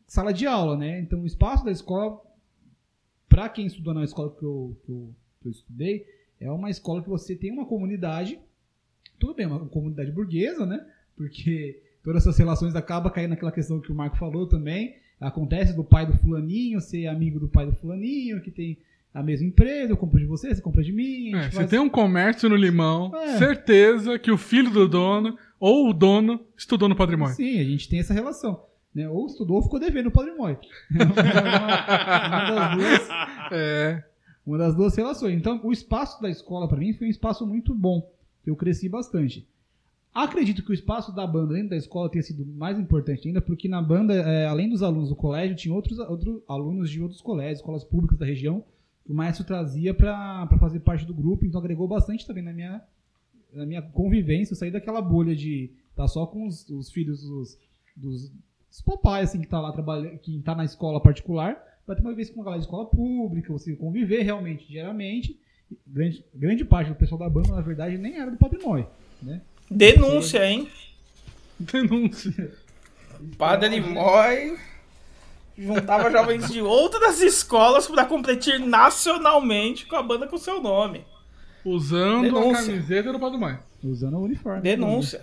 sala 0.08 0.32
de 0.32 0.45
aula, 0.45 0.78
né? 0.78 1.00
Então 1.00 1.22
o 1.22 1.26
espaço 1.26 1.66
da 1.66 1.72
escola 1.72 2.22
para 3.38 3.49
quem 3.49 3.67
estudou 3.67 3.93
na 3.93 4.03
escola 4.03 4.31
que 4.35 4.43
eu, 4.43 4.75
que, 4.83 4.91
eu, 4.91 5.13
que 5.43 5.47
eu 5.47 5.51
estudei, 5.51 6.03
é 6.41 6.49
uma 6.51 6.71
escola 6.71 7.03
que 7.03 7.09
você 7.09 7.35
tem 7.35 7.51
uma 7.51 7.67
comunidade, 7.67 8.39
tudo 9.19 9.35
bem, 9.35 9.45
uma 9.45 9.59
comunidade 9.67 10.11
burguesa, 10.11 10.65
né? 10.65 10.83
Porque 11.15 11.79
todas 12.03 12.23
essas 12.23 12.35
relações 12.35 12.75
acabam 12.75 13.13
caindo 13.13 13.29
naquela 13.29 13.51
questão 13.51 13.79
que 13.79 13.91
o 13.91 13.95
Marco 13.95 14.17
falou 14.17 14.47
também. 14.47 14.95
Acontece 15.21 15.75
do 15.75 15.83
pai 15.83 16.07
do 16.07 16.17
fulaninho 16.17 16.81
ser 16.81 17.05
amigo 17.05 17.39
do 17.39 17.47
pai 17.47 17.67
do 17.67 17.73
fulaninho, 17.75 18.41
que 18.41 18.49
tem 18.49 18.75
a 19.13 19.21
mesma 19.21 19.45
empresa, 19.45 19.91
eu 19.91 19.97
compro 19.97 20.17
de 20.19 20.25
você, 20.25 20.55
você 20.55 20.61
compra 20.61 20.83
de 20.83 20.91
mim. 20.91 21.35
É, 21.35 21.43
se 21.51 21.57
faz- 21.57 21.69
tem 21.69 21.77
um 21.79 21.89
comércio 21.89 22.49
no 22.49 22.55
limão, 22.55 23.15
É. 23.15 23.38
certeza 23.38 24.17
que 24.17 24.31
o 24.31 24.38
filho 24.38 24.71
do 24.71 24.88
dono 24.88 25.38
ou 25.59 25.89
o 25.89 25.93
dono 25.93 26.43
estudou 26.57 26.89
no 26.89 26.95
patrimônio. 26.95 27.35
Sim, 27.35 27.59
a 27.59 27.63
gente 27.63 27.88
tem 27.88 27.99
essa 27.99 28.15
relação. 28.15 28.63
Né? 28.98 29.08
Ou 29.08 29.28
estudou 29.28 29.58
ou 29.58 29.62
ficou 29.62 29.80
devendo 29.80 30.08
o 30.08 30.12
patrimônio. 30.12 30.58
uma, 30.89 31.06
uma 32.41 32.52
das 32.52 32.76
duas 32.76 33.10
É. 33.52 34.04
Uma 34.43 34.58
das 34.58 34.76
duas 34.76 34.95
relações. 34.95 35.38
Então, 35.38 35.60
o 35.64 35.72
espaço 35.72 36.20
da 36.20 36.30
escola, 36.30 36.68
para 36.68 36.80
mim, 36.80 36.93
foi 36.93 37.06
um 37.06 37.12
espaço 37.12 37.45
muito 37.45 37.76
bom. 37.76 38.10
Eu 38.45 38.56
cresci 38.56 38.89
bastante. 38.89 39.48
Acredito 40.14 40.64
que 40.64 40.72
o 40.72 40.74
espaço 40.74 41.14
da 41.14 41.28
banda 41.28 41.54
dentro 41.54 41.72
da 41.72 41.78
escola 41.78 42.10
tenha 42.10 42.24
sido 42.24 42.43
mais 42.43 42.80
importante 42.80 43.28
ainda, 43.28 43.41
porque 43.41 43.68
na 43.68 43.82
banda, 43.82 44.16
é, 44.16 44.48
além 44.48 44.70
dos 44.70 44.82
alunos 44.82 45.10
do 45.10 45.16
colégio, 45.16 45.56
tinha 45.56 45.76
outros, 45.76 46.00
outros 46.00 46.41
alunos 46.48 46.89
de 46.89 47.00
outros 47.02 47.22
colégios, 47.22 47.60
escolas 47.60 47.84
públicas 47.84 48.18
da 48.18 48.26
região, 48.26 48.64
que 49.06 49.12
o 49.12 49.16
maestro 49.16 49.45
trazia 49.45 49.93
para 49.93 50.48
fazer 50.60 50.80
parte 50.80 51.06
do 51.06 51.14
grupo, 51.14 51.45
então 51.45 51.60
agregou 51.60 51.88
bastante 51.88 52.26
também 52.26 52.43
na 52.43 52.54
minha, 52.54 52.82
na 53.54 53.66
minha 53.66 53.82
convivência. 53.82 54.54
Eu 54.54 54.58
saí 54.58 54.72
daquela 54.72 55.02
bolha 55.02 55.36
de 55.36 55.70
estar 55.91 56.08
só 56.08 56.26
com 56.26 56.48
os, 56.48 56.68
os 56.70 56.89
filhos 56.89 57.22
dos, 57.22 57.60
dos, 57.95 58.32
dos 58.78 58.82
papais, 58.82 59.30
assim, 59.30 59.41
que 59.41 59.47
tá 59.47 59.59
lá 59.59 59.71
trabalhando, 59.71 60.17
que 60.19 60.39
tá 60.39 60.53
na 60.53 60.63
escola 60.63 61.01
particular, 61.01 61.57
para 61.86 61.95
ter 61.95 62.01
uma 62.01 62.13
vez 62.13 62.30
com 62.30 62.36
uma 62.36 62.45
galera 62.45 62.61
de 62.61 62.67
escola 62.67 62.86
pública, 62.86 63.51
você 63.51 63.75
conviver 63.75 64.21
realmente 64.21 64.67
diariamente. 64.67 65.39
Grande, 65.86 66.23
grande 66.34 66.65
parte 66.65 66.89
do 66.89 66.95
pessoal 66.95 67.19
da 67.19 67.30
banda, 67.30 67.49
na 67.49 67.61
verdade, 67.61 67.97
nem 67.97 68.17
era 68.19 68.32
do 68.32 68.38
Padre 68.38 68.59
Moi, 68.63 68.88
né? 69.21 69.41
Denúncia, 69.69 70.45
hein? 70.45 70.69
Denúncia. 71.59 72.53
Padre 73.38 73.82
Moy 73.82 74.57
juntava 75.57 76.11
jovens 76.11 76.49
de 76.49 76.61
outras 76.61 77.19
escolas 77.19 77.88
para 77.88 78.05
competir 78.05 78.59
nacionalmente 78.59 79.88
com 79.88 79.95
a 79.95 80.03
banda 80.03 80.28
com 80.28 80.38
seu 80.38 80.61
nome. 80.61 81.03
Usando 81.65 82.23
Denúncia. 82.23 82.51
a 82.51 82.65
camiseta 82.65 83.11
do 83.11 83.19
patrimônio. 83.19 83.59
Usando 83.84 84.17
o 84.17 84.21
uniforme. 84.21 84.61
Denúncia. 84.61 85.21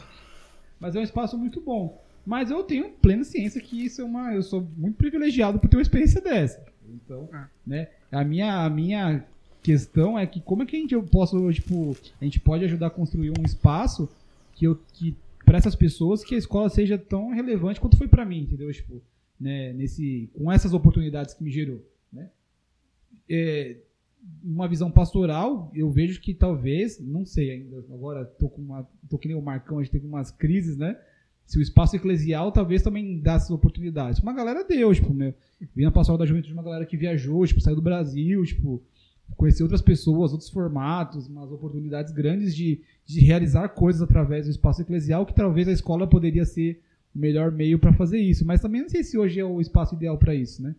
Mas 0.79 0.95
é 0.95 0.99
um 0.99 1.05
espaço 1.05 1.39
muito 1.39 1.61
bom. 1.61 2.04
Mas 2.25 2.51
eu 2.51 2.63
tenho 2.63 2.91
plena 2.91 3.25
ciência 3.25 3.61
que 3.61 3.85
isso 3.85 4.01
é 4.01 4.05
uma. 4.05 4.33
Eu 4.35 4.43
sou 4.43 4.67
muito 4.77 4.97
privilegiado 4.97 5.59
por 5.59 5.69
ter 5.69 5.77
uma 5.77 5.83
experiência 5.83 6.21
dessa. 6.21 6.65
Então, 6.89 7.29
Ah. 7.33 7.49
né? 7.67 7.89
A 8.11 8.25
minha, 8.25 8.65
a 8.65 8.71
minha 8.71 9.25
questão 9.63 10.19
é 10.19 10.27
que 10.27 10.41
como 10.41 10.63
é 10.63 10.67
que 10.67 10.77
a 10.77 10.79
gente 10.79 10.95
eu 10.95 11.03
posso, 11.03 11.53
tipo, 11.53 11.97
a 12.21 12.25
gente 12.25 12.39
pode 12.41 12.65
ajudar 12.65 12.87
a 12.89 12.91
construir 12.91 13.31
um 13.31 13.43
espaço 13.45 14.09
que 14.55 14.67
eu 14.67 14.79
que 14.93 15.17
para 15.45 15.59
essas 15.59 15.75
pessoas 15.75 16.25
que 16.25 16.35
a 16.35 16.39
escola 16.39 16.69
seja 16.71 16.97
tão 16.97 17.31
relevante 17.31 17.81
quanto 17.81 17.97
foi 17.97 18.09
para 18.09 18.25
mim, 18.25 18.43
entendeu? 18.43 18.73
Tipo, 18.73 19.03
né, 19.39 19.73
nesse 19.75 20.31
com 20.35 20.51
essas 20.51 20.73
oportunidades 20.73 21.35
que 21.35 21.43
me 21.45 21.51
gerou, 21.51 21.85
né? 22.13 22.31
É, 23.29 23.77
uma 24.43 24.67
visão 24.69 24.91
pastoral, 24.91 25.71
eu 25.75 25.91
vejo 25.91 26.21
que 26.21 26.33
talvez, 26.33 26.99
não 26.99 27.27
sei 27.27 27.51
ainda, 27.51 27.79
agora 27.93 28.25
tô 28.25 28.49
com 28.49 28.63
uma, 28.63 28.89
tô 29.11 29.19
que 29.19 29.29
nem 29.29 29.37
o 29.37 29.43
Marcão, 29.43 29.79
a 29.79 29.83
gente 29.83 29.93
teve 29.93 30.07
umas 30.07 30.31
crises, 30.31 30.77
né? 30.79 30.99
Se 31.47 31.59
o 31.59 31.63
espaço 31.63 31.97
eclesial 31.97 32.51
talvez 32.51 32.83
também 32.83 33.21
dá 33.21 33.35
essas 33.35 33.51
oportunidades. 33.51 34.21
Uma 34.21 34.33
galera 34.33 34.65
deu, 34.65 34.95
tipo, 34.95 35.13
meu, 35.13 35.35
vi 35.75 35.85
na 35.85 35.91
pastoral 35.91 36.19
da 36.19 36.27
juventude 36.27 36.53
uma 36.53 36.63
galera 36.63 36.87
que 36.87 36.97
viajou, 36.97 37.47
tipo, 37.47 37.61
saiu 37.61 37.77
do 37.77 37.83
Brasil, 37.83 38.45
tipo, 38.45 38.83
conhecer 39.37 39.63
outras 39.63 39.83
pessoas, 39.83 40.33
outros 40.33 40.51
formatos, 40.51 41.27
umas 41.29 41.51
oportunidades 41.51 42.13
grandes 42.13 42.55
de, 42.55 42.81
de 43.05 43.21
realizar 43.21 43.69
coisas 43.71 44.03
através 44.03 44.47
do 44.47 44.51
espaço 44.51 44.83
eclesial, 44.83 45.27
que 45.27 45.35
talvez 45.35 45.69
a 45.69 45.73
escola 45.73 46.07
poderia 46.07 46.45
ser 46.45 46.81
o 47.15 47.19
melhor 47.19 47.51
meio 47.51 47.79
para 47.79 47.93
fazer 47.93 48.19
isso. 48.19 48.45
Mas 48.45 48.61
também 48.61 48.83
não 48.83 48.89
sei 48.89 49.03
se 49.05 49.19
hoje 49.19 49.41
é 49.41 49.45
o 49.45 49.61
espaço 49.61 49.95
ideal 49.95 50.19
para 50.19 50.35
isso, 50.35 50.63
né? 50.63 50.75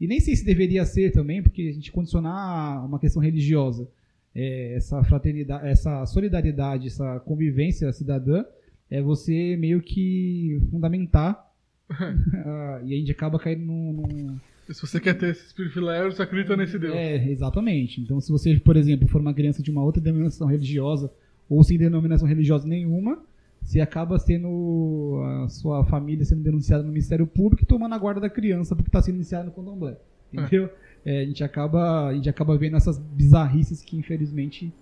E 0.00 0.06
nem 0.06 0.20
sei 0.20 0.34
se 0.34 0.44
deveria 0.44 0.84
ser 0.84 1.12
também, 1.12 1.42
porque 1.42 1.62
a 1.62 1.72
gente 1.72 1.92
condicionar 1.92 2.84
uma 2.84 2.98
questão 2.98 3.22
religiosa, 3.22 3.88
é, 4.34 4.74
essa 4.74 5.02
fraternidade, 5.04 5.66
essa 5.66 6.04
solidariedade, 6.06 6.88
essa 6.88 7.20
convivência 7.20 7.92
cidadã, 7.92 8.44
é 8.90 9.02
você 9.02 9.56
meio 9.56 9.80
que 9.80 10.60
fundamentar. 10.70 11.50
ah, 11.90 12.80
e 12.84 12.94
a 12.94 12.98
gente 12.98 13.12
acaba 13.12 13.38
caindo 13.38 13.64
num- 13.64 13.92
num, 13.92 14.40
Se 14.70 14.80
você 14.80 14.98
quer 14.98 15.14
ter 15.14 15.30
esses 15.30 15.52
privilégios, 15.52 16.18
acredita 16.18 16.56
nesse 16.56 16.78
Deus. 16.78 16.94
é, 16.94 17.30
exatamente. 17.30 18.00
Então, 18.00 18.20
se 18.20 18.32
você, 18.32 18.58
por 18.58 18.76
exemplo, 18.76 19.06
for 19.08 19.20
uma 19.20 19.34
criança 19.34 19.62
de 19.62 19.70
uma 19.70 19.82
outra 19.82 20.00
denominação 20.00 20.46
religiosa 20.46 21.12
ou 21.48 21.62
sem 21.62 21.76
denominação 21.76 22.26
religiosa 22.26 22.66
nenhuma, 22.66 23.22
você 23.62 23.80
acaba 23.80 24.18
sendo 24.18 25.22
a 25.44 25.48
sua 25.48 25.84
família 25.84 26.24
sendo 26.24 26.42
denunciada 26.42 26.82
no 26.82 26.90
Ministério 26.90 27.26
Público 27.26 27.62
e 27.62 27.66
tomando 27.66 27.94
a 27.94 27.98
guarda 27.98 28.20
da 28.20 28.30
criança 28.30 28.74
porque 28.74 28.88
está 28.88 29.00
sendo 29.00 29.16
iniciada 29.16 29.44
no 29.44 29.52
candomblé. 29.52 29.96
Entendeu? 30.32 30.68
É, 31.04 31.20
a, 31.20 31.24
gente 31.24 31.44
acaba, 31.44 32.08
a 32.08 32.14
gente 32.14 32.28
acaba 32.28 32.56
vendo 32.56 32.76
essas 32.76 32.98
bizarrices 32.98 33.82
que, 33.82 33.96
infelizmente, 33.96 34.72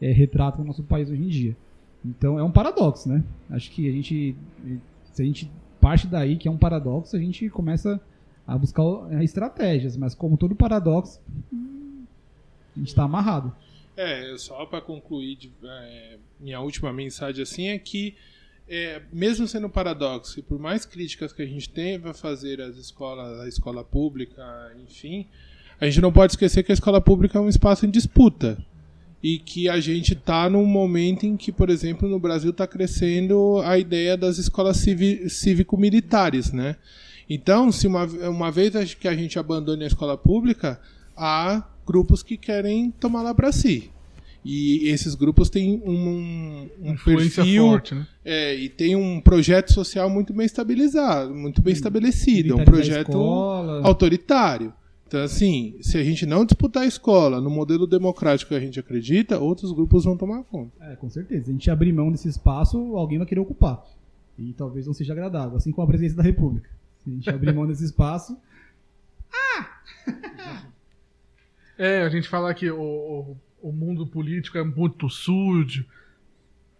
é, 0.00 0.12
retratam 0.12 0.62
o 0.62 0.66
nosso 0.66 0.82
país 0.82 1.10
hoje 1.10 1.22
em 1.22 1.28
dia. 1.28 1.56
Então, 2.04 2.38
é 2.38 2.42
um 2.42 2.50
paradoxo, 2.50 3.08
né? 3.08 3.22
Acho 3.50 3.70
que 3.70 3.88
a 3.88 3.92
gente, 3.92 4.36
se 5.12 5.22
a 5.22 5.24
gente 5.24 5.50
parte 5.80 6.06
daí, 6.06 6.36
que 6.36 6.48
é 6.48 6.50
um 6.50 6.58
paradoxo, 6.58 7.16
a 7.16 7.18
gente 7.18 7.48
começa 7.48 8.00
a 8.46 8.56
buscar 8.56 8.82
é, 9.10 9.22
estratégias, 9.22 9.96
mas 9.96 10.14
como 10.14 10.36
todo 10.36 10.54
paradoxo, 10.54 11.20
a 12.74 12.78
gente 12.78 12.88
está 12.88 13.04
amarrado. 13.04 13.54
É, 13.96 14.34
só 14.38 14.64
para 14.66 14.80
concluir, 14.80 15.52
é, 15.62 16.18
minha 16.38 16.60
última 16.60 16.92
mensagem 16.92 17.42
assim 17.42 17.68
é 17.68 17.78
que, 17.78 18.14
é, 18.68 19.02
mesmo 19.12 19.46
sendo 19.46 19.68
paradoxo, 19.68 20.38
e 20.40 20.42
por 20.42 20.58
mais 20.58 20.86
críticas 20.86 21.32
que 21.32 21.42
a 21.42 21.46
gente 21.46 21.68
tenha 21.68 22.00
a 22.08 22.14
fazer 22.14 22.60
às 22.60 22.76
escolas, 22.76 23.40
a 23.40 23.48
escola 23.48 23.84
pública, 23.84 24.42
enfim, 24.82 25.26
a 25.80 25.86
gente 25.86 26.00
não 26.00 26.12
pode 26.12 26.32
esquecer 26.32 26.62
que 26.62 26.72
a 26.72 26.74
escola 26.74 27.00
pública 27.00 27.38
é 27.38 27.40
um 27.40 27.48
espaço 27.48 27.86
em 27.86 27.90
disputa. 27.90 28.58
E 29.22 29.38
que 29.38 29.68
a 29.68 29.78
gente 29.80 30.14
está 30.14 30.48
num 30.48 30.64
momento 30.64 31.26
em 31.26 31.36
que, 31.36 31.52
por 31.52 31.68
exemplo, 31.68 32.08
no 32.08 32.18
Brasil 32.18 32.50
está 32.50 32.66
crescendo 32.66 33.60
a 33.64 33.78
ideia 33.78 34.16
das 34.16 34.38
escolas 34.38 34.82
cívico-militares, 35.28 36.52
né? 36.52 36.76
Então, 37.28 37.70
se 37.70 37.86
uma, 37.86 38.04
uma 38.04 38.50
vez 38.50 38.94
que 38.94 39.06
a 39.06 39.14
gente 39.14 39.38
abandone 39.38 39.84
a 39.84 39.86
escola 39.86 40.16
pública, 40.16 40.80
há 41.16 41.62
grupos 41.86 42.22
que 42.22 42.36
querem 42.36 42.90
tomar 42.90 43.22
lá 43.22 43.34
para 43.34 43.52
si. 43.52 43.90
E 44.44 44.88
esses 44.88 45.14
grupos 45.14 45.50
têm 45.50 45.82
um, 45.84 46.68
um 46.80 46.96
perfil 46.96 47.68
forte, 47.68 47.94
né? 47.94 48.06
é, 48.24 48.54
e 48.54 48.68
tem 48.70 48.96
um 48.96 49.20
projeto 49.20 49.72
social 49.72 50.08
muito 50.08 50.32
bem 50.32 50.46
estabilizado, 50.46 51.34
muito 51.34 51.60
bem 51.60 51.74
estabelecido. 51.74 52.54
É 52.58 52.62
um 52.62 52.64
projeto 52.64 53.10
escola. 53.10 53.86
autoritário. 53.86 54.72
Então, 55.10 55.24
assim, 55.24 55.76
se 55.80 55.98
a 55.98 56.04
gente 56.04 56.24
não 56.24 56.44
disputar 56.44 56.84
a 56.84 56.86
escola 56.86 57.40
no 57.40 57.50
modelo 57.50 57.84
democrático 57.84 58.50
que 58.50 58.54
a 58.54 58.60
gente 58.60 58.78
acredita, 58.78 59.40
outros 59.40 59.72
grupos 59.72 60.04
vão 60.04 60.16
tomar 60.16 60.44
conta. 60.44 60.72
É, 60.84 60.94
com 60.94 61.10
certeza. 61.10 61.46
Se 61.46 61.50
a 61.50 61.52
gente 61.52 61.68
abrir 61.68 61.92
mão 61.92 62.12
desse 62.12 62.28
espaço, 62.28 62.78
alguém 62.96 63.18
vai 63.18 63.26
querer 63.26 63.40
ocupar. 63.40 63.84
E 64.38 64.52
talvez 64.52 64.86
não 64.86 64.94
seja 64.94 65.12
agradável, 65.12 65.56
assim 65.56 65.72
como 65.72 65.82
a 65.82 65.88
presidência 65.88 66.16
da 66.16 66.22
República. 66.22 66.70
Se 67.02 67.10
a 67.10 67.12
gente 67.12 67.28
abrir 67.34 67.52
mão 67.52 67.66
desse 67.66 67.84
espaço, 67.84 68.38
É, 71.76 72.02
a 72.02 72.08
gente 72.10 72.28
fala 72.28 72.52
que 72.52 72.70
o, 72.70 72.78
o, 72.80 73.36
o 73.62 73.72
mundo 73.72 74.06
político 74.06 74.58
é 74.58 74.62
muito 74.62 75.08
sujo, 75.08 75.84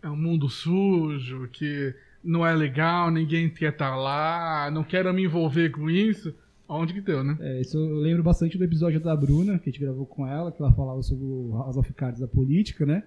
é 0.02 0.08
um 0.08 0.14
mundo 0.14 0.46
sujo, 0.48 1.48
que 1.50 1.94
não 2.22 2.46
é 2.46 2.54
legal, 2.54 3.10
ninguém 3.10 3.48
quer 3.48 3.72
estar 3.72 3.96
lá, 3.96 4.70
não 4.70 4.84
quero 4.84 5.12
me 5.12 5.24
envolver 5.24 5.70
com 5.70 5.90
isso. 5.90 6.34
Onde 6.72 6.94
que 6.94 7.00
deu, 7.00 7.24
né? 7.24 7.36
É, 7.40 7.60
isso 7.60 7.76
eu 7.76 7.96
lembro 7.96 8.22
bastante 8.22 8.56
do 8.56 8.62
episódio 8.62 9.00
da 9.00 9.16
Bruna, 9.16 9.58
que 9.58 9.68
a 9.68 9.72
gente 9.72 9.80
gravou 9.80 10.06
com 10.06 10.24
ela, 10.24 10.52
que 10.52 10.62
ela 10.62 10.72
falava 10.72 11.02
sobre 11.02 11.24
o 11.24 11.50
House 11.52 11.76
of 11.76 11.92
Cards 11.94 12.20
da 12.20 12.28
política, 12.28 12.86
né? 12.86 13.02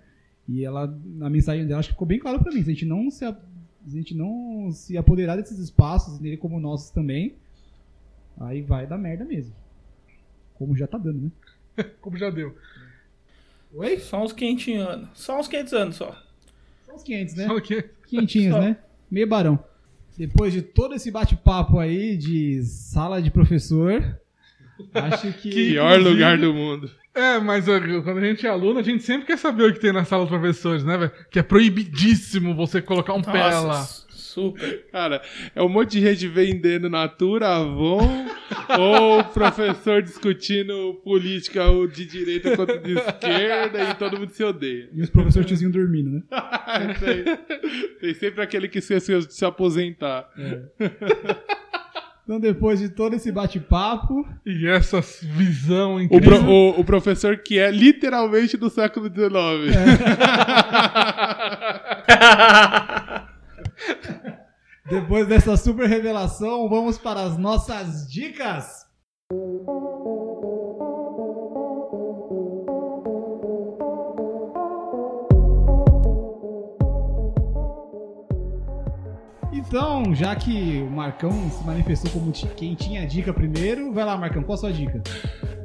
E 0.47 0.65
ela, 0.65 0.93
na 1.05 1.29
mensagem 1.29 1.65
dela, 1.65 1.79
acho 1.79 1.87
que 1.87 1.93
ficou 1.93 2.05
bem 2.05 2.19
claro 2.19 2.43
pra 2.43 2.51
mim. 2.51 2.61
Se 2.61 2.69
a 2.69 2.73
gente 2.73 2.85
não 2.85 3.09
se, 3.09 3.23
a, 3.23 3.33
se, 3.33 3.95
a 3.95 3.97
gente 3.97 4.13
não 4.13 4.69
se 4.73 4.97
apoderar 4.97 5.37
desses 5.37 5.59
espaços, 5.59 6.19
nele 6.19 6.35
como 6.35 6.59
nossos 6.59 6.89
também, 6.89 7.35
aí 8.37 8.61
vai 8.61 8.85
dar 8.85 8.97
merda 8.97 9.23
mesmo. 9.23 9.55
Como 10.55 10.75
já 10.75 10.85
tá 10.85 10.97
dando, 10.97 11.21
né? 11.21 11.31
Como 12.01 12.17
já 12.17 12.29
deu. 12.29 12.55
Oi? 13.73 13.97
Só 13.99 14.23
uns 14.23 14.33
500 14.33 14.87
anos. 14.87 15.09
Só 15.13 15.39
uns 15.39 15.47
500 15.47 15.73
anos 15.73 15.95
só. 15.95 16.23
São 16.85 16.95
uns 16.95 17.03
500, 17.03 17.35
né? 17.35 17.47
Só 17.47 17.59
que 17.61 17.81
Quentinhos, 18.07 18.53
Só. 18.53 18.61
né? 18.61 18.77
Meio 19.09 19.27
barão. 19.27 19.57
Depois 20.17 20.53
de 20.53 20.61
todo 20.61 20.93
esse 20.95 21.09
bate-papo 21.09 21.79
aí 21.79 22.15
de 22.15 22.63
sala 22.63 23.21
de 23.21 23.31
professor, 23.31 24.17
acho 24.93 25.33
que. 25.33 25.49
Pior 25.73 25.99
lugar 25.99 26.37
do 26.37 26.53
mundo. 26.53 26.89
É, 27.15 27.39
mas 27.39 27.65
quando 27.65 28.17
a 28.17 28.21
gente 28.21 28.45
é 28.45 28.49
aluno, 28.49 28.79
a 28.79 28.83
gente 28.83 29.03
sempre 29.03 29.27
quer 29.27 29.37
saber 29.37 29.69
o 29.69 29.73
que 29.73 29.79
tem 29.79 29.93
na 29.93 30.03
sala 30.03 30.23
dos 30.23 30.31
professores, 30.31 30.83
né, 30.83 30.97
velho? 30.97 31.11
Que 31.29 31.39
é 31.39 31.43
proibidíssimo 31.43 32.55
você 32.55 32.81
colocar 32.81 33.13
um 33.13 33.21
pé 33.21 33.43
lá. 33.59 33.87
Super. 34.33 34.85
Cara, 34.91 35.21
é 35.55 35.61
um 35.61 35.69
monte 35.69 35.91
de 35.91 36.01
gente 36.01 36.27
vendendo 36.27 36.89
Natura, 36.89 37.57
Avon, 37.57 38.25
ou 38.79 39.23
professor 39.25 40.01
discutindo 40.01 40.95
política 41.03 41.65
ou 41.65 41.87
de 41.87 42.05
direita 42.05 42.55
contra 42.57 42.79
de 42.79 42.93
esquerda 42.97 43.89
e 43.89 43.93
todo 43.95 44.17
mundo 44.19 44.31
se 44.31 44.43
odeia. 44.43 44.89
E 44.93 45.01
os 45.01 45.09
professores 45.09 45.47
tiozinho 45.47 45.71
dormindo, 45.71 46.09
né? 46.09 46.21
tem, 46.99 47.23
tem 47.99 48.13
sempre 48.15 48.41
aquele 48.41 48.67
que 48.67 48.81
se, 48.81 48.99
se, 48.99 49.21
se 49.21 49.45
aposentar. 49.45 50.27
Então, 52.23 52.39
depois 52.39 52.79
de 52.79 52.87
todo 52.89 53.15
esse 53.15 53.31
bate-papo, 53.33 54.25
E 54.45 54.65
essa 54.65 55.01
visão 55.21 55.95
O, 55.95 56.01
incrível. 56.01 56.39
pro- 56.39 56.49
o- 56.49 56.79
o 56.79 56.85
professor 56.85 57.37
que 57.37 57.59
é 57.59 57.69
literalmente 57.69 58.55
do 58.55 58.69
século 58.69 59.07
XIX. 59.07 59.75
depois 64.89 65.27
dessa 65.27 65.57
super 65.57 65.87
revelação, 65.87 66.69
vamos 66.69 66.97
para 66.97 67.21
as 67.21 67.37
nossas 67.37 68.09
dicas. 68.09 68.83
Então, 79.51 80.13
já 80.13 80.35
que 80.35 80.83
o 80.83 80.91
Marcão 80.91 81.31
se 81.49 81.65
manifestou 81.65 82.11
como 82.11 82.31
quem 82.31 82.75
tinha 82.75 83.01
a 83.01 83.05
dica 83.07 83.33
primeiro, 83.33 83.91
vai 83.91 84.05
lá, 84.05 84.15
Marcão, 84.15 84.43
qual 84.43 84.53
a 84.53 84.57
sua 84.57 84.71
dica? 84.71 85.01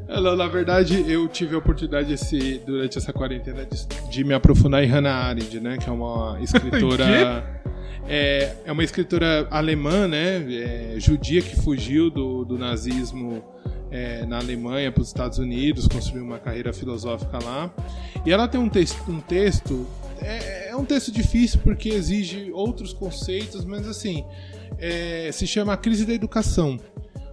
Ela, 0.08 0.34
na 0.34 0.46
verdade, 0.46 1.04
eu 1.06 1.28
tive 1.28 1.54
a 1.54 1.58
oportunidade 1.58 2.10
esse, 2.14 2.62
durante 2.64 2.96
essa 2.96 3.12
quarentena 3.12 3.66
de, 3.66 3.86
de 4.10 4.24
me 4.24 4.32
aprofundar 4.32 4.82
em 4.82 4.86
Hannah 4.86 5.26
Arendt, 5.26 5.60
né? 5.60 5.76
Que 5.76 5.90
é 5.90 5.92
uma 5.92 6.38
escritora. 6.40 7.57
É, 8.08 8.56
é 8.64 8.72
uma 8.72 8.82
escritora 8.82 9.46
alemã, 9.50 10.08
né? 10.08 10.44
é, 10.50 10.94
judia 10.98 11.42
que 11.42 11.54
fugiu 11.56 12.10
do, 12.10 12.44
do 12.44 12.58
nazismo 12.58 13.44
é, 13.90 14.24
na 14.24 14.38
Alemanha 14.38 14.90
para 14.90 15.02
os 15.02 15.08
Estados 15.08 15.38
Unidos, 15.38 15.86
construiu 15.86 16.24
uma 16.24 16.38
carreira 16.38 16.72
filosófica 16.72 17.38
lá. 17.44 17.70
E 18.24 18.32
ela 18.32 18.48
tem 18.48 18.60
um 18.60 18.68
texto, 18.68 18.98
um 19.10 19.20
texto 19.20 19.86
é, 20.20 20.70
é 20.70 20.76
um 20.76 20.84
texto 20.84 21.12
difícil 21.12 21.60
porque 21.62 21.90
exige 21.90 22.50
outros 22.52 22.92
conceitos, 22.92 23.64
mas 23.64 23.86
assim 23.86 24.24
é, 24.78 25.30
se 25.32 25.46
chama 25.46 25.72
A 25.72 25.76
Crise 25.76 26.04
da 26.04 26.12
Educação 26.12 26.78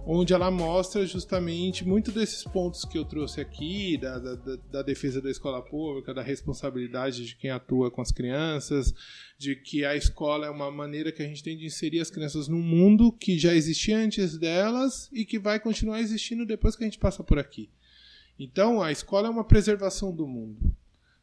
onde 0.08 0.32
ela 0.32 0.50
mostra 0.52 1.04
justamente 1.04 1.84
muito 1.84 2.12
desses 2.12 2.44
pontos 2.44 2.84
que 2.84 2.96
eu 2.96 3.04
trouxe 3.04 3.40
aqui, 3.40 3.98
da, 3.98 4.18
da, 4.20 4.56
da- 4.70 4.82
defesa 4.82 5.20
da 5.20 5.28
escola 5.28 5.60
pública, 5.60 6.14
da 6.14 6.22
responsabilidade 6.22 7.26
de 7.26 7.34
quem 7.34 7.50
atua 7.50 7.90
com 7.90 8.00
as 8.00 8.12
crianças, 8.12 8.94
de 9.36 9.56
que 9.56 9.84
a 9.84 9.96
escola 9.96 10.46
é 10.46 10.50
uma 10.50 10.70
maneira 10.70 11.10
que 11.10 11.22
a 11.22 11.26
gente 11.26 11.42
tem 11.42 11.56
de 11.56 11.66
inserir 11.66 12.00
as 12.00 12.08
crianças 12.10 12.46
num 12.46 12.62
mundo 12.62 13.10
que 13.10 13.36
já 13.36 13.52
existia 13.52 13.98
antes 13.98 14.38
delas 14.38 15.10
e 15.12 15.24
que 15.24 15.38
vai 15.40 15.58
continuar 15.58 16.00
existindo 16.00 16.46
depois 16.46 16.76
que 16.76 16.84
a 16.84 16.86
gente 16.86 16.98
passa 16.98 17.24
por 17.24 17.38
aqui. 17.38 17.68
Então, 18.38 18.80
a 18.80 18.92
escola 18.92 19.26
é 19.26 19.30
uma 19.30 19.44
preservação 19.44 20.14
do 20.14 20.26
mundo, 20.26 20.72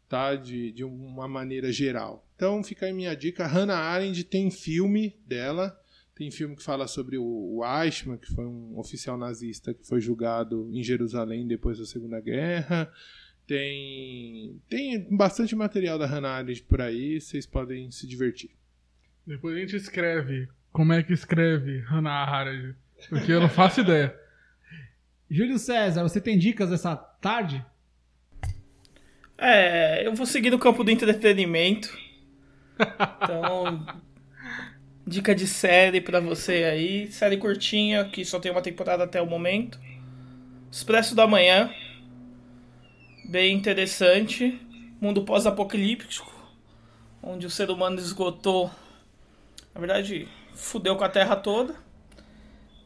tá? 0.10 0.36
De, 0.36 0.72
de 0.74 0.84
uma 0.84 1.28
maneira 1.28 1.72
geral. 1.72 2.28
Então, 2.36 2.62
fica 2.64 2.86
aí 2.88 2.92
minha 2.92 3.16
dica. 3.16 3.48
Hannah 3.48 3.78
Arendt 3.78 4.24
tem 4.26 4.52
filme 4.52 5.16
dela, 5.26 5.80
tem 6.16 6.30
filme 6.30 6.56
que 6.56 6.64
fala 6.64 6.88
sobre 6.88 7.18
o, 7.18 7.62
Eichmann, 7.64 8.18
que 8.18 8.32
foi 8.34 8.46
um 8.46 8.78
oficial 8.78 9.18
nazista 9.18 9.74
que 9.74 9.86
foi 9.86 10.00
julgado 10.00 10.70
em 10.72 10.84
Jerusalém 10.84 11.48
depois 11.48 11.80
da 11.80 11.86
Segunda 11.86 12.20
Guerra. 12.22 12.92
Tem, 13.48 14.62
tem 14.70 15.16
bastante 15.16 15.56
material 15.56 15.98
da 15.98 16.06
Hannah 16.06 16.38
Arendt 16.38 16.64
por 16.64 16.82
aí, 16.82 17.20
vocês 17.20 17.46
podem 17.46 17.92
se 17.92 18.08
divertir. 18.08 18.52
Depois 19.26 19.56
a 19.56 19.60
gente 19.60 19.76
escreve 19.76 20.48
como 20.72 20.94
é 20.94 21.02
que 21.02 21.14
escreve 21.14 21.80
Hannah 21.80 22.30
Arendt. 22.30 22.78
Porque 23.10 23.32
eu 23.32 23.42
não 23.42 23.50
faço 23.50 23.82
ideia. 23.82 24.18
Júlio 25.30 25.58
César, 25.58 26.04
você 26.04 26.22
tem 26.22 26.38
dicas 26.38 26.72
essa 26.72 26.96
tarde? 26.96 27.66
É, 29.38 30.06
eu 30.06 30.14
vou 30.14 30.26
seguir 30.26 30.52
no 30.52 30.60
campo 30.60 30.84
do 30.84 30.92
entretenimento. 30.92 31.90
Então, 33.24 33.86
dica 35.06 35.34
de 35.34 35.48
série 35.48 36.02
pra 36.02 36.20
você 36.20 36.64
aí. 36.64 37.12
Série 37.12 37.38
curtinha, 37.38 38.06
que 38.06 38.24
só 38.24 38.40
tem 38.40 38.52
uma 38.52 38.62
temporada 38.62 39.04
até 39.04 39.22
o 39.22 39.26
momento. 39.26 39.80
Expresso 40.72 41.16
da 41.16 41.28
Manhã. 41.28 41.74
Bem 43.26 43.56
interessante. 43.56 44.60
Mundo 45.00 45.24
pós-apocalíptico. 45.24 46.32
Onde 47.22 47.46
o 47.46 47.50
ser 47.50 47.70
humano 47.70 48.00
esgotou. 48.00 48.70
Na 49.74 49.80
verdade, 49.80 50.28
fudeu 50.54 50.96
com 50.96 51.04
a 51.04 51.10
Terra 51.10 51.36
toda. 51.36 51.76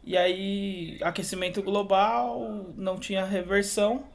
E 0.04 0.18
aí, 0.18 0.98
aquecimento 1.02 1.62
global, 1.62 2.74
não 2.76 2.98
tinha 2.98 3.26
reversão 3.26 4.06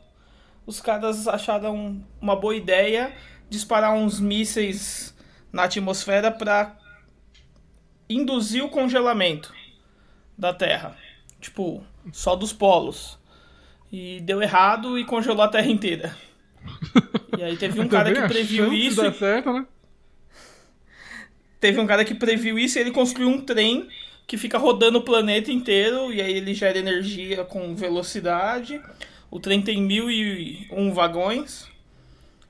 os 0.67 0.81
caras 0.81 1.27
acharam 1.27 2.03
uma 2.21 2.37
boa 2.37 2.55
ideia 2.55 3.13
disparar 3.49 3.93
uns 3.95 4.21
mísseis 4.21 5.15
na 5.53 5.65
atmosfera 5.65 6.31
para 6.31 6.77
induzir 8.15 8.65
o 8.65 8.69
congelamento 8.69 9.53
da 10.37 10.53
Terra. 10.53 10.97
Tipo, 11.41 11.85
só 12.13 12.37
dos 12.37 12.53
polos. 12.53 13.19
E 13.91 14.21
deu 14.21 14.43
errado 14.43 14.99
e 14.99 15.05
congelou 15.05 15.43
a 15.43 15.49
Terra 15.49 15.69
inteira. 15.69 16.17
E 17.37 17.43
aí 17.43 17.57
teve 17.57 17.81
um 17.81 17.89
cara 17.89 18.13
que 18.13 18.29
previu 18.29 18.73
isso. 18.73 19.13
certo, 19.15 19.53
né? 19.53 19.67
Teve 21.61 21.81
um 21.81 21.87
cara 21.87 22.05
que 22.05 22.15
previu 22.15 22.59
isso 22.59 22.79
e 22.79 22.81
ele 22.81 22.91
construiu 22.91 23.29
um 23.29 23.41
trem 23.41 23.89
que 24.27 24.37
fica 24.37 24.59
rodando 24.59 24.99
o 24.99 25.03
planeta 25.03 25.53
inteiro 25.53 26.13
e 26.13 26.21
aí 26.21 26.33
ele 26.33 26.55
gera 26.55 26.79
energia 26.79 27.45
com 27.45 27.75
velocidade. 27.75 28.81
O 29.31 29.39
trem 29.39 29.63
tem 29.63 29.81
mil 29.81 30.11
e 30.11 30.67
um 30.73 30.93
vagões. 30.93 31.69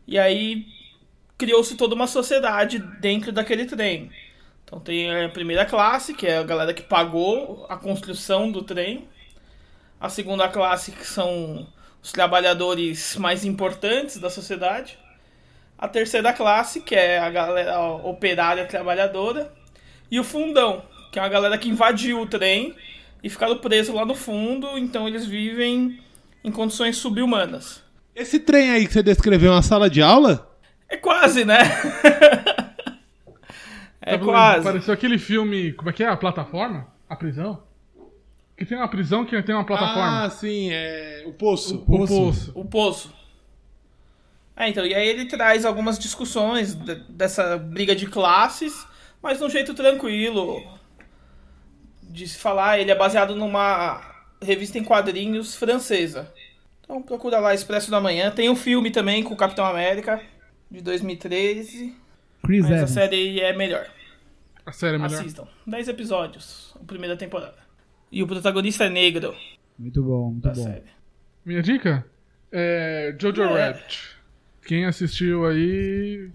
E 0.07 0.19
aí 0.19 0.67
criou-se 1.37 1.77
toda 1.77 1.95
uma 1.95 2.07
sociedade 2.07 2.79
dentro 3.01 3.33
daquele 3.33 3.65
trem. 3.65 4.11
Então 4.73 4.81
tem 4.81 5.15
a 5.15 5.29
primeira 5.29 5.67
classe, 5.67 6.15
que 6.15 6.27
é 6.27 6.39
a 6.39 6.43
galera 6.43 6.73
que 6.73 6.83
pagou 6.83 7.67
a 7.69 7.77
construção 7.77 8.51
do 8.51 8.63
trem. 8.63 9.07
A 10.01 10.09
segunda 10.09 10.49
classe, 10.49 10.93
que 10.93 11.07
são 11.07 11.69
os 12.03 12.11
trabalhadores 12.11 13.15
mais 13.17 13.45
importantes 13.45 14.17
da 14.17 14.31
sociedade. 14.31 14.99
A 15.77 15.87
terceira 15.87 16.33
classe, 16.33 16.81
que 16.81 16.95
é 16.95 17.19
a 17.19 17.29
galera 17.29 17.83
operária 17.83 18.65
trabalhadora. 18.65 19.53
E 20.11 20.19
o 20.19 20.25
fundão, 20.25 20.83
que 21.13 21.19
é 21.19 21.23
a 21.23 21.29
galera 21.29 21.59
que 21.59 21.69
invadiu 21.69 22.23
o 22.23 22.27
trem 22.27 22.75
e 23.23 23.29
ficaram 23.29 23.59
presos 23.59 23.95
lá 23.95 24.07
no 24.07 24.15
fundo. 24.15 24.79
Então 24.79 25.07
eles 25.07 25.27
vivem 25.27 26.01
em 26.43 26.51
condições 26.51 26.97
subhumanas. 26.97 27.83
Esse 28.17 28.41
trem 28.41 28.71
aí 28.71 28.87
que 28.87 28.95
você 28.95 29.03
descreveu 29.03 29.53
é 29.53 29.57
uma 29.57 29.63
sala 29.63 29.91
de 29.91 30.01
aula? 30.01 30.51
É 30.89 30.97
quase, 30.97 31.45
né? 31.45 31.59
é 34.03 34.19
Tá 34.19 34.25
quase. 34.25 34.65
Pareceu 34.65 34.95
aquele 34.95 35.19
filme. 35.19 35.73
Como 35.73 35.91
é 35.91 35.93
que 35.93 36.03
é? 36.03 36.09
A 36.09 36.17
plataforma? 36.17 36.87
A 37.09 37.17
prisão? 37.17 37.63
Que 38.57 38.65
tem 38.67 38.77
uma 38.77 38.89
prisão 38.89 39.25
que 39.25 39.41
tem 39.43 39.55
uma 39.55 39.65
plataforma. 39.65 40.25
Ah, 40.25 40.31
sim, 40.31 40.71
é 40.73 41.25
o 41.27 41.33
Poço. 41.33 41.77
o 41.77 41.79
Poço. 41.85 42.15
poço. 42.15 42.53
O 42.55 42.65
Poço. 42.65 43.15
É, 44.57 44.69
então, 44.69 44.85
e 44.85 44.95
aí 44.95 45.09
ele 45.09 45.25
traz 45.27 45.65
algumas 45.65 45.99
discussões 45.99 46.75
de- 46.75 46.95
dessa 47.09 47.57
briga 47.57 47.97
de 47.97 48.07
classes 48.07 48.87
mas 49.23 49.39
de 49.39 49.45
um 49.45 49.49
jeito 49.51 49.73
tranquilo 49.73 50.61
de 52.03 52.27
se 52.29 52.39
falar. 52.39 52.79
Ele 52.79 52.91
é 52.91 52.95
baseado 52.95 53.35
numa 53.37 54.01
revista 54.43 54.79
em 54.79 54.85
quadrinhos 54.85 55.55
francesa. 55.55 56.33
Então 56.81 57.01
procura 57.01 57.39
lá 57.39 57.55
Expresso 57.55 57.91
da 57.91 58.01
Manhã. 58.01 58.31
Tem 58.31 58.51
um 58.51 58.57
filme 58.57 58.91
também 58.91 59.23
com 59.23 59.33
o 59.33 59.37
Capitão 59.37 59.65
América, 59.65 60.21
de 60.71 60.81
2013. 60.83 61.95
Chris 62.45 62.63
Mas 62.63 62.71
a 62.73 62.77
Evans. 62.77 62.91
série 62.91 63.41
é 63.41 63.53
melhor. 63.57 63.87
A 64.67 64.73
série 64.73 64.97
é 64.97 64.99
melhor. 64.99 65.21
Assistam. 65.21 65.47
10 65.67 65.89
episódios, 65.89 66.75
a 66.81 66.85
primeira 66.85 67.17
temporada. 67.17 67.57
E 68.11 68.23
o 68.23 68.27
protagonista 68.27 68.85
é 68.85 68.91
negro 68.91 69.35
Muito 69.79 70.03
bom, 70.03 70.31
muito 70.31 70.43
da 70.45 70.53
bom. 70.53 70.63
série. 70.65 70.85
Minha 71.45 71.63
dica 71.63 72.05
é 72.51 73.15
Jojo 73.19 73.43
É. 73.43 73.69
Rabbit. 73.71 74.17
Quem 74.67 74.85
assistiu 74.87 75.47
aí 75.47 76.31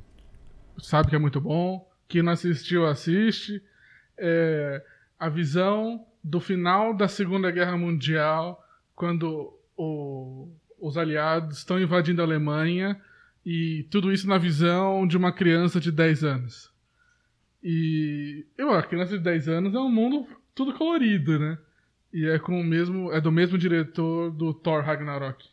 sabe 0.79 1.09
que 1.09 1.15
é 1.15 1.19
muito 1.19 1.39
bom. 1.39 1.87
Quem 2.07 2.21
não 2.23 2.33
assistiu, 2.33 2.85
assiste. 2.85 3.61
É 4.17 4.83
a 5.19 5.29
visão 5.29 6.05
do 6.23 6.39
final 6.39 6.93
da 6.93 7.07
Segunda 7.07 7.49
Guerra 7.51 7.77
Mundial, 7.77 8.63
quando 8.95 9.53
o- 9.77 10.49
os 10.79 10.97
aliados 10.97 11.59
estão 11.59 11.79
invadindo 11.79 12.21
a 12.21 12.25
Alemanha 12.25 12.99
e 13.49 13.83
tudo 13.89 14.11
isso 14.11 14.27
na 14.27 14.37
visão 14.37 15.07
de 15.07 15.15
uma 15.15 15.31
criança 15.31 15.79
de 15.79 15.89
10 15.89 16.25
anos. 16.25 16.69
E 17.63 18.45
eu, 18.57 18.71
a 18.71 18.83
criança 18.83 19.17
de 19.17 19.23
10 19.23 19.47
anos 19.47 19.73
é 19.73 19.79
um 19.79 19.89
mundo 19.89 20.27
tudo 20.53 20.73
colorido, 20.73 21.39
né? 21.39 21.57
E 22.11 22.25
é 22.25 22.37
com 22.39 22.59
o 22.59 22.63
mesmo, 22.63 23.09
é 23.13 23.21
do 23.21 23.31
mesmo 23.31 23.57
diretor 23.57 24.31
do 24.31 24.53
Thor 24.53 24.83
Ragnarok. 24.83 25.45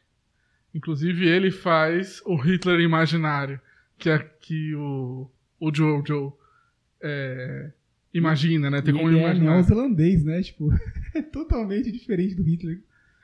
Inclusive 0.74 1.28
ele 1.28 1.52
faz 1.52 2.20
o 2.26 2.34
Hitler 2.34 2.80
imaginário, 2.80 3.60
que 3.96 4.10
é 4.10 4.18
que 4.18 4.74
o, 4.74 5.30
o 5.60 5.72
Jojo 5.72 6.32
é, 7.00 7.70
imagina, 8.12 8.70
né? 8.70 8.82
Tem 8.82 8.92
como 8.92 9.08
ele 9.08 9.18
é 9.18 9.22
imaginar. 9.22 9.52
neozelandês, 9.52 10.24
né? 10.24 10.42
Tipo, 10.42 10.68
é 11.14 11.22
totalmente 11.22 11.92
diferente 11.92 12.34
do 12.34 12.42
Hitler. 12.42 12.80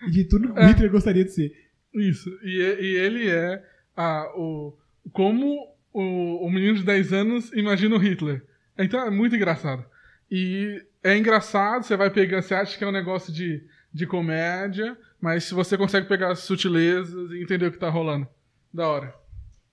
E 0.06 0.10
de 0.12 0.24
tudo 0.26 0.52
que 0.52 0.60
o 0.60 0.62
É. 0.62 0.68
Hitler 0.68 0.92
gostaria 0.92 1.24
de 1.24 1.32
ser. 1.32 1.52
Isso. 1.92 2.30
E, 2.44 2.56
e 2.56 2.96
ele 2.98 3.28
é 3.28 3.68
a, 3.96 4.30
o, 4.36 4.76
como 5.12 5.74
o, 5.92 6.46
o 6.46 6.50
menino 6.50 6.76
de 6.76 6.84
10 6.84 7.12
anos 7.12 7.52
imagina 7.52 7.96
o 7.96 7.98
Hitler. 7.98 8.44
Então 8.78 9.00
é 9.00 9.10
muito 9.10 9.36
engraçado. 9.36 9.84
E 10.30 10.82
é 11.02 11.16
engraçado, 11.16 11.84
você 11.84 11.96
vai 11.96 12.10
pegar, 12.10 12.42
você 12.42 12.54
acha 12.54 12.76
que 12.76 12.84
é 12.84 12.86
um 12.86 12.92
negócio 12.92 13.32
de, 13.32 13.64
de 13.92 14.06
comédia, 14.06 14.96
mas 15.20 15.44
se 15.44 15.54
você 15.54 15.76
consegue 15.76 16.06
pegar 16.06 16.30
as 16.30 16.40
sutilezas 16.40 17.30
e 17.32 17.42
entender 17.42 17.66
o 17.66 17.72
que 17.72 17.78
tá 17.78 17.90
rolando. 17.90 18.26
Da 18.72 18.88
hora. 18.88 19.14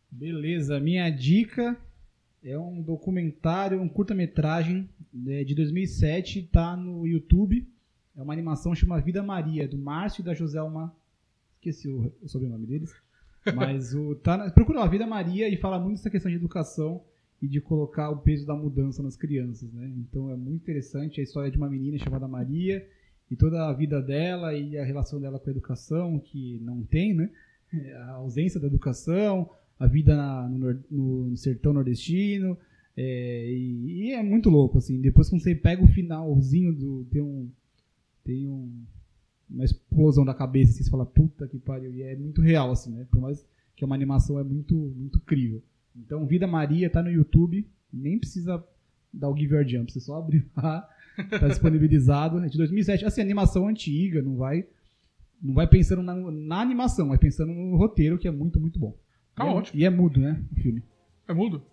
Beleza, 0.09 0.79
minha 0.79 1.09
dica 1.09 1.77
é 2.43 2.57
um 2.57 2.81
documentário, 2.81 3.81
um 3.81 3.89
curta-metragem 3.89 4.89
né, 5.13 5.43
de 5.43 5.53
2007, 5.53 6.43
tá 6.51 6.75
no 6.75 7.05
YouTube. 7.05 7.67
É 8.15 8.21
uma 8.21 8.33
animação 8.33 8.73
chama 8.73 8.99
Vida 8.99 9.21
Maria, 9.21 9.67
do 9.67 9.77
Márcio 9.77 10.21
e 10.21 10.25
da 10.25 10.33
Joselma. 10.33 10.95
Esqueci 11.55 11.87
o 11.87 12.27
sobrenome 12.27 12.65
deles. 12.65 12.95
Mas 13.55 13.93
o, 13.93 14.15
tá 14.15 14.37
na, 14.37 14.49
procura 14.51 14.79
lá, 14.79 14.87
Vida 14.87 15.05
Maria, 15.07 15.47
e 15.49 15.57
fala 15.57 15.79
muito 15.79 15.97
dessa 15.97 16.09
questão 16.09 16.29
de 16.31 16.37
educação 16.37 17.01
e 17.41 17.47
de 17.47 17.61
colocar 17.61 18.09
o 18.09 18.17
peso 18.17 18.45
da 18.45 18.55
mudança 18.55 19.03
nas 19.03 19.15
crianças, 19.15 19.71
né? 19.73 19.91
Então 19.97 20.31
é 20.31 20.35
muito 20.35 20.55
interessante 20.63 21.19
a 21.19 21.23
história 21.23 21.51
de 21.51 21.57
uma 21.57 21.69
menina 21.69 21.97
chamada 21.97 22.27
Maria 22.27 22.85
e 23.29 23.35
toda 23.35 23.67
a 23.67 23.73
vida 23.73 24.01
dela 24.01 24.53
e 24.53 24.77
a 24.77 24.83
relação 24.85 25.19
dela 25.19 25.39
com 25.39 25.49
a 25.49 25.51
educação, 25.51 26.19
que 26.19 26.59
não 26.61 26.81
tem, 26.83 27.13
né? 27.13 27.29
A 28.07 28.11
ausência 28.13 28.59
da 28.59 28.67
educação, 28.67 29.49
a 29.79 29.85
vida 29.85 30.15
na- 30.15 30.47
no, 30.49 31.27
no 31.29 31.37
sertão 31.37 31.73
nordestino. 31.73 32.57
é, 32.95 33.51
e, 33.51 34.07
e 34.07 34.11
é 34.13 34.23
muito 34.23 34.49
louco, 34.49 34.77
assim. 34.79 34.99
Depois 34.99 35.29
quando 35.29 35.41
você 35.43 35.53
pega 35.53 35.83
o 35.83 35.87
finalzinho 35.87 36.73
do. 36.73 37.05
Tem 37.11 37.21
um. 37.21 37.49
Tem 38.23 38.47
um. 38.47 38.71
Uma 39.49 39.63
explosão 39.63 40.25
da 40.25 40.33
cabeça, 40.33 40.71
assim, 40.71 40.83
você 40.83 40.89
fala, 40.89 41.05
puta 41.05 41.47
que 41.47 41.57
pariu. 41.57 41.93
E 41.93 42.01
é 42.01 42.15
muito 42.15 42.41
real, 42.41 42.71
assim, 42.71 42.91
né? 42.91 43.05
Por 43.09 43.21
mais 43.21 43.45
que 43.75 43.83
é 43.83 43.85
uma 43.85 43.95
animação, 43.95 44.39
é 44.39 44.43
muito, 44.43 44.75
muito 44.75 45.19
crível. 45.21 45.63
Então, 45.95 46.25
Vida 46.25 46.45
Maria 46.45 46.89
tá 46.89 47.01
no 47.01 47.09
YouTube. 47.09 47.67
Nem 47.91 48.19
precisa 48.19 48.63
dar 49.13 49.29
o 49.29 49.37
Give 49.37 49.55
Your 49.55 49.67
Jump. 49.67 49.91
Você 49.91 49.99
só 49.99 50.17
abre 50.17 50.45
lá. 50.55 50.87
Tá 51.29 51.47
disponibilizado. 51.47 52.39
É 52.39 52.47
de 52.47 52.57
2007. 52.57 53.05
Assim, 53.05 53.21
animação 53.21 53.67
antiga, 53.67 54.21
não 54.21 54.35
vai. 54.35 54.65
Não 55.41 55.53
vai 55.53 55.67
pensando 55.67 56.01
na, 56.01 56.15
na 56.15 56.61
animação, 56.61 57.09
vai 57.09 57.17
pensando 57.17 57.53
no 57.53 57.77
roteiro, 57.77 58.17
que 58.17 58.27
é 58.27 58.31
muito, 58.31 58.59
muito 58.59 58.79
bom. 58.79 58.97
Tá 59.35 59.45
e 59.45 59.47
é, 59.47 59.51
ótimo. 59.51 59.79
E 59.79 59.85
é 59.85 59.89
mudo, 59.89 60.19
né? 60.19 60.43
O 60.51 60.55
filme. 60.55 60.83
É 61.27 61.33
mudo? 61.33 61.63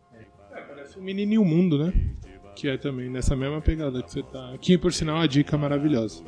Parece 0.50 0.98
o 0.98 1.02
Menino 1.02 1.32
e 1.32 1.38
o 1.38 1.44
Mundo, 1.44 1.78
né? 1.78 1.92
Que 2.54 2.68
é 2.68 2.76
também 2.76 3.08
nessa 3.10 3.34
mesma 3.34 3.60
pegada 3.60 4.02
que 4.02 4.12
você 4.12 4.22
tá. 4.22 4.56
Que, 4.60 4.76
por 4.76 4.92
sinal, 4.92 5.16
é 5.16 5.20
uma 5.20 5.28
dica 5.28 5.56
maravilhosa. 5.56 6.22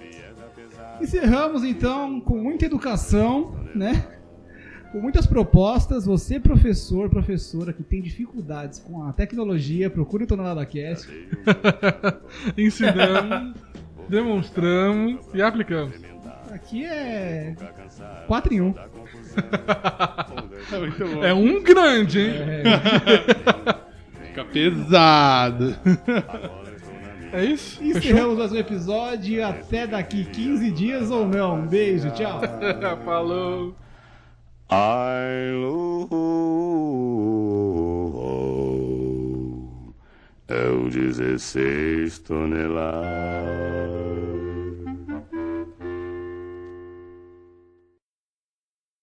Encerramos 1.01 1.65
então 1.65 2.21
com 2.21 2.37
muita 2.39 2.65
educação, 2.65 3.55
né? 3.75 4.07
Com 4.93 5.01
muitas 5.01 5.27
propostas. 5.27 6.07
Você, 6.07 6.41
professor, 6.41 7.09
professora 7.11 7.73
que 7.73 7.83
tem 7.83 8.01
dificuldades 8.01 8.79
com 8.79 9.03
a 9.03 9.13
tecnologia, 9.13 9.91
procure 9.91 10.25
o 10.25 10.27
Tonelada 10.27 10.65
Cast. 10.65 11.09
Ensinamos, 12.57 13.55
demonstramos 14.09 15.27
e 15.35 15.43
aplicamos. 15.43 15.95
Aqui 16.51 16.85
é 16.87 17.55
4 18.27 18.55
em 18.55 18.61
1. 18.63 18.75
É 20.73 20.79
muito 20.81 21.07
bom. 21.07 21.25
É 21.25 21.35
um 21.35 21.63
grande, 21.63 22.21
hein? 22.21 22.35
Fica 24.29 24.45
pesado. 24.47 25.77
É 27.37 27.45
isso? 27.45 27.85
Encerramos 27.85 28.39
mais 28.39 28.51
um 28.51 28.57
episódio 28.57 29.35
e 29.35 29.43
até 29.43 29.87
daqui 29.87 30.25
15 30.25 30.71
dias 30.71 31.11
ou 31.11 31.29
não. 31.29 31.57
Um 31.57 31.67
beijo, 31.67 32.11
tchau. 32.13 32.41
Falou. 33.05 33.77
I 34.71 35.53
love 35.55 36.17
é 40.49 40.69
o 40.71 40.89
16 40.89 42.21
toneladas. 42.21 43.86